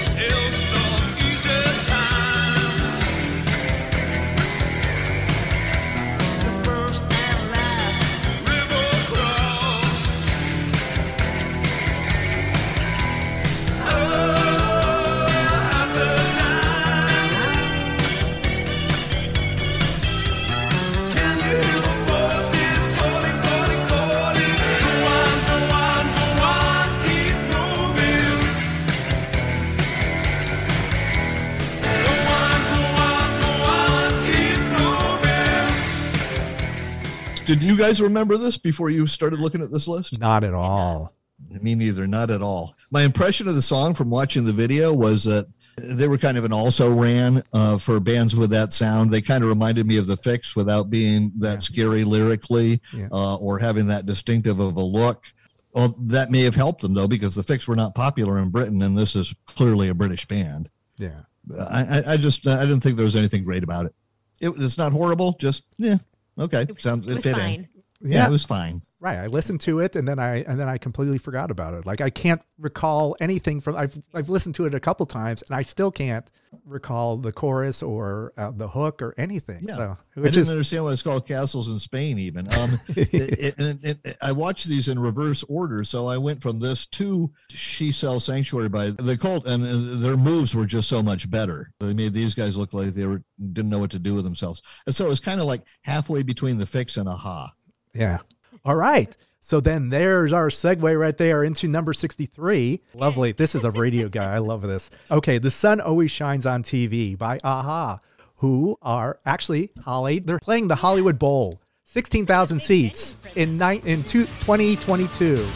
Did 37.50 37.64
you 37.64 37.76
guys 37.76 38.00
remember 38.00 38.38
this 38.38 38.60
before 38.60 38.92
you 38.92 39.08
started 39.08 39.40
looking 39.40 39.64
at 39.64 39.72
this 39.72 39.88
list? 39.88 40.20
Not 40.20 40.44
at 40.44 40.54
all. 40.54 41.16
Me 41.50 41.74
neither, 41.74 42.06
not 42.06 42.30
at 42.30 42.44
all. 42.44 42.76
My 42.92 43.02
impression 43.02 43.48
of 43.48 43.56
the 43.56 43.62
song 43.64 43.96
from 43.96 44.12
watching 44.12 44.46
the 44.46 44.52
video 44.54 44.94
was 44.94 45.24
that 45.24 45.48
they 45.78 46.08
were 46.08 46.20
kind 46.20 46.38
of 46.38 46.44
an 46.46 46.54
also 46.54 46.94
ran 46.94 47.42
uh, 47.54 47.80
for 47.80 48.00
bands 48.00 48.36
with 48.36 48.52
that 48.52 48.72
sound. 48.72 49.10
They 49.10 49.20
kind 49.20 49.44
of 49.44 49.50
reminded 49.50 49.88
me 49.88 49.98
of 49.98 50.06
the 50.06 50.16
Fixx 50.16 50.56
without 50.56 50.92
being 50.92 51.32
that 51.40 51.64
scary 51.64 52.04
lyrically 52.04 52.82
Yeah. 52.94 53.08
uh, 53.12 53.38
or 53.38 53.58
having 53.58 53.88
that 53.88 54.06
distinctive 54.06 54.60
of 54.60 54.78
a 54.78 54.84
look. 54.84 55.26
Well, 55.74 55.96
that 56.02 56.30
may 56.30 56.44
have 56.44 56.54
helped 56.54 56.82
them 56.82 56.94
though, 56.94 57.08
because 57.08 57.34
the 57.34 57.42
Fixx 57.42 57.68
were 57.68 57.76
not 57.76 57.96
popular 57.96 58.38
in 58.38 58.50
Britain, 58.52 58.84
and 58.84 58.96
this 58.96 59.16
is 59.16 59.34
clearly 59.48 59.90
a 59.90 59.96
British 59.96 60.28
band. 60.28 60.70
Yeah. 61.00 61.22
I, 61.58 61.82
I, 62.06 62.14
I 62.14 62.18
just 62.18 62.46
I 62.46 62.62
didn't 62.62 62.82
think 62.82 62.96
there 62.96 63.06
was 63.06 63.16
anything 63.16 63.44
great 63.44 63.64
about 63.64 63.88
it. 63.88 63.96
it 64.40 64.54
it's 64.58 64.78
not 64.78 64.92
horrible, 64.92 65.36
just 65.40 65.64
yeah, 65.80 65.96
okay, 66.40 66.62
It, 66.70 66.82
sounds 66.82 67.08
it 67.08 67.16
was 67.16 67.24
fit 67.24 67.34
in. 67.34 67.40
fine. 67.40 67.68
Yeah, 68.02 68.28
it 68.28 68.32
was 68.32 68.46
fine. 68.46 68.82
Right. 69.02 69.18
I 69.18 69.28
listened 69.28 69.62
to 69.62 69.80
it 69.80 69.96
and 69.96 70.08
then 70.08 70.20
I 70.20 70.44
and 70.44 70.60
then 70.60 70.68
I 70.68 70.78
completely 70.78 71.18
forgot 71.18 71.52
about 71.52 71.74
it. 71.74 71.86
Like 71.86 72.02
I 72.02 72.10
can't 72.10 72.42
recall 72.58 73.16
anything 73.20 73.62
from 73.62 73.76
I've 73.76 73.98
I've 74.14 74.30
listened 74.30 74.56
to 74.56 74.66
it 74.66 74.74
a 74.74 74.80
couple 74.80 75.06
times 75.06 75.42
and 75.44 75.56
I 75.56 75.62
still 75.62 75.92
can't 75.92 76.30
recall 76.66 77.18
the 77.18 77.32
chorus 77.32 77.82
or 77.82 78.34
uh, 78.38 78.52
the 78.52 78.68
hook 78.68 79.02
or 79.02 79.14
anything. 79.18 79.60
Yeah. 79.62 79.76
So, 79.76 79.98
I 80.18 80.22
didn't 80.22 80.38
is 80.38 80.52
understand 80.52 80.84
why 80.84 80.92
it's 80.92 81.02
called 81.02 81.28
castles 81.28 81.70
in 81.70 81.80
Spain. 81.80 82.20
Even 82.20 82.52
um, 82.54 82.80
it, 82.90 83.56
it, 83.58 84.00
it, 84.04 84.18
I 84.22 84.32
watched 84.32 84.68
these 84.68 84.88
in 84.88 85.00
reverse 85.00 85.44
order, 85.44 85.84
so 85.84 86.08
I 86.08 86.18
went 86.18 86.42
from 86.42 86.60
this 86.60 86.86
to 86.88 87.32
"She 87.50 87.92
Sells 87.92 88.26
Sanctuary" 88.26 88.70
by 88.70 88.92
the 88.92 89.18
Cult, 89.18 89.48
and 89.48 89.64
uh, 89.64 90.00
their 90.00 90.18
moves 90.18 90.56
were 90.56 90.66
just 90.66 90.90
so 90.90 91.02
much 91.02 91.30
better. 91.30 91.72
They 91.80 91.94
made 91.94 92.14
these 92.14 92.36
guys 92.36 92.58
look 92.58 92.74
like 92.74 92.90
they 92.90 93.06
were 93.06 93.24
didn't 93.54 93.70
know 93.70 93.80
what 93.80 93.92
to 93.92 94.00
do 94.00 94.14
with 94.14 94.24
themselves, 94.24 94.62
and 94.86 94.94
so 94.94 95.06
it 95.06 95.10
was 95.10 95.20
kind 95.20 95.40
of 95.40 95.46
like 95.46 95.64
halfway 95.84 96.24
between 96.24 96.58
the 96.58 96.66
Fixx 96.66 96.98
and 96.98 97.08
Aha. 97.08 97.52
Yeah. 97.94 98.20
All 98.66 98.76
right. 98.76 99.16
So 99.42 99.60
then 99.60 99.90
there's 99.90 100.34
our 100.34 100.50
segue 100.50 101.00
right 101.00 101.16
there 101.18 101.44
into 101.44 101.68
number 101.68 101.94
63. 101.94 102.82
Lovely. 102.94 103.32
This 103.32 103.56
is 103.56 103.64
a 103.64 103.72
radio 103.72 104.10
guy. 104.10 104.36
I 104.36 104.40
love 104.40 104.62
this. 104.62 104.90
Okay. 105.10 105.38
The 105.38 105.50
sun 105.52 105.80
always 105.82 106.12
shines 106.12 106.46
on 106.46 106.62
TV 106.62 107.18
by 107.18 107.40
Aha, 107.44 108.00
who 108.38 108.78
are 108.82 109.20
actually, 109.26 109.72
Holly, 109.84 110.20
they're 110.20 110.40
playing 110.40 110.68
the 110.68 110.76
Hollywood 110.76 111.18
Bowl, 111.18 111.62
16,000 111.86 112.60
seats 112.62 113.16
in, 113.36 113.58
ni- 113.58 113.82
in 113.86 114.04
two, 114.04 114.26
2022 114.26 115.48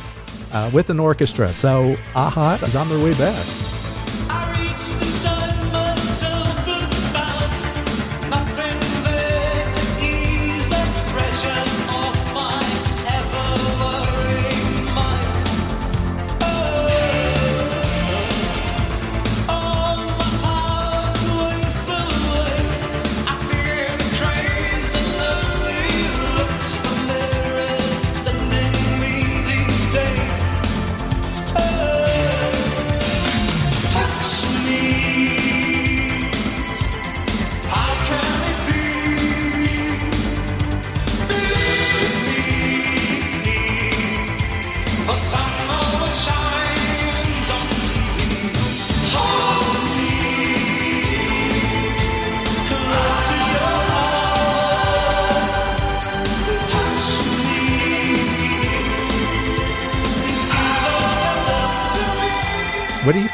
uh, 0.54 0.72
with 0.74 0.90
an 0.90 1.00
orchestra. 1.00 1.52
So 1.52 1.96
Aha 2.16 2.60
is 2.64 2.76
on 2.76 2.90
their 2.90 3.04
way 3.04 3.14
back. 3.14 3.73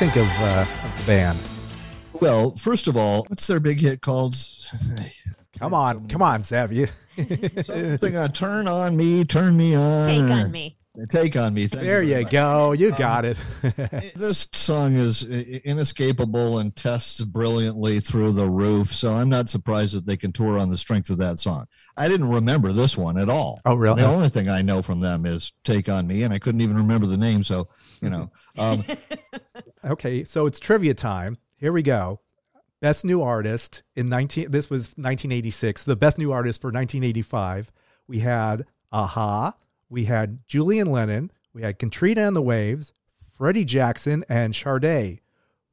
Think 0.09 0.25
of, 0.25 0.41
uh, 0.41 0.65
of 0.85 0.97
the 0.97 1.03
band? 1.05 1.37
Well, 2.13 2.55
first 2.55 2.87
of 2.87 2.97
all, 2.97 3.25
what's 3.27 3.45
their 3.45 3.59
big 3.59 3.79
hit 3.79 4.01
called? 4.01 4.35
Come 5.59 5.75
on. 5.75 6.07
Come 6.07 6.23
on, 6.23 6.41
Zeb. 6.41 6.71
You, 6.71 6.87
Something 7.15 8.17
on 8.17 8.31
"Turn 8.31 8.67
on 8.67 8.97
Me, 8.97 9.23
Turn 9.23 9.55
Me 9.55 9.75
On." 9.75 10.07
Take 10.07 10.31
on 10.31 10.51
me. 10.51 10.78
Take 11.09 11.35
on 11.35 11.53
me. 11.53 11.67
Thank 11.67 11.83
there 11.83 12.03
very 12.03 12.23
you 12.23 12.29
go. 12.29 12.71
You 12.73 12.91
got 12.91 13.25
it. 13.25 13.37
this 14.15 14.47
song 14.53 14.95
is 14.95 15.23
inescapable 15.23 16.59
and 16.59 16.75
tests 16.75 17.23
brilliantly 17.23 17.99
through 17.99 18.33
the 18.33 18.49
roof. 18.49 18.87
So 18.87 19.13
I'm 19.13 19.29
not 19.29 19.49
surprised 19.49 19.95
that 19.95 20.05
they 20.05 20.17
can 20.17 20.31
tour 20.31 20.59
on 20.59 20.69
the 20.69 20.77
strength 20.77 21.09
of 21.09 21.17
that 21.19 21.39
song. 21.39 21.65
I 21.97 22.07
didn't 22.07 22.29
remember 22.29 22.73
this 22.73 22.97
one 22.97 23.17
at 23.17 23.29
all. 23.29 23.59
Oh, 23.65 23.75
really? 23.75 24.01
The 24.01 24.07
only 24.07 24.29
thing 24.29 24.49
I 24.49 24.61
know 24.61 24.81
from 24.81 24.99
them 24.99 25.25
is 25.25 25.53
"Take 25.63 25.89
on 25.89 26.07
Me," 26.07 26.23
and 26.23 26.33
I 26.33 26.39
couldn't 26.39 26.61
even 26.61 26.77
remember 26.77 27.07
the 27.07 27.17
name. 27.17 27.43
So 27.43 27.67
you 28.01 28.09
know, 28.09 28.31
um, 28.57 28.83
Okay, 29.85 30.23
so 30.23 30.45
it's 30.45 30.59
trivia 30.59 30.93
time. 30.93 31.37
Here 31.57 31.71
we 31.71 31.81
go. 31.81 32.19
Best 32.81 33.03
new 33.03 33.21
artist 33.21 33.83
in 33.95 34.07
19 34.09 34.51
this 34.51 34.69
was 34.69 34.89
1986. 34.89 35.83
The 35.83 35.95
best 35.95 36.17
new 36.17 36.31
artist 36.31 36.61
for 36.61 36.67
1985. 36.67 37.71
We 38.07 38.19
had 38.19 38.65
Aha, 38.91 39.53
we 39.89 40.05
had 40.05 40.39
Julian 40.47 40.91
Lennon, 40.91 41.31
we 41.53 41.61
had 41.61 41.79
Katrina 41.79 42.27
and 42.27 42.35
the 42.35 42.41
Waves, 42.41 42.93
Freddie 43.29 43.65
Jackson 43.65 44.23
and 44.29 44.55
Sade. 44.55 45.21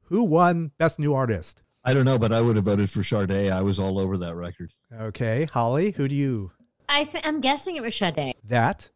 Who 0.03 0.23
won 0.23 0.71
best 0.77 0.99
new 0.99 1.13
artist? 1.13 1.63
I 1.83 1.93
don't 1.93 2.05
know, 2.05 2.17
but 2.17 2.33
I 2.33 2.41
would 2.41 2.55
have 2.55 2.65
voted 2.65 2.89
for 2.89 3.03
Sade. 3.03 3.51
I 3.51 3.61
was 3.61 3.79
all 3.79 3.99
over 3.99 4.17
that 4.17 4.35
record. 4.35 4.73
Okay, 4.93 5.47
Holly, 5.51 5.91
who 5.91 6.07
do 6.07 6.15
you 6.15 6.51
I 6.89 7.03
th- 7.03 7.23
I'm 7.25 7.41
guessing 7.41 7.75
it 7.75 7.81
was 7.81 7.95
Sade. 7.95 8.35
That 8.43 8.89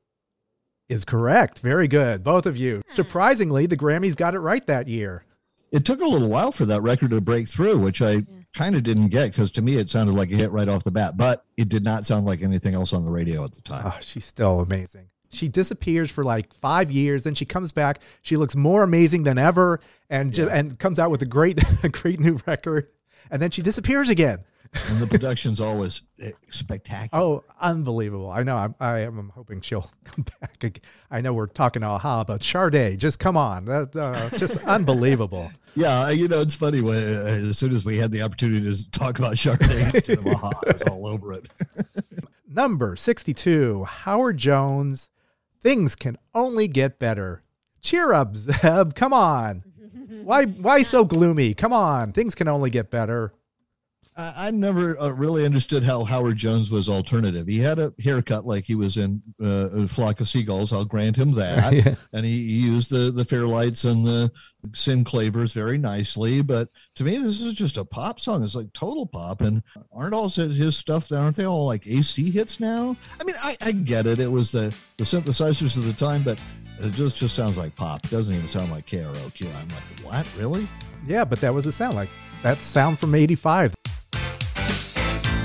is 0.90 1.06
correct. 1.06 1.60
Very 1.60 1.88
good. 1.88 2.24
Both 2.24 2.46
of 2.46 2.58
you. 2.58 2.82
Hmm. 2.88 2.96
Surprisingly, 2.96 3.66
the 3.66 3.78
Grammys 3.78 4.16
got 4.16 4.36
it 4.36 4.40
right 4.40 4.66
that 4.68 4.88
year. 4.88 5.26
It 5.72 5.86
took 5.86 6.02
a 6.02 6.08
little 6.08 6.30
while 6.30 6.52
for 6.52 6.66
that 6.66 6.82
record 6.82 7.12
to 7.12 7.22
break 7.22 7.48
through, 7.48 7.80
which 7.80 8.02
I 8.02 8.26
kind 8.54 8.76
of 8.76 8.84
didn't 8.84 9.08
get 9.08 9.32
because 9.32 9.52
to 9.54 9.62
me 9.62 9.76
it 9.76 9.90
sounded 9.90 10.14
like 10.14 10.32
a 10.32 10.36
hit 10.36 10.52
right 10.52 10.68
off 10.68 10.84
the 10.84 10.92
bat, 10.92 11.16
but 11.16 11.46
it 11.56 11.70
did 11.70 11.84
not 11.84 12.06
sound 12.06 12.26
like 12.26 12.42
anything 12.42 12.74
else 12.74 12.92
on 12.92 13.06
the 13.06 13.12
radio 13.12 13.44
at 13.46 13.54
the 13.54 13.62
time. 13.62 13.84
Oh, 13.86 13.98
she's 14.02 14.26
still 14.26 14.60
amazing. 14.60 15.08
She 15.32 15.48
disappears 15.48 16.12
for 16.12 16.24
like 16.24 16.54
five 16.54 16.92
years, 16.92 17.24
then 17.24 17.36
she 17.36 17.46
comes 17.46 17.72
back. 17.72 18.02
She 18.22 18.38
looks 18.38 18.56
more 18.56 18.84
amazing 18.84 19.24
than 19.24 19.38
ever, 19.38 19.80
and 20.10 20.32
ju- 20.34 20.50
and 20.50 20.78
comes 20.78 21.00
out 21.00 21.10
with 21.12 21.22
a 21.22 21.26
great, 21.26 21.60
a 21.84 21.90
great 21.90 22.20
new 22.20 22.40
record, 22.46 22.88
and 23.30 23.42
then 23.42 23.50
she 23.52 23.62
disappears 23.62 24.10
again. 24.10 24.40
and 24.90 25.00
the 25.00 25.08
production's 25.08 25.60
always 25.60 26.02
eh, 26.22 26.32
spectacular. 26.50 27.22
Oh, 27.22 27.44
unbelievable! 27.60 28.30
I 28.32 28.44
know. 28.44 28.56
I'm, 28.56 28.76
I 28.80 29.00
am. 29.00 29.18
I'm 29.18 29.30
hoping 29.30 29.60
she'll 29.62 29.90
come 30.06 30.24
back. 30.40 30.64
ag- 30.64 30.84
I 31.10 31.20
know 31.22 31.34
we're 31.34 31.48
talking 31.48 31.84
aha, 31.84 32.24
but 32.24 32.42
Sade, 32.42 32.98
just 32.98 33.20
come 33.20 33.36
on. 33.36 33.66
That 33.66 33.94
uh, 33.96 34.30
just 34.38 34.64
unbelievable. 34.66 35.52
Yeah, 35.76 36.10
you 36.10 36.28
know, 36.30 36.40
it's 36.42 36.56
funny. 36.56 36.80
When, 36.82 36.96
uh, 36.96 37.48
as 37.50 37.58
soon 37.58 37.72
as 37.74 37.84
we 37.84 37.98
had 37.98 38.12
the 38.12 38.22
opportunity 38.22 38.74
to 38.74 38.92
talk 38.92 39.20
about 39.20 39.32
instead 39.34 40.20
Aha, 40.26 40.52
I 40.68 40.72
was 40.74 40.82
all 40.84 41.06
over 41.08 41.34
it. 41.34 41.48
Number 42.48 42.96
sixty-two, 42.96 43.84
Howard 43.86 44.38
Jones. 44.38 45.10
Things 45.64 45.96
can 45.96 46.18
only 46.34 46.68
get 46.68 47.00
better. 47.00 47.44
Cheer 47.82 48.14
up, 48.14 48.36
Zeb. 48.36 48.94
Come 48.96 49.14
on. 49.14 49.64
Why? 50.24 50.46
Why 50.46 50.82
so 50.82 51.06
gloomy? 51.06 51.54
Come 51.54 51.74
on. 51.74 52.12
Things 52.12 52.36
can 52.36 52.48
only 52.48 52.70
get 52.70 52.92
better. 52.92 53.34
I, 54.22 54.48
I 54.48 54.52
never 54.52 55.00
uh, 55.00 55.10
really 55.10 55.46
understood 55.46 55.84
how 55.84 56.04
Howard 56.04 56.38
Jones 56.38 56.70
was 56.70 56.88
alternative. 56.88 57.48
He 57.48 57.58
had 57.58 57.80
a 57.80 57.94
haircut 58.04 58.46
like 58.46 58.64
he 58.64 58.76
was 58.76 58.98
in 58.98 59.22
uh, 59.42 59.70
a 59.72 59.88
flock 59.88 60.20
of 60.20 60.28
seagulls. 60.28 60.72
I'll 60.72 60.86
grant 60.86 61.16
him 61.16 61.32
that. 61.34 61.72
Yeah. 61.82 61.96
And 62.12 62.26
he, 62.26 62.48
he 62.48 62.66
used 62.66 62.92
the 62.92 63.12
the 63.12 63.24
Fairlights 63.24 63.86
and 63.86 64.06
the 64.06 64.32
Synclaviers 64.72 65.54
very 65.54 65.78
nicely. 65.78 66.42
But 66.42 66.68
to 66.96 67.04
me, 67.04 67.18
this 67.18 67.42
is 67.42 67.54
just 67.56 67.78
a 67.78 67.86
pop 67.86 68.20
song. 68.20 68.44
It's 68.44 68.56
like 68.56 68.72
total 68.74 69.08
pop. 69.08 69.42
And 69.42 69.64
aren't 69.94 70.14
all 70.14 70.28
his 70.30 70.76
stuff? 70.76 71.12
Aren't 71.12 71.38
they 71.38 71.46
all 71.46 71.66
like 71.66 71.88
AC 71.88 72.30
hits 72.30 72.60
now? 72.60 72.96
I 73.20 73.24
mean, 73.24 73.36
I, 73.42 73.56
I 73.62 73.72
get 73.72 74.06
it. 74.06 74.20
It 74.20 74.30
was 74.30 74.52
the 74.52 74.76
the 74.98 75.04
synthesizers 75.04 75.78
of 75.78 75.86
the 75.86 75.94
time, 75.94 76.24
but. 76.24 76.40
It 76.84 76.94
just 76.94 77.20
just 77.20 77.36
sounds 77.36 77.60
like 77.60 77.76
pop. 77.76 78.04
It 78.06 78.10
doesn't 78.10 78.34
even 78.34 78.48
sound 78.48 78.72
like 78.72 78.88
karaoke. 78.88 79.46
I'm 79.46 79.68
like, 79.70 80.04
what? 80.04 80.28
Really? 80.36 80.68
Yeah, 81.06 81.26
but 81.26 81.40
that 81.42 81.54
was 81.54 81.66
the 81.66 81.72
sound. 81.72 81.96
Like 81.96 82.10
that 82.42 82.58
sound 82.58 82.98
from 82.98 83.14
'85. 83.14 83.76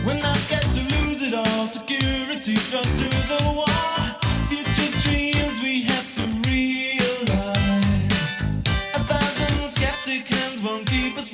We're 0.06 0.22
not 0.22 0.36
scared 0.36 0.62
to 0.62 0.96
lose 0.96 1.20
it 1.22 1.34
all. 1.34 1.68
Security 1.68 2.54
drug 2.70 2.84
through 2.84 3.36
the 3.36 3.52
wall. 3.56 3.66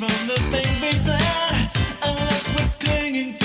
From 0.02 0.26
the 0.26 0.34
things 0.50 0.80
we 0.82 0.98
plan. 1.04 1.70
Unless 2.02 2.44
we're 2.56 2.70
clinging 2.80 3.34
to 3.34 3.41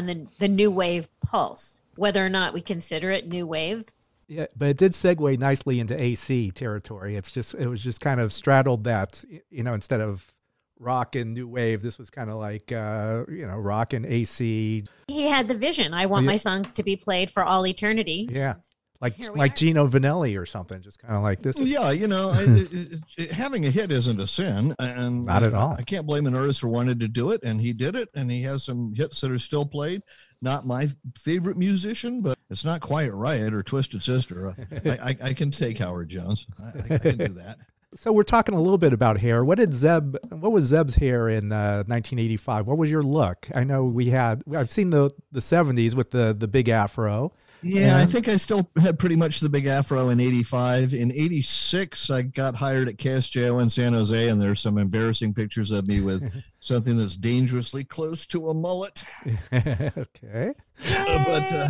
on 0.00 0.06
the 0.06 0.26
the 0.38 0.48
new 0.48 0.70
wave 0.70 1.08
pulse, 1.20 1.80
whether 1.96 2.24
or 2.24 2.28
not 2.30 2.54
we 2.54 2.62
consider 2.62 3.10
it 3.10 3.28
new 3.28 3.46
wave. 3.46 3.84
Yeah, 4.26 4.46
but 4.56 4.68
it 4.68 4.76
did 4.76 4.92
segue 4.92 5.38
nicely 5.38 5.80
into 5.80 6.00
AC 6.00 6.52
territory. 6.52 7.16
It's 7.16 7.32
just 7.32 7.54
it 7.54 7.66
was 7.68 7.82
just 7.82 8.00
kind 8.00 8.20
of 8.20 8.32
straddled 8.32 8.84
that, 8.84 9.24
you 9.50 9.62
know, 9.62 9.74
instead 9.74 10.00
of 10.00 10.32
rock 10.78 11.14
and 11.16 11.34
new 11.34 11.46
wave, 11.48 11.82
this 11.82 11.98
was 11.98 12.08
kind 12.10 12.30
of 12.30 12.36
like 12.36 12.72
uh, 12.72 13.24
you 13.28 13.46
know, 13.46 13.56
rock 13.58 13.92
and 13.92 14.06
AC. 14.06 14.84
He 15.08 15.22
had 15.24 15.48
the 15.48 15.54
vision. 15.54 15.92
I 15.92 16.06
want 16.06 16.24
Yeah. 16.24 16.30
my 16.32 16.36
songs 16.36 16.72
to 16.72 16.82
be 16.82 16.96
played 16.96 17.30
for 17.30 17.44
all 17.44 17.66
eternity. 17.66 18.28
Yeah. 18.30 18.54
Like 19.00 19.14
like 19.34 19.52
are. 19.52 19.54
Gino 19.54 19.88
Vannelli 19.88 20.38
or 20.38 20.44
something, 20.44 20.82
just 20.82 20.98
kind 20.98 21.14
of 21.14 21.22
like 21.22 21.40
this. 21.40 21.58
Yeah, 21.58 21.90
you 21.90 22.06
know, 22.06 22.28
I, 22.28 22.42
it, 22.46 23.00
it, 23.16 23.30
having 23.32 23.64
a 23.64 23.70
hit 23.70 23.90
isn't 23.90 24.20
a 24.20 24.26
sin, 24.26 24.74
and 24.78 25.24
Not 25.24 25.42
at 25.42 25.54
all. 25.54 25.74
I 25.78 25.82
can't 25.82 26.06
blame 26.06 26.26
an 26.26 26.34
artist 26.34 26.60
for 26.60 26.68
wanting 26.68 26.98
to 26.98 27.08
do 27.08 27.30
it, 27.30 27.42
and 27.42 27.60
he 27.60 27.72
did 27.72 27.96
it, 27.96 28.10
and 28.14 28.30
he 28.30 28.42
has 28.42 28.64
some 28.64 28.94
hits 28.94 29.20
that 29.22 29.30
are 29.30 29.38
still 29.38 29.64
played. 29.64 30.02
Not 30.42 30.66
my 30.66 30.88
favorite 31.18 31.56
musician, 31.56 32.20
but 32.20 32.36
it's 32.50 32.64
not 32.64 32.80
Quiet 32.82 33.14
Riot 33.14 33.54
or 33.54 33.62
Twisted 33.62 34.02
Sister. 34.02 34.54
I, 34.84 34.90
I, 34.90 35.16
I 35.28 35.32
can 35.32 35.50
take 35.50 35.78
Howard 35.78 36.10
Jones. 36.10 36.46
I, 36.62 36.64
I, 36.64 36.94
I 36.94 36.98
can 36.98 37.18
do 37.18 37.28
that. 37.28 37.58
So 37.92 38.12
we're 38.12 38.22
talking 38.22 38.54
a 38.54 38.60
little 38.60 38.78
bit 38.78 38.92
about 38.92 39.18
hair. 39.18 39.44
What 39.44 39.58
did 39.58 39.74
Zeb? 39.74 40.16
What 40.28 40.52
was 40.52 40.66
Zeb's 40.66 40.94
hair 40.94 41.28
in 41.28 41.50
uh, 41.50 41.82
1985? 41.88 42.68
What 42.68 42.78
was 42.78 42.88
your 42.88 43.02
look? 43.02 43.48
I 43.52 43.64
know 43.64 43.82
we 43.82 44.10
had. 44.10 44.44
I've 44.54 44.70
seen 44.70 44.90
the 44.90 45.10
the 45.32 45.40
70s 45.40 45.96
with 45.96 46.10
the 46.10 46.32
the 46.32 46.46
big 46.46 46.68
afro. 46.68 47.32
Yeah, 47.62 47.98
I 47.98 48.06
think 48.06 48.28
I 48.28 48.36
still 48.36 48.70
had 48.80 48.98
pretty 48.98 49.16
much 49.16 49.40
the 49.40 49.48
big 49.48 49.66
afro 49.66 50.08
in 50.08 50.20
85. 50.20 50.94
In 50.94 51.12
86, 51.12 52.10
I 52.10 52.22
got 52.22 52.54
hired 52.54 52.88
at 52.88 52.96
KSJO 52.96 53.62
in 53.62 53.68
San 53.68 53.92
Jose, 53.92 54.28
and 54.28 54.40
there's 54.40 54.60
some 54.60 54.78
embarrassing 54.78 55.34
pictures 55.34 55.70
of 55.70 55.86
me 55.86 56.00
with 56.00 56.22
something 56.60 56.96
that's 56.96 57.16
dangerously 57.16 57.84
close 57.84 58.26
to 58.28 58.48
a 58.48 58.54
mullet. 58.54 59.04
okay. 59.52 60.52
But, 60.96 61.52
uh, 61.52 61.68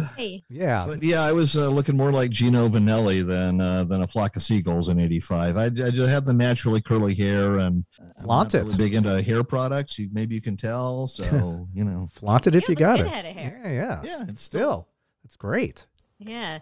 Yeah. 0.49 0.87
But 0.87 1.03
yeah, 1.03 1.23
I 1.23 1.33
was 1.33 1.57
uh, 1.57 1.69
looking 1.69 1.97
more 1.97 2.13
like 2.13 2.31
Gino 2.31 2.69
Vannelli 2.69 3.27
than 3.27 3.61
uh, 3.61 3.85
than 3.85 4.03
a 4.03 4.07
flock 4.07 4.37
of 4.37 4.43
seagulls 4.43 4.89
in 4.89 5.01
'85. 5.01 5.57
I, 5.57 5.65
I 5.65 5.69
just 5.91 6.11
had 6.11 6.25
the 6.25 6.33
naturally 6.33 6.81
curly 6.81 7.15
hair, 7.15 7.59
and 7.59 7.85
I'm 8.19 8.25
Flaunt 8.25 8.55
not 8.55 8.67
it. 8.73 8.79
big 8.79 8.95
into 8.95 9.21
hair 9.23 9.43
products. 9.43 9.99
You, 9.99 10.09
maybe 10.13 10.35
you 10.35 10.41
can 10.41 10.57
tell. 10.57 11.09
So 11.09 11.69
you 11.75 11.85
know, 11.85 12.09
Flaunt 12.13 12.47
it 12.47 12.55
if 12.55 12.69
You 12.69 12.73
you 12.73 12.77
got 12.77 13.01
it. 13.01 13.07
head 13.09 13.25
of 13.27 13.35
hair. 13.35 13.61
Yeah, 13.65 13.71
yeah. 13.73 14.03
Yeah, 14.05 14.25
it's 14.29 14.43
still. 14.43 14.87
It's 15.31 15.37
great. 15.37 15.87
Yeah. 16.19 16.59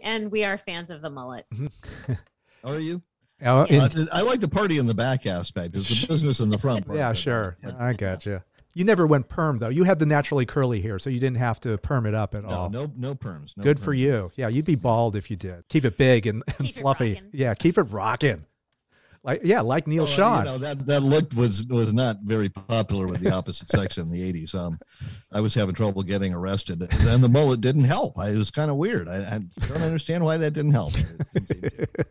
And 0.00 0.30
we 0.30 0.44
are 0.44 0.56
fans 0.56 0.92
of 0.92 1.02
the 1.02 1.10
mullet. 1.10 1.44
are 2.64 2.78
you? 2.78 3.02
Uh, 3.44 3.66
in- 3.70 4.08
I 4.12 4.22
like 4.22 4.38
the 4.38 4.46
party 4.46 4.78
in 4.78 4.86
the 4.86 4.94
back 4.94 5.26
aspect. 5.26 5.74
It's 5.74 5.88
the 5.88 6.06
business 6.06 6.38
in 6.38 6.48
the 6.48 6.56
front. 6.56 6.86
part 6.86 6.98
yeah, 6.98 7.10
of 7.10 7.16
it. 7.16 7.18
sure. 7.18 7.56
I 7.80 7.94
got 7.94 8.24
you. 8.24 8.40
You 8.74 8.84
never 8.84 9.08
went 9.08 9.28
perm 9.28 9.58
though. 9.58 9.70
You 9.70 9.82
had 9.82 9.98
the 9.98 10.06
naturally 10.06 10.46
curly 10.46 10.80
hair, 10.80 11.00
so 11.00 11.10
you 11.10 11.18
didn't 11.18 11.38
have 11.38 11.58
to 11.62 11.76
perm 11.78 12.06
it 12.06 12.14
up 12.14 12.36
at 12.36 12.44
No, 12.44 12.48
all. 12.48 12.70
no, 12.70 12.92
no 12.96 13.16
perms. 13.16 13.56
No 13.56 13.64
Good 13.64 13.80
for 13.80 13.92
you. 13.92 14.30
Yeah, 14.36 14.46
you'd 14.46 14.66
be 14.66 14.76
bald 14.76 15.16
if 15.16 15.28
you 15.28 15.36
did. 15.36 15.64
Keep 15.68 15.84
it 15.84 15.98
big 15.98 16.28
and, 16.28 16.44
and 16.58 16.68
Keep 16.68 16.76
fluffy. 16.76 17.14
rockin'. 17.14 17.30
Yeah, 17.32 17.54
keep 17.54 17.76
it 17.76 17.82
rocking. 17.82 18.46
Like 19.24 19.42
yeah, 19.44 19.60
like 19.60 19.86
Neil 19.86 20.04
Well, 20.04 20.12
uh, 20.12 20.16
Sean. 20.16 20.38
You 20.38 20.50
know, 20.52 20.58
that 20.58 20.86
that 20.86 21.00
look 21.00 21.32
was 21.34 21.66
was 21.66 21.94
not 21.94 22.16
very 22.22 22.48
popular 22.48 23.06
with 23.06 23.20
the 23.20 23.32
opposite 23.32 23.68
sex 23.70 23.98
in 23.98 24.10
the 24.10 24.32
'80s. 24.32 24.54
Um, 24.54 24.80
I 25.30 25.40
was 25.40 25.54
having 25.54 25.74
trouble 25.76 26.02
getting 26.02 26.34
arrested, 26.34 26.82
and 26.82 27.22
the 27.22 27.28
mullet 27.28 27.60
didn't 27.60 27.84
help. 27.84 28.18
I, 28.18 28.30
it 28.30 28.36
was 28.36 28.50
kind 28.50 28.70
of 28.70 28.76
weird. 28.76 29.08
I, 29.08 29.36
I 29.36 29.66
don't 29.66 29.82
understand 29.82 30.24
why 30.24 30.38
that 30.38 30.52
didn't 30.52 30.72
help. 30.72 30.94
It 31.34 31.46
didn't 31.46 31.46
seem 31.48 31.60
to. 31.60 32.06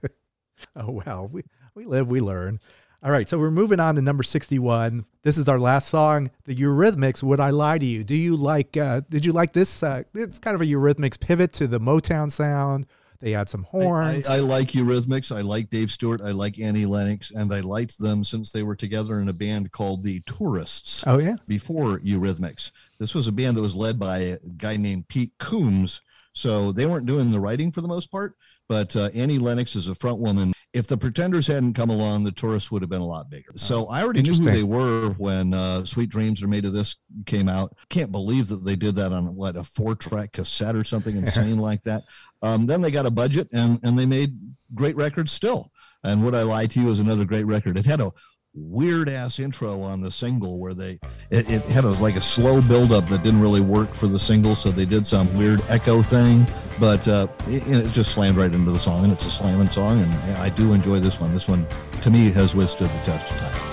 Oh 0.75 1.01
well, 1.05 1.27
we 1.27 1.43
we 1.75 1.85
live, 1.85 2.07
we 2.07 2.19
learn. 2.19 2.59
All 3.03 3.11
right, 3.11 3.27
so 3.27 3.39
we're 3.39 3.49
moving 3.49 3.79
on 3.79 3.95
to 3.95 4.01
number 4.01 4.23
sixty-one. 4.23 5.05
This 5.23 5.37
is 5.37 5.49
our 5.49 5.59
last 5.59 5.89
song, 5.89 6.29
the 6.45 6.55
Eurythmics. 6.55 7.23
Would 7.23 7.39
I 7.39 7.49
lie 7.49 7.79
to 7.79 7.85
you? 7.85 8.03
Do 8.03 8.15
you 8.15 8.37
like? 8.37 8.77
Uh, 8.77 9.01
did 9.09 9.25
you 9.25 9.31
like 9.31 9.53
this? 9.53 9.81
Uh, 9.81 10.03
it's 10.13 10.39
kind 10.39 10.53
of 10.53 10.61
a 10.61 10.65
Eurythmics 10.65 11.19
pivot 11.19 11.51
to 11.53 11.67
the 11.67 11.79
Motown 11.79 12.31
sound. 12.31 12.85
They 13.21 13.35
add 13.35 13.49
some 13.49 13.63
horns. 13.63 14.27
I, 14.27 14.37
I 14.37 14.39
like 14.39 14.69
Eurythmics. 14.69 15.35
I 15.35 15.41
like 15.41 15.69
Dave 15.69 15.91
Stewart. 15.91 16.21
I 16.21 16.31
like 16.31 16.59
Annie 16.59 16.87
Lennox, 16.87 17.31
and 17.31 17.53
I 17.53 17.59
liked 17.59 17.99
them 17.99 18.23
since 18.23 18.51
they 18.51 18.63
were 18.63 18.75
together 18.75 19.19
in 19.19 19.29
a 19.29 19.33
band 19.33 19.71
called 19.71 20.03
the 20.03 20.21
Tourists 20.21 21.05
oh 21.05 21.19
yeah, 21.19 21.35
before 21.47 21.99
Eurythmics. 21.99 22.71
This 22.99 23.13
was 23.13 23.27
a 23.27 23.31
band 23.31 23.57
that 23.57 23.61
was 23.61 23.75
led 23.75 23.99
by 23.99 24.17
a 24.17 24.37
guy 24.57 24.77
named 24.77 25.07
Peet 25.07 25.37
Coombes. 25.37 26.01
So 26.33 26.71
they 26.71 26.85
weren't 26.85 27.05
doing 27.05 27.31
the 27.31 27.39
writing 27.39 27.71
for 27.71 27.81
the 27.81 27.87
most 27.87 28.07
part, 28.07 28.35
but 28.69 28.95
uh, 28.95 29.09
Annie 29.13 29.37
Lennox 29.37 29.75
is 29.75 29.89
a 29.89 29.95
front 29.95 30.19
woman. 30.19 30.53
If 30.73 30.87
the 30.87 30.97
Pretenders 30.97 31.45
hadn't 31.45 31.73
come 31.73 31.89
along, 31.89 32.23
the 32.23 32.31
Tourists 32.31 32.71
would 32.71 32.81
have 32.81 32.89
been 32.89 33.01
a 33.01 33.05
lot 33.05 33.29
bigger. 33.29 33.51
So 33.57 33.87
I 33.87 34.01
already 34.01 34.21
knew 34.21 34.33
who 34.33 34.45
they 34.45 34.63
were 34.63 35.09
when 35.17 35.53
uh, 35.53 35.83
Sweet 35.83 36.09
Dreams 36.09 36.41
Are 36.41 36.47
Made 36.47 36.63
of 36.63 36.71
This 36.71 36.95
came 37.25 37.49
out. 37.49 37.75
Can't 37.89 38.13
believe 38.13 38.47
that 38.47 38.63
they 38.63 38.77
did 38.77 38.95
that 38.95 39.11
on 39.11 39.35
what 39.35 39.57
a 39.57 39.63
four-track 39.63 40.31
cassette 40.31 40.77
or 40.77 40.85
something 40.85 41.17
insane 41.17 41.57
like 41.57 41.83
that. 41.83 42.03
Um, 42.41 42.65
then 42.65 42.81
they 42.81 42.91
got 42.91 43.05
a 43.05 43.11
budget 43.11 43.47
and 43.53 43.79
and 43.83 43.97
they 43.97 44.05
made 44.05 44.37
great 44.73 44.95
records 44.95 45.31
still. 45.31 45.71
And 46.03 46.23
Would 46.23 46.35
I 46.35 46.43
Lie 46.43 46.67
to 46.67 46.81
You 46.81 46.89
is 46.89 46.99
another 46.99 47.25
great 47.25 47.45
record. 47.45 47.77
It 47.77 47.85
had 47.85 48.01
a 48.01 48.11
weird 48.53 49.07
ass 49.07 49.39
intro 49.39 49.81
on 49.81 50.01
the 50.01 50.11
single 50.11 50.59
where 50.59 50.73
they 50.73 50.99
it, 51.29 51.49
it 51.49 51.61
had 51.69 51.85
a, 51.85 51.89
like 52.01 52.17
a 52.17 52.21
slow 52.21 52.61
build 52.61 52.91
up 52.91 53.07
that 53.07 53.23
didn't 53.23 53.39
really 53.39 53.61
work 53.61 53.93
for 53.93 54.07
the 54.07 54.19
single 54.19 54.55
so 54.55 54.69
they 54.69 54.83
did 54.83 55.07
some 55.07 55.33
weird 55.37 55.61
echo 55.69 56.01
thing 56.01 56.45
but 56.77 57.07
uh, 57.07 57.27
it, 57.47 57.63
it 57.67 57.89
just 57.91 58.13
slammed 58.13 58.35
right 58.35 58.53
into 58.53 58.69
the 58.69 58.77
song 58.77 59.05
and 59.05 59.13
it's 59.13 59.25
a 59.25 59.31
slamming 59.31 59.69
song 59.69 60.01
and 60.01 60.13
i 60.37 60.49
do 60.49 60.73
enjoy 60.73 60.99
this 60.99 61.17
one 61.17 61.33
this 61.33 61.47
one 61.47 61.65
to 62.01 62.11
me 62.11 62.29
has 62.29 62.53
withstood 62.53 62.89
the 62.89 63.01
test 63.03 63.31
of 63.31 63.37
time 63.37 63.70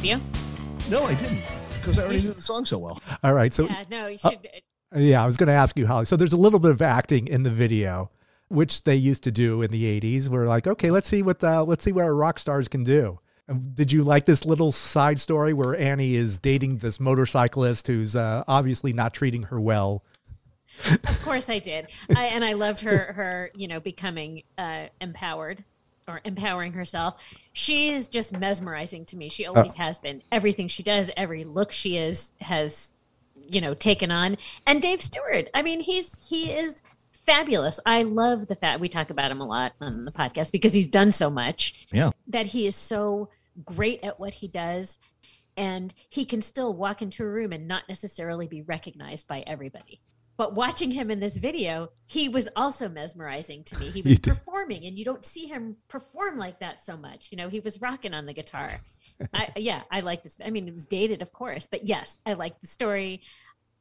Did 0.00 0.04
you 0.08 0.16
watch 0.16 0.22
the 0.30 0.88
video? 0.88 1.00
No, 1.00 1.06
I 1.06 1.14
didn't 1.14 1.42
because 1.74 1.98
I 1.98 2.04
already 2.04 2.20
knew 2.20 2.32
the 2.32 2.42
song 2.42 2.64
so 2.64 2.78
well. 2.78 3.00
All 3.22 3.34
right. 3.34 3.52
So 3.52 3.66
Yeah, 3.66 3.82
no, 3.90 4.06
you 4.06 4.18
should. 4.18 4.48
Yeah, 4.94 5.22
I 5.22 5.26
was 5.26 5.36
going 5.36 5.48
to 5.48 5.52
ask 5.52 5.76
you, 5.76 5.86
Holly. 5.86 6.04
So 6.04 6.16
there's 6.16 6.32
a 6.32 6.38
little 6.38 6.58
bit 6.58 6.70
of 6.70 6.80
acting 6.80 7.28
in 7.28 7.42
the 7.42 7.50
video, 7.50 8.10
which 8.48 8.84
they 8.84 8.96
used 8.96 9.22
to 9.24 9.30
do 9.30 9.60
in 9.60 9.70
the 9.70 10.00
'80s. 10.00 10.28
We're 10.28 10.46
like, 10.46 10.66
okay, 10.66 10.90
let's 10.90 11.08
see 11.08 11.22
what 11.22 11.42
uh, 11.42 11.64
let's 11.64 11.84
see 11.84 11.92
what 11.92 12.04
our 12.04 12.14
rock 12.14 12.38
stars 12.38 12.68
can 12.68 12.84
do. 12.84 13.18
Did 13.74 13.90
you 13.92 14.02
like 14.02 14.24
this 14.24 14.44
little 14.44 14.72
side 14.72 15.18
story 15.20 15.52
where 15.52 15.76
Annie 15.76 16.14
is 16.14 16.38
dating 16.38 16.78
this 16.78 17.00
motorcyclist 17.00 17.86
who's 17.86 18.14
uh, 18.14 18.44
obviously 18.46 18.92
not 18.92 19.14
treating 19.14 19.44
her 19.44 19.60
well? 19.60 20.04
Of 20.86 21.22
course, 21.22 21.50
I 21.50 21.58
did, 21.58 21.88
I, 22.14 22.26
and 22.26 22.44
I 22.44 22.52
loved 22.52 22.82
her. 22.82 23.12
Her, 23.14 23.50
you 23.56 23.66
know, 23.66 23.80
becoming 23.80 24.44
uh, 24.56 24.86
empowered 25.00 25.64
or 26.08 26.20
empowering 26.24 26.72
herself. 26.72 27.20
She's 27.52 28.08
just 28.08 28.32
mesmerizing 28.32 29.04
to 29.06 29.16
me. 29.16 29.28
She 29.28 29.46
always 29.46 29.72
oh. 29.72 29.78
has 29.78 30.00
been. 30.00 30.22
Everything 30.32 30.68
she 30.68 30.82
does, 30.82 31.10
every 31.16 31.44
look 31.44 31.70
she 31.70 31.96
is 31.96 32.32
has, 32.40 32.94
you 33.36 33.60
know, 33.60 33.74
taken 33.74 34.10
on. 34.10 34.36
And 34.66 34.80
Dave 34.82 35.02
Stewart. 35.02 35.48
I 35.54 35.62
mean, 35.62 35.80
he's 35.80 36.28
he 36.28 36.52
is 36.52 36.82
fabulous. 37.12 37.78
I 37.84 38.02
love 38.02 38.48
the 38.48 38.56
fact 38.56 38.80
we 38.80 38.88
talk 38.88 39.10
about 39.10 39.30
him 39.30 39.40
a 39.40 39.46
lot 39.46 39.74
on 39.80 40.04
the 40.04 40.12
podcast 40.12 40.50
because 40.50 40.72
he's 40.72 40.88
done 40.88 41.12
so 41.12 41.28
much. 41.28 41.86
Yeah. 41.92 42.10
that 42.28 42.46
he 42.46 42.66
is 42.66 42.74
so 42.74 43.28
great 43.64 44.02
at 44.02 44.18
what 44.18 44.34
he 44.34 44.48
does 44.48 44.98
and 45.56 45.92
he 46.08 46.24
can 46.24 46.40
still 46.40 46.72
walk 46.72 47.02
into 47.02 47.24
a 47.24 47.28
room 47.28 47.52
and 47.52 47.66
not 47.66 47.82
necessarily 47.88 48.46
be 48.46 48.62
recognized 48.62 49.26
by 49.26 49.42
everybody 49.46 50.00
but 50.38 50.54
watching 50.54 50.90
him 50.90 51.10
in 51.10 51.20
this 51.20 51.36
video 51.36 51.90
he 52.06 52.30
was 52.30 52.48
also 52.56 52.88
mesmerizing 52.88 53.62
to 53.64 53.78
me. 53.78 53.90
He 53.90 54.00
was 54.08 54.18
performing 54.18 54.86
and 54.86 54.98
you 54.98 55.04
don't 55.04 55.24
see 55.24 55.46
him 55.46 55.76
perform 55.88 56.38
like 56.38 56.60
that 56.60 56.80
so 56.80 56.96
much. 56.96 57.28
You 57.30 57.36
know 57.36 57.50
he 57.50 57.60
was 57.60 57.82
rocking 57.82 58.14
on 58.14 58.24
the 58.24 58.32
guitar. 58.32 58.80
I, 59.34 59.48
yeah 59.56 59.82
i 59.90 60.00
like 60.00 60.22
this. 60.22 60.38
I 60.42 60.48
mean 60.48 60.66
it 60.66 60.72
was 60.72 60.86
dated 60.86 61.20
of 61.20 61.32
course 61.32 61.68
but 61.70 61.86
yes 61.86 62.16
i 62.24 62.32
like 62.32 62.58
the 62.62 62.66
story. 62.66 63.20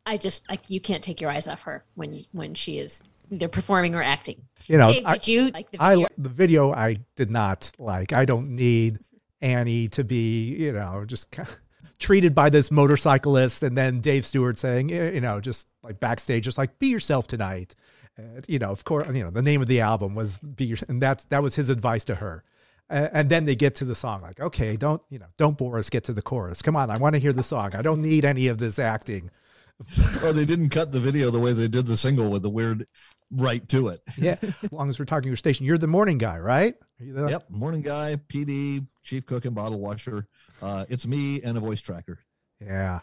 I 0.05 0.17
just 0.17 0.49
like 0.49 0.69
you 0.69 0.81
can't 0.81 1.03
take 1.03 1.21
your 1.21 1.31
eyes 1.31 1.47
off 1.47 1.61
her 1.63 1.85
when 1.95 2.25
when 2.33 2.53
she 2.53 2.79
is 2.79 3.01
either 3.31 3.47
performing 3.47 3.95
or 3.95 4.01
acting. 4.01 4.43
You 4.67 4.77
know, 4.77 4.91
Dave, 4.91 5.03
I, 5.05 5.13
did 5.13 5.27
you 5.27 5.49
like 5.51 5.71
the 5.71 5.77
video? 5.77 5.99
li- 5.99 6.07
the 6.17 6.29
video 6.29 6.73
I 6.73 6.95
did 7.15 7.29
not 7.29 7.71
like. 7.77 8.13
I 8.13 8.25
don't 8.25 8.55
need 8.55 8.99
Annie 9.41 9.87
to 9.89 10.03
be, 10.03 10.55
you 10.55 10.73
know, 10.73 11.03
just 11.05 11.31
kind 11.31 11.47
of 11.47 11.59
treated 11.99 12.35
by 12.35 12.49
this 12.49 12.69
motorcyclist, 12.71 13.63
and 13.63 13.77
then 13.77 13.99
Dave 13.99 14.25
Stewart 14.25 14.59
saying, 14.59 14.91
eh, 14.91 15.11
you 15.11 15.21
know, 15.21 15.39
just 15.41 15.67
like 15.83 15.99
backstage, 15.99 16.43
just 16.43 16.57
like 16.57 16.79
be 16.79 16.87
yourself 16.87 17.27
tonight. 17.27 17.75
And, 18.17 18.45
you 18.47 18.59
know, 18.59 18.71
of 18.71 18.83
course, 18.83 19.07
you 19.15 19.23
know 19.23 19.29
the 19.29 19.41
name 19.41 19.61
of 19.61 19.67
the 19.67 19.81
album 19.81 20.15
was 20.15 20.39
"Be 20.39 20.65
Your," 20.65 20.77
and 20.87 21.01
that's 21.01 21.25
that 21.25 21.43
was 21.43 21.55
his 21.55 21.69
advice 21.69 22.03
to 22.05 22.15
her. 22.15 22.43
And 22.89 23.29
then 23.29 23.43
they 23.43 23.55
get 23.55 23.75
to 23.75 23.85
the 23.85 23.95
song, 23.95 24.21
like, 24.21 24.39
okay, 24.39 24.77
don't 24.77 25.01
you 25.09 25.19
know, 25.19 25.25
don't 25.37 25.57
bore 25.57 25.77
us. 25.77 25.89
Get 25.89 26.05
to 26.05 26.13
the 26.13 26.21
chorus. 26.21 26.61
Come 26.61 26.75
on, 26.77 26.89
I 26.89 26.97
want 26.97 27.15
to 27.15 27.19
hear 27.19 27.33
the 27.33 27.43
song. 27.43 27.75
I 27.75 27.81
don't 27.81 28.01
need 28.01 28.23
any 28.23 28.47
of 28.47 28.57
this 28.59 28.79
acting. 28.79 29.29
Or 30.23 30.33
they 30.33 30.45
didn't 30.45 30.69
cut 30.69 30.91
the 30.91 30.99
video 30.99 31.29
the 31.29 31.39
way 31.39 31.53
they 31.53 31.67
did 31.67 31.85
the 31.85 31.95
single 31.97 32.31
with 32.31 32.41
the 32.41 32.49
weird 32.49 32.87
right 33.29 33.67
to 33.69 33.89
it. 33.89 34.01
Yeah, 34.17 34.37
as 34.41 34.71
long 34.71 34.89
as 34.89 34.97
we're 34.97 35.05
talking 35.05 35.27
your 35.27 35.37
station, 35.37 35.67
you're 35.67 35.77
the 35.77 35.85
morning 35.85 36.17
guy, 36.17 36.39
right? 36.39 36.73
The, 36.99 37.27
Yep. 37.29 37.51
Morning 37.51 37.81
guy, 37.83 38.15
PD, 38.27 38.87
chief 39.07 39.25
cook 39.25 39.45
and 39.45 39.55
bottle 39.55 39.79
washer. 39.79 40.27
Uh, 40.61 40.83
it's 40.89 41.07
me 41.07 41.41
and 41.41 41.57
a 41.57 41.61
voice 41.61 41.81
tracker. 41.81 42.19
Yeah. 42.59 42.99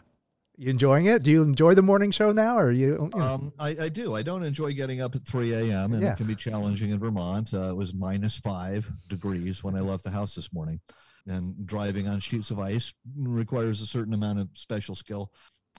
You 0.57 0.69
enjoying 0.69 1.07
it? 1.07 1.23
Do 1.23 1.31
you 1.31 1.41
enjoy 1.41 1.73
the 1.73 1.81
morning 1.81 2.11
show 2.11 2.31
now, 2.31 2.57
or 2.57 2.71
you? 2.71 3.09
you 3.13 3.19
know- 3.19 3.25
Um, 3.25 3.53
I, 3.59 3.69
I 3.81 3.89
do. 3.89 4.13
I 4.15 4.21
don't 4.21 4.43
enjoy 4.43 4.71
getting 4.73 5.01
up 5.01 5.15
at 5.15 5.25
3 5.25 5.51
a.m. 5.53 5.93
and 5.93 6.01
Yeah. 6.03 6.13
it 6.13 6.17
can 6.17 6.27
be 6.27 6.35
challenging 6.35 6.91
in 6.91 6.99
Vermont. 6.99 7.53
Uh, 7.53 7.71
it 7.71 7.75
was 7.75 7.93
minus 7.93 8.37
five 8.39 8.89
degrees 9.09 9.63
when 9.63 9.75
I 9.75 9.79
left 9.81 10.03
the 10.05 10.11
house 10.11 10.33
this 10.35 10.53
morning, 10.53 10.79
and 11.27 11.65
driving 11.65 12.07
on 12.07 12.19
sheets 12.21 12.51
of 12.51 12.59
ice 12.59 12.93
requires 13.17 13.81
a 13.81 13.87
certain 13.87 14.13
amount 14.13 14.39
of 14.39 14.47
special 14.53 14.95
skill. 14.95 15.31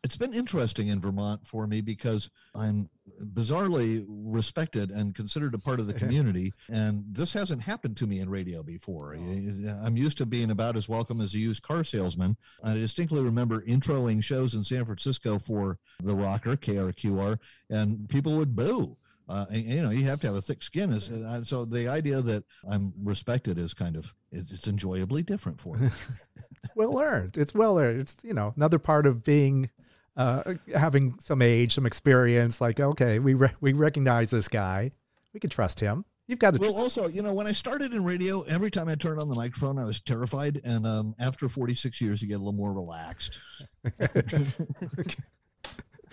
It's 0.07 0.16
been 0.16 0.34
interesting 0.34 0.86
in 0.86 1.00
Vermont 1.00 1.44
for 1.44 1.66
me 1.66 1.80
because 1.80 2.30
I'm 2.54 2.88
bizarrely 3.34 4.04
respected 4.09 4.92
and 4.92 5.16
considered 5.16 5.52
a 5.52 5.59
part 5.59 5.80
of 5.80 5.88
the 5.88 5.94
community, 6.02 6.52
and 6.68 7.02
this 7.11 7.32
hasn't 7.32 7.61
happened 7.61 7.96
to 7.96 8.07
me 8.07 8.20
in 8.20 8.30
radio 8.30 8.62
before. 8.62 9.14
I'm 9.14 9.96
used 9.96 10.16
to 10.18 10.24
being 10.24 10.52
about 10.52 10.76
as 10.76 10.88
welcome 10.88 11.20
as 11.20 11.34
a 11.34 11.38
used 11.38 11.64
car 11.64 11.82
salesman. 11.82 12.36
I 12.62 12.74
distinctly 12.74 13.20
remember 13.20 13.62
introing 13.62 14.22
shows 14.22 14.54
in 14.54 14.62
San 14.62 14.84
Francisco 14.84 15.40
for 15.40 15.76
the 15.98 16.14
rocker 16.14 16.54
KRQR, 16.54 17.36
and 17.70 18.09
people 18.09 18.36
would 18.36 18.54
boo. 18.54 18.96
Uh, 19.28 19.46
and, 19.50 19.64
you 19.64 19.82
know, 19.82 19.90
you 19.90 20.04
have 20.04 20.20
to 20.20 20.28
have 20.28 20.36
a 20.36 20.40
thick 20.40 20.62
skin. 20.62 20.92
Is, 20.92 21.11
uh, 21.11 21.42
so 21.42 21.64
the 21.64 21.88
idea 21.88 22.20
that 22.20 22.44
I'm 22.70 22.92
respected 23.02 23.59
is 23.59 23.74
kind 23.74 23.96
of 23.96 24.14
it's 24.30 24.52
it's 24.52 24.68
enjoyably 24.68 25.22
different 25.22 25.61
for 25.61 25.76
me. 25.76 25.88
well 26.76 26.92
learned. 26.92 27.36
It's 27.36 27.54
well 27.54 27.74
learned. 27.74 28.00
It's 28.00 28.16
you 28.22 28.34
know 28.34 28.52
another 28.57 28.78
part 28.78 29.07
of 29.07 29.24
being, 29.24 29.70
uh, 30.16 30.54
having 30.74 31.18
some 31.18 31.42
age, 31.42 31.74
some 31.74 31.86
experience. 31.86 32.60
Like 32.60 32.80
okay, 32.80 33.18
we 33.18 33.34
re- 33.34 33.54
we 33.60 33.72
recognize 33.72 34.30
this 34.30 34.48
guy. 34.48 34.92
We 35.32 35.40
can 35.40 35.50
trust 35.50 35.80
him. 35.80 36.04
You've 36.28 36.40
got 36.40 36.54
to. 36.54 36.60
well, 36.60 36.74
also, 36.74 37.06
you 37.06 37.22
know, 37.22 37.32
when 37.32 37.46
I 37.46 37.52
started 37.52 37.92
in 37.92 38.02
radio, 38.02 38.42
every 38.42 38.70
time 38.70 38.88
I 38.88 38.96
turned 38.96 39.20
on 39.20 39.28
the 39.28 39.34
microphone, 39.34 39.78
I 39.78 39.84
was 39.84 40.00
terrified. 40.00 40.60
And 40.64 40.84
um, 40.84 41.14
after 41.20 41.48
46 41.48 42.00
years, 42.00 42.20
you 42.20 42.26
get 42.26 42.34
a 42.34 42.38
little 42.38 42.52
more 42.52 42.74
relaxed. 42.74 43.38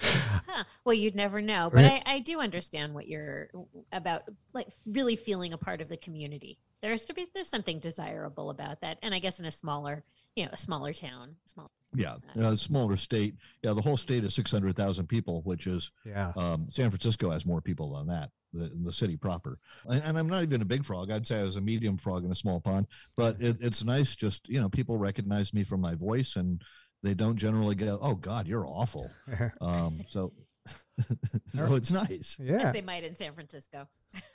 Huh. 0.04 0.64
Well, 0.84 0.94
you'd 0.94 1.16
never 1.16 1.42
know, 1.42 1.70
but 1.72 1.86
I, 1.86 2.02
I 2.06 2.20
do 2.20 2.40
understand 2.40 2.94
what 2.94 3.08
you're 3.08 3.50
about, 3.92 4.24
like 4.54 4.68
really 4.86 5.16
feeling 5.16 5.54
a 5.54 5.58
part 5.58 5.82
of 5.82 5.90
the 5.90 5.98
community. 5.98 6.60
There's 6.82 7.06
to 7.06 7.14
be 7.14 7.26
there's 7.34 7.48
something 7.48 7.80
desirable 7.80 8.50
about 8.50 8.82
that, 8.82 8.98
and 9.02 9.16
I 9.16 9.20
guess 9.20 9.40
in 9.40 9.46
a 9.46 9.52
smaller, 9.52 10.04
you 10.36 10.46
know, 10.46 10.52
a 10.54 10.58
smaller 10.58 10.94
town, 10.94 11.36
small. 11.46 11.72
Yeah, 11.96 12.16
uh, 12.40 12.56
smaller 12.56 12.98
state. 12.98 13.36
Yeah, 13.62 13.74
the 13.74 13.82
whole 13.82 13.98
state 13.98 14.24
is 14.24 14.34
600,000 14.34 15.08
people, 15.08 15.42
which 15.44 15.68
is 15.68 15.92
yeah. 16.06 16.32
Um, 16.36 16.68
San 16.72 16.90
Francisco 16.90 17.30
has 17.30 17.46
more 17.46 17.62
people 17.62 17.96
than 17.96 18.08
that, 18.08 18.32
the, 18.52 18.72
the 18.84 18.92
city 18.92 19.16
proper. 19.16 19.58
And, 19.88 20.02
and 20.04 20.18
I'm 20.18 20.28
not 20.28 20.42
even 20.44 20.62
a 20.62 20.66
big 20.66 20.86
frog. 20.86 21.12
I'd 21.12 21.28
say 21.28 21.40
I 21.40 21.44
was 21.44 21.58
a 21.58 21.62
medium 21.62 21.98
frog 21.98 22.26
in 22.26 22.32
a 22.32 22.36
small 22.36 22.60
pond. 22.60 22.88
But 23.16 23.40
it, 23.40 23.58
it's 23.60 23.84
nice, 23.84 24.16
just 24.16 24.48
you 24.50 24.60
know, 24.60 24.70
people 24.70 24.98
recognize 24.98 25.54
me 25.54 25.64
from 25.64 25.82
my 25.82 25.94
voice, 25.94 26.36
and 26.36 26.64
they 27.04 27.14
don't 27.14 27.38
generally 27.38 27.76
go, 27.76 28.00
"Oh 28.02 28.16
God, 28.16 28.48
you're 28.48 28.68
awful." 28.68 29.12
Um, 29.62 30.02
so, 30.08 30.34
so 31.48 31.76
it's 31.76 31.92
nice. 31.92 32.38
yeah. 32.42 32.68
As 32.68 32.74
they 32.74 32.82
might 32.82 33.04
in 33.04 33.16
San 33.16 33.34
Francisco. 33.34 33.88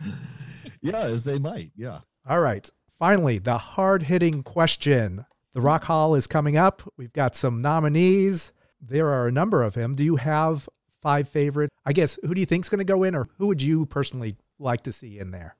Yeah, 0.83 1.01
as 1.01 1.25
they 1.25 1.39
might. 1.39 1.73
Yeah. 1.77 2.01
All 2.29 2.41
right. 2.41 2.69
Finally, 2.99 3.39
the 3.39 3.59
hard 3.59 4.05
hitting 4.05 4.43
question. 4.43 5.25
The 5.55 5.61
Rock 5.61 5.85
Hall 5.85 6.15
is 6.15 6.27
coming 6.27 6.57
up. 6.57 6.83
We've 6.97 7.13
got 7.13 7.35
some 7.35 7.63
nominees. 7.63 8.53
There 8.81 9.09
are 9.09 9.27
a 9.27 9.33
number 9.33 9.63
of 9.63 9.75
them. 9.75 9.95
Do 9.95 10.05
you 10.05 10.17
have 10.17 10.69
five 11.03 11.29
favorites? 11.29 11.73
I 11.85 11.93
guess 11.93 12.19
who 12.23 12.35
do 12.35 12.41
you 12.41 12.47
think's 12.47 12.69
going 12.69 12.79
to 12.79 12.85
go 12.85 13.03
in, 13.03 13.15
or 13.15 13.29
who 13.39 13.47
would 13.49 13.63
you 13.63 13.87
personally 13.87 14.37
like 14.59 14.83
to 14.85 14.93
see 14.93 15.19
in 15.19 15.31
there? 15.31 15.57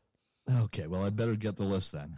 Okay. 0.65 0.87
Well, 0.87 1.05
I 1.05 1.11
better 1.11 1.37
get 1.37 1.57
the 1.57 1.65
list 1.65 1.93
then. 1.93 2.17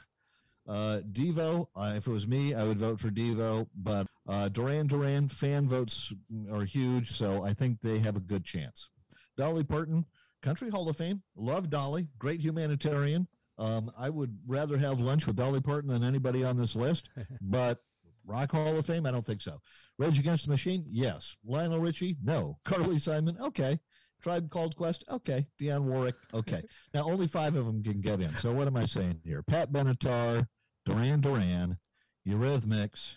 Uh, 0.69 1.01
Devo. 1.13 1.67
Uh, 1.75 1.95
if 1.97 2.07
it 2.07 2.11
was 2.11 2.29
me, 2.29 2.55
I 2.55 2.65
would 2.65 2.79
vote 2.79 3.01
for 3.01 3.09
Devo. 3.09 3.67
But 3.75 4.07
uh, 4.29 4.49
Duran 4.49 4.87
Duran 4.87 5.29
fan 5.29 5.69
votes 5.69 6.13
are 6.53 6.65
huge, 6.65 7.11
so 7.11 7.43
I 7.43 7.53
think 7.53 7.81
they 7.81 7.99
have 7.99 8.17
a 8.17 8.21
good 8.21 8.45
chance. 8.45 8.91
Dolly 9.37 9.65
Parton, 9.65 10.05
Country 10.43 10.71
Hall 10.71 10.89
of 10.89 10.97
Fame. 10.97 11.23
Love 11.35 11.71
Dolly. 11.71 12.09
Great 12.19 12.41
humanitarian. 12.41 13.27
Um, 13.61 13.93
I 13.97 14.09
would 14.09 14.37
rather 14.47 14.79
have 14.79 15.01
lunch 15.01 15.27
with 15.27 15.37
Dolly 15.37 15.61
Parton 15.61 15.91
than 15.91 16.03
anybody 16.03 16.43
on 16.43 16.57
this 16.57 16.75
list. 16.75 17.11
but 17.43 17.79
Rock 18.25 18.53
Hall 18.53 18.77
of 18.77 18.87
Fame, 18.87 19.07
I 19.07 19.11
don't 19.11 19.27
think 19.27 19.43
so. 19.43 19.61
Rage 19.99 20.19
Against 20.19 20.47
the 20.47 20.51
Machine, 20.51 20.85
yes. 20.89 21.37
Lionel 21.45 21.79
Richie, 21.79 22.17
no. 22.23 22.59
Carly 22.65 22.99
Simon, 22.99 23.37
okay. 23.41 23.79
Tribe 24.23 24.51
Called 24.51 24.77
Quest, 24.77 25.05
okay. 25.11 25.47
Dionne 25.61 25.85
Warwick, 25.85 26.17
okay. 26.35 26.63
Now 26.95 27.05
only 27.05 27.27
five 27.27 27.57
of 27.57 27.67
them 27.67 27.83
can 27.83 28.01
get 28.01 28.21
in. 28.21 28.35
So 28.37 28.53
what 28.53 28.67
am 28.67 28.77
I 28.77 28.85
saying 28.87 29.21
here? 29.25 29.43
Pat 29.43 29.73
Benatar, 29.73 30.47
Duran 30.87 31.21
Duran, 31.21 31.79
Eurythmics, 32.27 33.17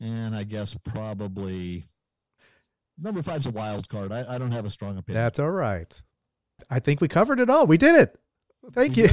and 0.00 0.34
I 0.34 0.44
guess 0.44 0.76
probably 0.84 1.84
number 2.98 3.22
five's 3.22 3.46
a 3.46 3.50
wild 3.50 3.88
card. 3.88 4.12
I, 4.12 4.34
I 4.34 4.38
don't 4.38 4.52
have 4.52 4.66
a 4.66 4.70
strong 4.70 4.96
opinion. 4.96 5.22
That's 5.22 5.38
all 5.38 5.50
right. 5.50 6.02
I 6.70 6.78
think 6.78 7.00
we 7.00 7.08
covered 7.08 7.40
it 7.40 7.50
all. 7.50 7.66
We 7.66 7.76
did 7.76 7.94
it. 7.94 8.18
Thank 8.72 8.96
We 8.96 9.04
you. 9.04 9.08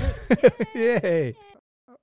Yay. 0.76 1.36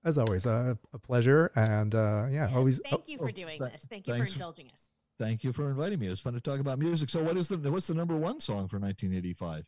As 0.04 0.16
always, 0.16 0.46
uh, 0.46 0.74
a 0.94 0.98
pleasure. 0.98 1.50
And 1.54 1.94
uh, 1.94 2.26
yeah, 2.30 2.46
Yes, 2.46 2.56
always. 2.56 2.80
thank 2.88 3.08
you 3.08 3.18
for 3.18 3.28
oh, 3.28 3.32
doing 3.32 3.58
th- 3.58 3.72
this. 3.72 3.86
Thank 3.88 4.06
you 4.06 4.14
for 4.14 4.24
indulging 4.24 4.66
us. 4.66 4.82
Thank 5.18 5.44
you 5.44 5.52
for 5.52 5.68
inviting 5.68 5.98
me. 5.98 6.06
It 6.06 6.10
was 6.10 6.20
fun 6.20 6.32
to 6.32 6.40
talk 6.40 6.60
about 6.60 6.78
music. 6.78 7.10
So 7.10 7.22
what 7.22 7.36
is 7.36 7.48
the 7.48 7.58
what's 7.70 7.86
the 7.86 7.94
number 7.94 8.16
one 8.16 8.40
song 8.40 8.68
for 8.68 8.78
1985? 8.78 9.66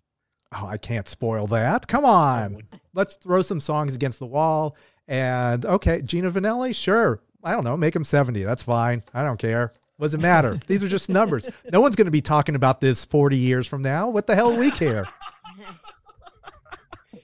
Oh, 0.55 0.67
I 0.67 0.79
can't 0.79 1.09
spoil 1.09 1.47
that. 1.49 1.87
Come 1.89 2.05
on. 2.05 2.63
Let's 2.95 3.17
throw 3.17 3.43
some 3.43 3.61
songs 3.61 3.95
against 3.95 4.19
the 4.19 4.27
wall. 4.27 4.77
And 5.09 5.65
okay, 5.67 6.03
Gino 6.03 6.31
Vannelli, 6.31 6.75
sure. 6.75 7.21
I 7.45 7.53
don't 7.53 7.65
know, 7.65 7.77
make 7.77 7.97
him 7.97 8.05
70. 8.05 8.43
That's 8.45 8.63
fine. 8.63 9.03
I 9.13 9.23
don't 9.25 9.39
care. 9.39 9.73
What 9.97 10.07
does 10.07 10.15
it 10.15 10.21
matter? 10.21 10.59
These 10.67 10.85
are 10.85 10.89
just 10.89 11.09
numbers. 11.09 11.49
No 11.71 11.81
one's 11.81 11.97
going 11.97 12.07
to 12.07 12.11
be 12.13 12.23
talking 12.23 12.55
about 12.55 12.81
this 12.81 13.05
40 13.05 13.37
years 13.37 13.67
from 13.67 13.83
now. 13.83 14.09
What 14.09 14.27
the 14.27 14.35
hell 14.35 14.53
do 14.53 14.61
we 14.61 14.71
care? 14.71 15.07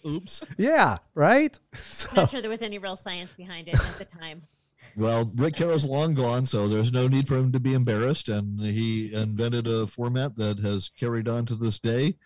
Oops. 0.09 0.45
Yeah, 0.57 0.99
right? 1.15 1.59
So, 1.75 2.09
Not 2.15 2.31
sure 2.31 2.41
there 2.41 2.51
was 2.51 2.63
any 2.63 2.79
real 2.79 2.97
science 2.97 3.33
behind 3.33 3.69
it 3.69 3.75
at 3.75 3.99
the 3.99 4.05
time. 4.05 4.43
Well, 4.97 5.31
Rick 5.37 5.55
Carroll's 5.55 5.85
long 5.85 6.15
gone, 6.15 6.45
so 6.45 6.67
there's 6.67 6.91
no 6.93 7.07
need 7.07 7.29
for 7.29 7.37
him 7.37 7.53
to 7.53 7.61
be 7.61 7.75
embarrassed. 7.75 8.29
And 8.29 8.59
he 8.59 9.15
invented 9.15 9.69
a 9.69 9.87
format 9.87 10.35
that 10.37 10.59
has 10.59 10.89
carried 10.89 11.29
on 11.29 11.47
to 11.47 11.55
this 11.55 11.79
day, 11.79 12.17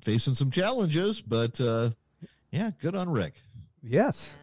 facing 0.00 0.32
some 0.32 0.50
challenges, 0.50 1.20
but 1.20 1.60
uh, 1.60 1.90
yeah, 2.50 2.70
good 2.80 2.94
on 2.94 3.10
Rick. 3.10 3.42
Yes. 3.82 4.38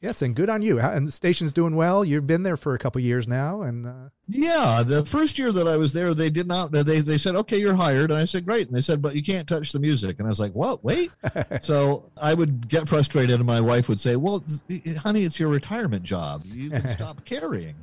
Yes, 0.00 0.22
and 0.22 0.34
good 0.34 0.48
on 0.48 0.62
you. 0.62 0.80
And 0.80 1.06
the 1.06 1.12
station's 1.12 1.52
doing 1.52 1.76
well. 1.76 2.06
You've 2.06 2.26
been 2.26 2.42
there 2.42 2.56
for 2.56 2.74
a 2.74 2.78
couple 2.78 3.02
years 3.02 3.28
now, 3.28 3.60
and 3.60 3.86
uh, 3.86 4.08
Yeah, 4.28 4.82
the 4.84 5.04
first 5.04 5.38
year 5.38 5.52
that 5.52 5.68
I 5.68 5.76
was 5.76 5.92
there, 5.92 6.14
they 6.14 6.30
did 6.30 6.46
not. 6.46 6.72
They 6.72 7.00
they 7.00 7.18
said, 7.18 7.34
"Okay, 7.34 7.58
you're 7.58 7.74
hired," 7.74 8.10
and 8.10 8.18
I 8.18 8.24
said, 8.24 8.46
"Great," 8.46 8.66
and 8.66 8.74
they 8.74 8.80
said, 8.80 9.02
"But 9.02 9.14
you 9.14 9.22
can't 9.22 9.46
touch 9.46 9.72
the 9.72 9.78
music," 9.78 10.18
and 10.18 10.26
I 10.26 10.30
was 10.30 10.40
like, 10.40 10.52
"What? 10.52 10.82
Wait." 10.82 11.10
so 11.60 12.10
I 12.16 12.32
would 12.32 12.66
get 12.66 12.88
frustrated, 12.88 13.36
and 13.36 13.46
my 13.46 13.60
wife 13.60 13.90
would 13.90 14.00
say, 14.00 14.16
"Well, 14.16 14.42
honey, 14.98 15.22
it's 15.22 15.38
your 15.38 15.50
retirement 15.50 16.02
job. 16.02 16.44
You 16.46 16.70
can 16.70 16.88
stop 16.98 17.22
carrying." 17.26 17.76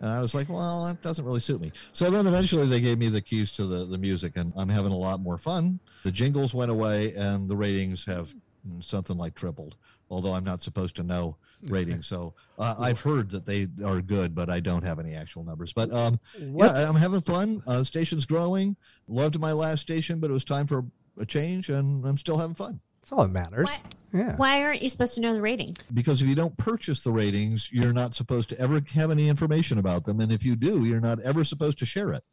And 0.00 0.10
I 0.10 0.20
was 0.20 0.34
like, 0.34 0.48
"Well, 0.48 0.86
that 0.86 1.00
doesn't 1.02 1.24
really 1.24 1.40
suit 1.40 1.60
me." 1.60 1.70
So 1.92 2.10
then 2.10 2.26
eventually 2.26 2.66
they 2.66 2.80
gave 2.80 2.98
me 2.98 3.10
the 3.10 3.20
keys 3.20 3.52
to 3.52 3.66
the 3.66 3.86
the 3.86 3.98
music, 3.98 4.32
and 4.34 4.52
I'm 4.56 4.68
having 4.68 4.90
a 4.90 4.96
lot 4.96 5.20
more 5.20 5.38
fun. 5.38 5.78
The 6.02 6.10
jingles 6.10 6.52
went 6.52 6.72
away, 6.72 7.14
and 7.14 7.48
the 7.48 7.56
ratings 7.56 8.04
have 8.06 8.34
mm, 8.68 8.82
something 8.82 9.16
like 9.16 9.36
tripled. 9.36 9.76
Although 10.10 10.32
I'm 10.32 10.44
not 10.44 10.62
supposed 10.62 10.96
to 10.96 11.04
know 11.04 11.36
ratings, 11.68 12.06
so 12.06 12.34
uh, 12.58 12.74
I've 12.78 13.00
heard 13.00 13.30
that 13.30 13.44
they 13.46 13.66
are 13.84 14.00
good, 14.00 14.34
but 14.34 14.48
I 14.50 14.60
don't 14.60 14.82
have 14.84 14.98
any 14.98 15.14
actual 15.14 15.44
numbers. 15.44 15.72
But 15.72 15.92
um, 15.92 16.18
What- 16.38 16.74
yeah, 16.74 16.88
I'm 16.88 16.94
having 16.96 17.20
fun. 17.20 17.62
Uh, 17.66 17.84
station's 17.84 18.26
growing. 18.26 18.76
Loved 19.08 19.38
my 19.38 19.52
last 19.52 19.80
station, 19.80 20.20
but 20.20 20.30
it 20.30 20.32
was 20.32 20.44
time 20.44 20.66
for 20.66 20.84
a 21.18 21.26
change, 21.26 21.68
and 21.68 22.04
I'm 22.06 22.16
still 22.16 22.38
having 22.38 22.54
fun. 22.54 22.80
that's 23.02 23.12
all 23.12 23.22
that 23.22 23.28
matters. 23.30 23.68
Why- 23.70 23.80
Yeah. 24.12 24.34
Why 24.36 24.62
aren't 24.64 24.82
you 24.82 24.88
supposed 24.88 25.14
to 25.14 25.20
know 25.20 25.34
the 25.34 25.40
ratings? 25.40 25.86
Because 25.94 26.20
if 26.20 26.28
you 26.28 26.34
don't 26.34 26.56
purchase 26.56 27.00
the 27.00 27.12
ratings, 27.12 27.70
you're 27.72 27.92
not 27.92 28.14
supposed 28.16 28.48
to 28.50 28.58
ever 28.58 28.80
have 28.94 29.12
any 29.12 29.28
information 29.28 29.78
about 29.78 30.04
them, 30.04 30.18
and 30.20 30.32
if 30.32 30.44
you 30.44 30.56
do, 30.56 30.84
you're 30.84 31.00
not 31.00 31.20
ever 31.20 31.44
supposed 31.44 31.78
to 31.78 31.86
share 31.86 32.12
it. 32.14 32.24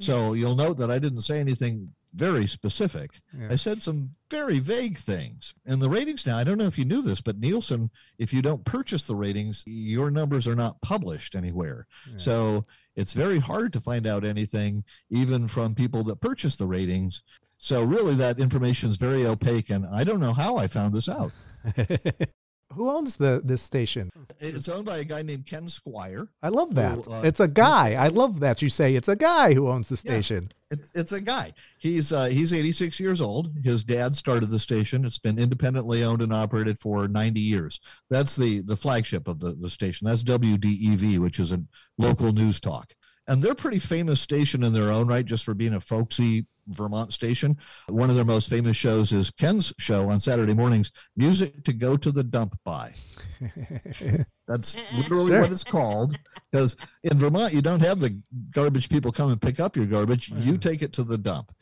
So 0.00 0.32
you'll 0.32 0.54
note 0.56 0.78
that 0.78 0.90
I 0.90 0.98
didn't 0.98 1.20
say 1.22 1.38
anything 1.40 1.92
very 2.18 2.46
specific. 2.46 3.20
Yeah. 3.38 3.48
I 3.50 3.56
said 3.56 3.82
some 3.82 4.10
very 4.30 4.58
vague 4.58 4.98
things. 4.98 5.54
And 5.64 5.80
the 5.80 5.88
ratings 5.88 6.26
now, 6.26 6.36
I 6.36 6.44
don't 6.44 6.58
know 6.58 6.66
if 6.66 6.78
you 6.78 6.84
knew 6.84 7.00
this, 7.00 7.20
but 7.20 7.38
Nielsen, 7.38 7.90
if 8.18 8.32
you 8.32 8.42
don't 8.42 8.64
purchase 8.64 9.04
the 9.04 9.14
ratings, 9.14 9.62
your 9.66 10.10
numbers 10.10 10.48
are 10.48 10.56
not 10.56 10.80
published 10.82 11.34
anywhere. 11.34 11.86
So 12.16 12.66
it's 12.96 13.12
very 13.12 13.38
hard 13.38 13.72
to 13.74 13.80
find 13.80 14.06
out 14.06 14.24
anything, 14.24 14.84
even 15.10 15.46
from 15.48 15.74
people 15.74 16.02
that 16.04 16.20
purchase 16.20 16.56
the 16.56 16.66
ratings. 16.66 17.22
So 17.58 17.82
really, 17.82 18.14
that 18.16 18.38
information 18.38 18.90
is 18.90 18.96
very 18.96 19.26
opaque, 19.26 19.70
and 19.70 19.86
I 19.86 20.04
don't 20.04 20.20
know 20.20 20.32
how 20.32 20.56
I 20.56 20.66
found 20.68 20.94
this 20.94 21.08
out. 21.08 21.32
Who 22.74 22.90
owns 22.90 23.16
the 23.16 23.40
this 23.42 23.62
station? 23.62 24.10
It's 24.40 24.68
owned 24.68 24.84
by 24.84 24.98
a 24.98 25.04
guy 25.04 25.22
named 25.22 25.46
Ken 25.46 25.64
Squier. 25.64 26.28
I 26.42 26.50
love 26.50 26.74
that. 26.74 27.04
Who, 27.04 27.10
uh, 27.10 27.22
it's 27.22 27.40
a 27.40 27.48
guy. 27.48 27.94
I 27.94 28.08
love 28.08 28.40
that 28.40 28.60
you 28.60 28.68
say 28.68 28.94
it's 28.94 29.08
a 29.08 29.16
guy 29.16 29.54
who 29.54 29.68
owns 29.68 29.88
the 29.88 29.96
station. 29.96 30.52
It's 30.70 30.92
it's 30.94 31.12
a 31.12 31.20
guy. 31.20 31.54
He's 31.78 32.12
uh, 32.12 32.26
he's 32.26 32.52
86 32.52 33.00
years 33.00 33.22
old. 33.22 33.50
His 33.64 33.82
dad 33.82 34.14
started 34.14 34.50
the 34.50 34.58
station. 34.58 35.06
It's 35.06 35.18
been 35.18 35.38
independently 35.38 36.04
owned 36.04 36.20
and 36.20 36.32
operated 36.32 36.78
for 36.78 37.08
90 37.08 37.40
years. 37.40 37.80
That's 38.10 38.36
the 38.36 38.60
the 38.62 38.76
flagship 38.76 39.28
of 39.28 39.40
the 39.40 39.54
the 39.54 39.70
station. 39.70 40.06
That's 40.06 40.22
WDEV, 40.22 41.18
which 41.18 41.40
is 41.40 41.52
a 41.52 41.62
local 41.96 42.32
news 42.32 42.60
talk. 42.60 42.92
And 43.28 43.42
they're 43.42 43.52
a 43.52 43.56
pretty 43.56 43.78
famous 43.78 44.20
station 44.20 44.64
in 44.64 44.72
their 44.72 44.90
own 44.90 45.06
right, 45.06 45.24
just 45.24 45.44
for 45.44 45.54
being 45.54 45.74
a 45.74 45.80
folksy 45.80 46.46
Vermont 46.68 47.12
station. 47.12 47.56
One 47.88 48.10
of 48.10 48.16
their 48.16 48.24
most 48.24 48.50
famous 48.50 48.76
shows 48.76 49.12
is 49.12 49.30
Ken's 49.30 49.72
show 49.78 50.08
on 50.08 50.18
Saturday 50.20 50.54
mornings, 50.54 50.92
Music 51.16 51.62
to 51.64 51.72
Go 51.72 51.96
to 51.96 52.10
the 52.12 52.22
Dump 52.24 52.58
By. 52.64 52.92
That's 54.48 54.76
literally 54.94 55.30
Sure. 55.30 55.40
what 55.40 55.52
it's 55.52 55.64
called. 55.64 56.16
Because 56.50 56.76
in 57.04 57.16
Vermont, 57.18 57.52
you 57.54 57.62
don't 57.62 57.80
have 57.80 58.00
the 58.00 58.18
garbage 58.50 58.88
people 58.88 59.12
come 59.12 59.30
and 59.30 59.40
pick 59.40 59.60
up 59.60 59.76
your 59.76 59.86
garbage. 59.86 60.30
You 60.30 60.58
take 60.58 60.82
it 60.82 60.92
to 60.94 61.04
the 61.04 61.18
dump. 61.18 61.52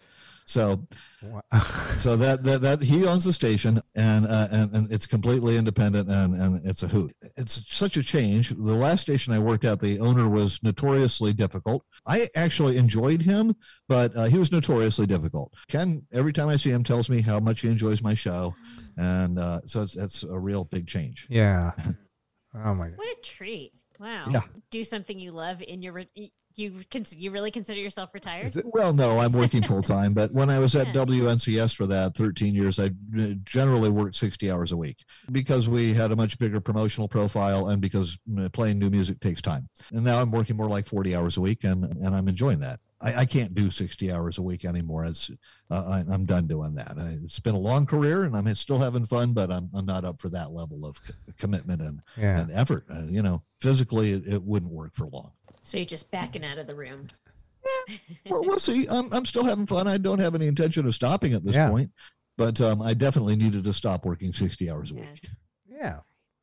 So, 0.48 0.86
Wow. 1.22 1.42
so 1.98 2.14
that 2.16 2.44
that, 2.44 2.60
that 2.60 2.80
he 2.80 3.04
owns 3.04 3.24
the 3.24 3.32
station, 3.32 3.82
and, 3.96 4.26
uh, 4.26 4.46
and 4.52 4.72
and 4.72 4.92
it's 4.92 5.04
completely 5.06 5.56
independent, 5.56 6.08
and 6.08 6.34
and 6.34 6.64
it's 6.64 6.84
a 6.84 6.88
hoot. 6.88 7.12
It's 7.36 7.62
such 7.74 7.96
a 7.96 8.02
change. 8.02 8.50
The 8.50 8.56
last 8.56 9.00
station 9.00 9.32
I 9.32 9.40
worked 9.40 9.64
at, 9.64 9.80
the 9.80 9.98
owner 9.98 10.28
was 10.28 10.62
notoriously 10.62 11.32
difficult. 11.32 11.84
I 12.06 12.28
actually 12.36 12.76
enjoyed 12.76 13.20
him, 13.22 13.56
but 13.88 14.16
uh, 14.16 14.24
he 14.24 14.38
was 14.38 14.52
notoriously 14.52 15.06
difficult. 15.06 15.52
Ken, 15.68 16.06
every 16.12 16.32
time 16.32 16.48
I 16.48 16.56
see 16.56 16.70
him, 16.70 16.84
tells 16.84 17.10
me 17.10 17.20
how 17.20 17.40
much 17.40 17.62
he 17.62 17.68
enjoys 17.68 18.00
my 18.00 18.14
show, 18.14 18.54
and 18.96 19.40
uh, 19.40 19.60
so 19.66 19.82
it's, 19.82 19.96
it's 19.96 20.22
a 20.22 20.38
real 20.38 20.64
big 20.64 20.86
change. 20.86 21.26
yeah. 21.28 21.72
Oh 22.64 22.74
my. 22.74 22.88
God. 22.88 22.96
What 22.96 23.08
a 23.08 23.20
treat! 23.22 23.72
Wow. 24.00 24.28
Yeah. 24.30 24.40
Do 24.70 24.82
something 24.82 25.18
you 25.18 25.32
love 25.32 25.60
in 25.60 25.82
your. 25.82 26.04
Re- 26.58 26.64
you 26.64 26.84
can 26.90 27.04
you 27.16 27.30
really 27.30 27.50
consider 27.50 27.80
yourself 27.80 28.10
retired? 28.14 28.54
It? 28.56 28.64
Well, 28.72 28.92
no, 28.92 29.18
I'm 29.20 29.32
working 29.32 29.62
full 29.62 29.82
time, 29.82 30.14
but 30.14 30.32
when 30.32 30.50
I 30.50 30.58
was 30.58 30.74
at 30.74 30.86
Yeah. 30.94 31.04
WNCS 31.04 31.74
for 31.76 31.86
that 31.86 32.16
13 32.16 32.54
years, 32.54 32.78
I 32.78 32.86
uh, 32.86 33.34
generally 33.44 33.90
worked 33.90 34.14
60 34.14 34.50
hours 34.50 34.72
a 34.72 34.76
week 34.76 35.04
because 35.32 35.68
we 35.68 35.92
had 35.92 36.12
a 36.12 36.16
much 36.16 36.38
bigger 36.38 36.60
promotional 36.60 37.08
profile 37.08 37.68
and 37.68 37.80
because 37.80 38.18
uh, 38.40 38.48
playing 38.50 38.78
new 38.78 38.90
music 38.90 39.20
takes 39.20 39.42
time. 39.42 39.68
And 39.92 40.04
now 40.04 40.20
I'm 40.20 40.30
working 40.30 40.56
more 40.56 40.68
like 40.68 40.86
40 40.86 41.14
hours 41.16 41.36
a 41.36 41.40
week 41.40 41.64
and, 41.64 41.84
and 41.84 42.14
I'm 42.14 42.28
enjoying 42.28 42.60
that. 42.60 42.80
I, 43.02 43.14
I 43.14 43.24
can't 43.26 43.54
do 43.54 43.70
60 43.70 44.10
hours 44.10 44.38
a 44.38 44.42
week 44.42 44.64
anymore. 44.64 45.04
It's 45.04 45.30
uh, 45.70 45.84
I, 45.86 46.04
I'm 46.12 46.24
done 46.24 46.46
doing 46.46 46.72
that. 46.74 46.94
I, 46.98 47.18
it's 47.22 47.40
been 47.40 47.54
a 47.54 47.58
long 47.58 47.84
career 47.84 48.24
and 48.24 48.34
I'm 48.34 48.52
still 48.54 48.78
having 48.78 49.04
fun, 49.04 49.34
but 49.34 49.52
I'm, 49.52 49.68
I'm 49.74 49.84
not 49.84 50.04
up 50.06 50.20
for 50.20 50.30
that 50.30 50.52
level 50.52 50.86
of 50.86 50.96
c- 51.04 51.12
commitment 51.36 51.82
and, 51.82 52.00
Yeah. 52.16 52.40
and 52.40 52.50
effort. 52.52 52.84
Uh, 52.90 53.02
you 53.06 53.22
know, 53.22 53.42
physically, 53.60 54.12
it, 54.12 54.26
it 54.26 54.42
wouldn't 54.42 54.72
work 54.72 54.94
for 54.94 55.06
long. 55.08 55.32
So 55.66 55.78
you're 55.78 55.84
just 55.86 56.10
backing 56.12 56.44
out 56.44 56.58
of 56.58 56.68
the 56.68 56.76
room. 56.76 57.08
well, 58.30 58.42
we'll 58.44 58.58
see. 58.60 58.86
I'm, 58.88 59.12
I'm 59.12 59.24
still 59.24 59.44
having 59.44 59.66
fun. 59.66 59.88
I 59.88 59.98
don't 59.98 60.20
have 60.20 60.34
any 60.36 60.46
intention 60.46 60.86
of 60.86 60.94
stopping 60.94 61.32
at 61.32 61.44
this 61.44 61.56
Yeah. 61.56 61.70
point, 61.70 61.90
but 62.38 62.60
um, 62.60 62.80
I 62.80 62.94
definitely 62.94 63.34
needed 63.34 63.64
to 63.64 63.72
stop 63.72 64.04
working 64.04 64.32
60 64.32 64.70
hours 64.70 64.92
a 64.92 64.94
week. 64.94 65.28
Yeah. 65.68 65.98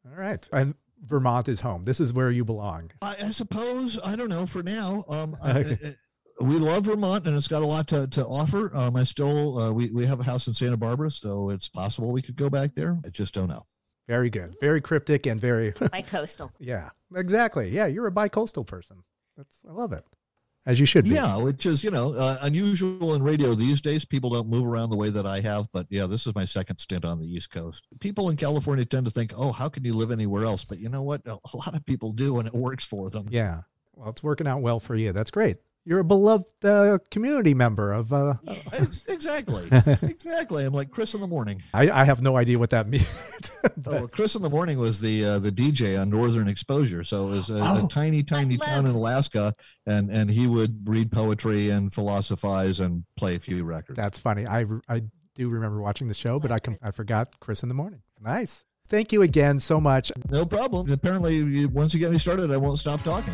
All 0.06 0.16
right. 0.18 0.46
And 0.52 0.76
Vermont 1.06 1.48
is 1.48 1.62
home. 1.62 1.86
This 1.86 2.02
is 2.02 2.12
where 2.12 2.32
you 2.32 2.44
belong. 2.44 2.92
I, 3.02 3.16
I 3.24 3.30
suppose, 3.30 3.98
I 4.04 4.18
don't 4.18 4.28
know, 4.30 4.46
for 4.46 4.62
now, 4.62 5.04
um, 5.08 5.36
Okay. 5.48 5.78
I- 5.86 5.96
we 6.42 6.56
love 6.58 6.86
Vermont 6.86 7.28
and 7.28 7.38
it's 7.38 7.48
got 7.48 7.62
a 7.62 7.66
lot 7.66 7.88
to, 7.90 8.08
to 8.08 8.26
offer. 8.26 8.76
Um, 8.76 8.96
I 8.98 9.04
still, 9.04 9.60
uh, 9.60 9.72
we, 9.72 9.92
we 9.92 10.04
have 10.08 10.20
a 10.20 10.24
house 10.24 10.48
in 10.48 10.54
Santa 10.54 10.76
Barbara, 10.76 11.12
so 11.12 11.52
it's 11.52 11.70
possible 11.70 12.12
we 12.12 12.24
could 12.24 12.36
go 12.36 12.50
back 12.50 12.74
there. 12.74 13.00
I 13.06 13.10
just 13.10 13.36
don't 13.36 13.48
know. 13.50 13.64
Very 14.08 14.32
good. 14.32 14.56
Very 14.60 14.82
cryptic 14.82 15.28
and 15.28 15.40
very 15.40 15.72
By 15.92 16.02
coastal. 16.02 16.52
yeah. 16.60 16.90
Exactly. 17.16 17.70
Yeah, 17.70 17.86
you're 17.86 18.08
a 18.08 18.12
bi-coastal 18.12 18.66
person. 18.66 18.98
That's 19.38 19.66
I 19.68 19.72
love 19.72 19.94
it. 19.94 20.04
As 20.66 20.80
you 20.80 20.86
should 20.86 21.04
be. 21.04 21.12
Yeah, 21.12 21.36
which 21.38 21.66
is, 21.66 21.84
you 21.84 21.92
know, 21.92 22.14
uh, 22.14 22.38
unusual 22.42 23.16
in 23.16 23.22
radio 23.22 23.54
these 23.54 23.82
days. 23.82 24.06
People 24.06 24.30
don't 24.30 24.48
move 24.48 24.66
around 24.66 24.92
the 24.92 24.96
way 24.96 25.10
that 25.10 25.26
I 25.26 25.42
have, 25.42 25.68
but 25.74 25.88
yeah, 25.90 26.06
this 26.06 26.26
is 26.26 26.34
my 26.36 26.46
second 26.46 26.78
stint 26.78 27.04
on 27.04 27.20
the 27.20 27.28
East 27.28 27.52
Coast. 27.52 27.86
People 28.00 28.30
in 28.30 28.38
California 28.38 28.86
tend 28.86 29.06
to 29.06 29.12
think, 29.12 29.34
oh, 29.36 29.52
how 29.52 29.68
can 29.68 29.84
you 29.84 29.94
live 29.94 30.10
anywhere 30.10 30.46
else? 30.46 30.64
But 30.64 30.80
you 30.80 30.88
know 30.88 31.04
what? 31.04 31.22
A 31.28 31.38
lot 31.54 31.76
of 31.76 31.86
people 31.86 32.14
do, 32.14 32.40
and 32.40 32.48
it 32.48 32.54
works 32.54 32.86
for 32.86 33.10
them. 33.10 33.28
Yeah. 33.30 33.64
Well, 33.94 34.10
it's 34.10 34.24
working 34.24 34.48
out 34.48 34.62
well 34.62 34.80
for 34.80 34.96
you. 34.96 35.12
That's 35.12 35.32
great. 35.32 35.58
You're 35.86 36.00
a 36.00 36.06
beloved 36.06 36.64
uh, 36.64 37.00
community 37.12 37.54
member 37.54 37.92
of. 37.92 38.14
Uh, 38.14 38.36
exactly. 39.10 39.68
exactly. 40.02 40.64
I'm 40.64 40.74
like 40.74 40.92
Chris 40.92 41.14
in 41.14 41.20
the 41.20 41.28
morning. 41.28 41.62
I, 41.74 41.90
I 41.90 42.04
have 42.06 42.22
no 42.22 42.38
idea 42.38 42.58
what 42.58 42.70
that 42.70 42.88
means. 42.90 43.52
but, 43.78 43.94
Oh, 43.94 44.08
Chris 44.08 44.36
in 44.36 44.42
the 44.42 44.50
morning 44.50 44.78
was 44.78 45.00
the 45.02 45.24
uh, 45.26 45.40
the 45.40 45.52
DJ 45.52 46.00
on 46.00 46.10
Northern 46.10 46.48
Exposure. 46.48 47.04
So 47.04 47.28
it 47.28 47.32
was 47.32 47.50
a, 47.50 47.58
Oh. 47.62 47.86
a 47.86 47.88
tiny, 47.90 48.24
tiny 48.24 48.58
town 48.58 48.86
in 48.86 48.94
Alaska, 48.96 49.56
and 49.88 50.10
and 50.10 50.30
he 50.30 50.48
would 50.48 50.88
read 50.88 51.12
poetry 51.12 51.70
and 51.70 51.92
philosophize 51.94 52.80
and 52.80 53.04
play 53.18 53.36
a 53.36 53.40
few 53.40 53.64
records. 53.64 53.96
That's 53.98 54.18
funny. 54.18 54.46
I, 54.48 54.66
I 54.90 55.04
do 55.36 55.50
remember 55.50 55.82
watching 55.82 56.08
the 56.08 56.14
show, 56.14 56.40
but 56.40 56.52
I 56.52 56.60
com- 56.60 56.78
I 56.84 56.92
forgot 56.92 57.40
Chris 57.40 57.64
in 57.64 57.70
the 57.70 57.76
morning. 57.76 58.02
Nice. 58.22 58.66
Thank 58.90 59.12
you 59.14 59.22
again 59.22 59.60
so 59.60 59.80
much. 59.80 60.12
no 60.30 60.46
problem. 60.46 60.92
Apparently, 60.92 61.38
you, 61.38 61.70
once 61.70 61.94
you 61.94 62.00
get 62.00 62.12
me 62.12 62.18
started, 62.20 62.52
I 62.52 62.58
won't 62.58 62.78
stop 62.78 63.02
talking. 63.02 63.34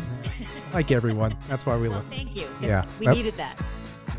Like 0.72 0.90
everyone. 0.92 1.36
That's 1.48 1.66
why 1.66 1.76
we 1.76 1.88
Well, 1.88 1.98
love. 1.98 2.06
thank 2.08 2.34
you. 2.36 2.46
Yeah. 2.62 2.86
We 3.00 3.06
That- 3.06 3.16
needed 3.16 3.34
that. 3.34 3.60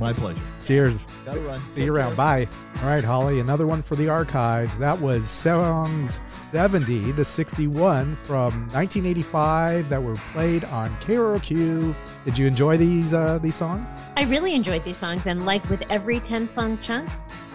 My 0.02 0.14
pleasure. 0.14 0.42
Cheers. 0.66 1.04
Gotta 1.26 1.40
run. 1.42 1.60
See 1.60 1.84
you 1.84 1.96
around. 1.96 2.18
Bye. 2.18 2.48
All 2.82 2.88
right, 2.88 3.04
Holly. 3.04 3.40
Another 3.40 3.68
one 3.68 3.84
for 3.84 3.96
the 3.96 4.10
archives. 4.10 4.80
That 4.80 5.00
was 5.00 5.30
songs 5.30 6.20
70 6.26 7.14
to 7.14 7.24
61 7.24 8.16
from 8.24 8.52
1985 8.70 9.90
that 9.90 10.02
were 10.02 10.16
played 10.16 10.64
on 10.66 10.90
KROQ. 11.02 11.94
Did 12.26 12.36
you 12.36 12.48
enjoy 12.48 12.78
these 12.78 13.14
uh, 13.14 13.38
these 13.44 13.54
songs? 13.54 13.92
I 14.18 14.24
really 14.24 14.56
enjoyed 14.56 14.84
these 14.84 14.98
songs, 14.98 15.28
and 15.28 15.46
like 15.46 15.70
with 15.70 15.84
every 15.92 16.20
10 16.20 16.48
song 16.48 16.80
chunk, 16.82 17.08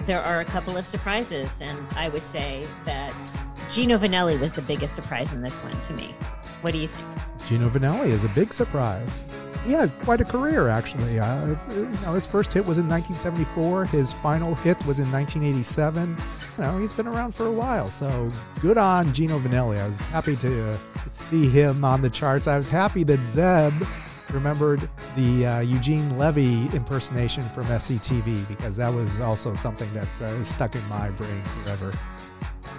there 0.07 0.23
are 0.23 0.39
a 0.39 0.45
couple 0.45 0.77
of 0.77 0.87
surprises. 0.87 1.51
And 1.61 1.77
I 1.97 2.11
would 2.11 2.23
say 2.23 2.65
that 2.85 3.13
Gino 3.73 3.99
Vannelli 3.99 4.41
was 4.41 4.53
the 4.53 4.63
biggest 4.63 4.95
surprise 4.95 5.33
in 5.33 5.43
this 5.43 5.65
one 5.65 5.81
to 5.83 5.93
me. 5.95 6.15
What 6.61 6.73
do 6.73 6.79
you 6.79 6.87
think? 6.87 7.49
Gino 7.49 7.69
Vannelli 7.69 8.07
is 8.07 8.25
a 8.25 8.29
big 8.29 8.53
surprise. 8.53 9.46
Had 9.67 9.91
quite 10.03 10.21
a 10.21 10.25
career, 10.25 10.69
actually. 10.69 11.19
Uh, 11.19 11.47
you 11.71 11.85
know, 12.03 12.15
his 12.15 12.27
first 12.27 12.53
hit 12.53 12.65
was 12.65 12.79
in 12.79 12.89
1974. 12.89 13.87
His 13.87 14.13
final 14.13 14.55
hit 14.55 14.77
was 14.87 15.01
in 15.01 15.11
1987. 15.13 16.17
You 16.59 16.65
know, 16.65 16.79
he's 16.79 16.97
been 16.97 17.07
around 17.07 17.35
for 17.35 17.47
a 17.47 17.53
while, 17.53 17.87
so 17.87 18.31
good 18.61 18.79
on 18.79 19.13
Gino 19.13 19.39
Vannelli. 19.39 19.79
I 19.79 19.89
was 19.89 20.01
happy 20.03 20.37
to 20.37 20.71
uh, 20.71 20.73
see 21.09 21.49
him 21.49 21.85
on 21.85 22.01
the 22.01 22.11
charts. 22.11 22.47
I 22.47 22.57
was 22.57 22.71
happy 22.71 23.05
that 23.05 23.19
Zeb 23.19 23.75
remembered 24.33 24.89
the 25.15 25.47
uh, 25.47 25.61
Eugene 25.61 26.17
Levy 26.17 26.67
impersonation 26.75 27.43
from 27.43 27.65
SCTV 27.65 28.49
because 28.49 28.77
that 28.77 28.93
was 28.93 29.21
also 29.21 29.55
something 29.55 29.93
that 29.95 30.23
uh, 30.23 30.45
stuck 30.45 30.75
in 30.75 30.89
my 30.89 31.11
brain 31.11 31.43
forever. 31.43 31.93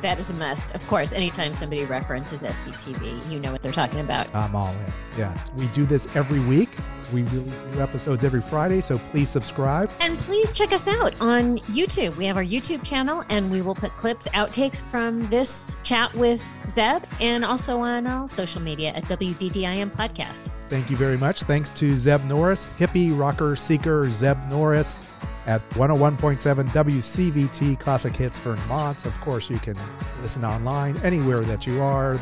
That 0.01 0.19
is 0.19 0.29
a 0.29 0.35
must. 0.35 0.71
Of 0.71 0.85
course, 0.87 1.11
anytime 1.11 1.53
somebody 1.53 1.83
references 1.85 2.43
SCTV, 2.43 3.31
you 3.31 3.39
know 3.39 3.51
what 3.51 3.63
they're 3.63 3.71
talking 3.71 3.99
about. 3.99 4.33
I'm 4.35 4.55
all 4.55 4.71
in. 4.71 4.93
Yeah, 5.17 5.35
we 5.55 5.67
do 5.67 5.85
this 5.85 6.15
every 6.15 6.39
week. 6.41 6.69
We 7.13 7.23
release 7.23 7.65
new 7.73 7.81
episodes 7.81 8.23
every 8.23 8.41
Friday, 8.41 8.81
so 8.81 8.97
please 8.97 9.29
subscribe. 9.29 9.89
And 10.01 10.17
please 10.19 10.51
check 10.51 10.71
us 10.71 10.87
out 10.87 11.19
on 11.21 11.59
YouTube. 11.59 12.17
We 12.17 12.25
have 12.25 12.37
our 12.37 12.43
YouTube 12.43 12.83
channel, 12.83 13.23
and 13.29 13.49
we 13.51 13.61
will 13.61 13.75
put 13.75 13.91
clips, 13.91 14.27
outtakes 14.29 14.81
from 14.81 15.27
this 15.27 15.75
chat 15.83 16.13
with 16.13 16.43
Zeb, 16.71 17.03
and 17.21 17.45
also 17.45 17.79
on 17.79 18.07
all 18.07 18.27
social 18.27 18.61
media 18.61 18.89
at 18.89 19.03
WDDIM 19.05 19.89
Podcast. 19.91 20.49
Thank 20.69 20.89
you 20.89 20.97
very 20.97 21.17
much. 21.17 21.43
Thanks 21.43 21.77
to 21.79 21.95
Zeb 21.95 22.23
Norris, 22.25 22.73
hippie 22.77 23.17
rocker 23.17 23.55
seeker 23.55 24.09
Zeb 24.09 24.37
Norris 24.49 25.13
at 25.47 25.61
101.7 25.71 26.67
WCVT 26.69 27.79
Classic 27.79 28.13
Hits 28.13 28.37
Vermont. 28.39 29.05
Of 29.05 29.19
course, 29.21 29.49
you 29.49 29.57
can 29.59 29.77
listen 30.21 30.43
online 30.43 30.97
anywhere 30.97 31.41
that 31.41 31.65
you 31.65 31.81
are. 31.81 32.17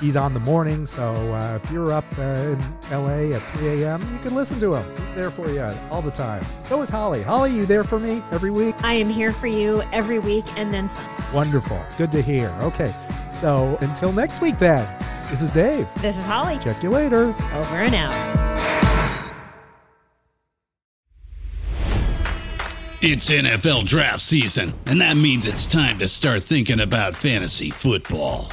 He's 0.00 0.16
on 0.16 0.32
the 0.32 0.40
morning, 0.40 0.86
so 0.86 1.12
uh, 1.34 1.58
if 1.62 1.70
you're 1.70 1.92
up 1.92 2.06
uh, 2.18 2.22
in 2.22 2.58
LA 2.90 3.36
at 3.36 3.42
3 3.42 3.82
a.m., 3.82 4.00
you 4.00 4.18
can 4.20 4.29
listen 4.34 4.58
to 4.60 4.74
him. 4.74 4.96
He's 4.96 5.14
there 5.14 5.30
for 5.30 5.48
you 5.48 5.62
all 5.90 6.02
the 6.02 6.10
time. 6.10 6.42
So 6.42 6.82
is 6.82 6.88
Holly. 6.90 7.22
Holly, 7.22 7.54
you 7.54 7.66
there 7.66 7.84
for 7.84 7.98
me 7.98 8.22
every 8.30 8.50
week? 8.50 8.74
I 8.82 8.94
am 8.94 9.08
here 9.08 9.32
for 9.32 9.46
you 9.46 9.82
every 9.92 10.18
week 10.18 10.44
and 10.58 10.72
then 10.72 10.90
some. 10.90 11.34
Wonderful. 11.34 11.80
Good 11.98 12.12
to 12.12 12.22
hear. 12.22 12.48
Okay, 12.60 12.92
so 13.32 13.76
until 13.80 14.12
next 14.12 14.40
week, 14.42 14.58
then, 14.58 14.86
this 15.30 15.42
is 15.42 15.50
Dave. 15.50 15.88
This 15.96 16.16
is 16.16 16.26
Holly. 16.26 16.58
Check 16.58 16.82
you 16.82 16.90
later. 16.90 17.34
Over 17.54 17.76
and 17.76 17.94
out. 17.94 18.50
It's 23.02 23.30
NFL 23.30 23.86
draft 23.86 24.20
season, 24.20 24.74
and 24.84 25.00
that 25.00 25.16
means 25.16 25.46
it's 25.46 25.66
time 25.66 25.98
to 26.00 26.06
start 26.06 26.42
thinking 26.42 26.80
about 26.80 27.14
fantasy 27.14 27.70
football. 27.70 28.52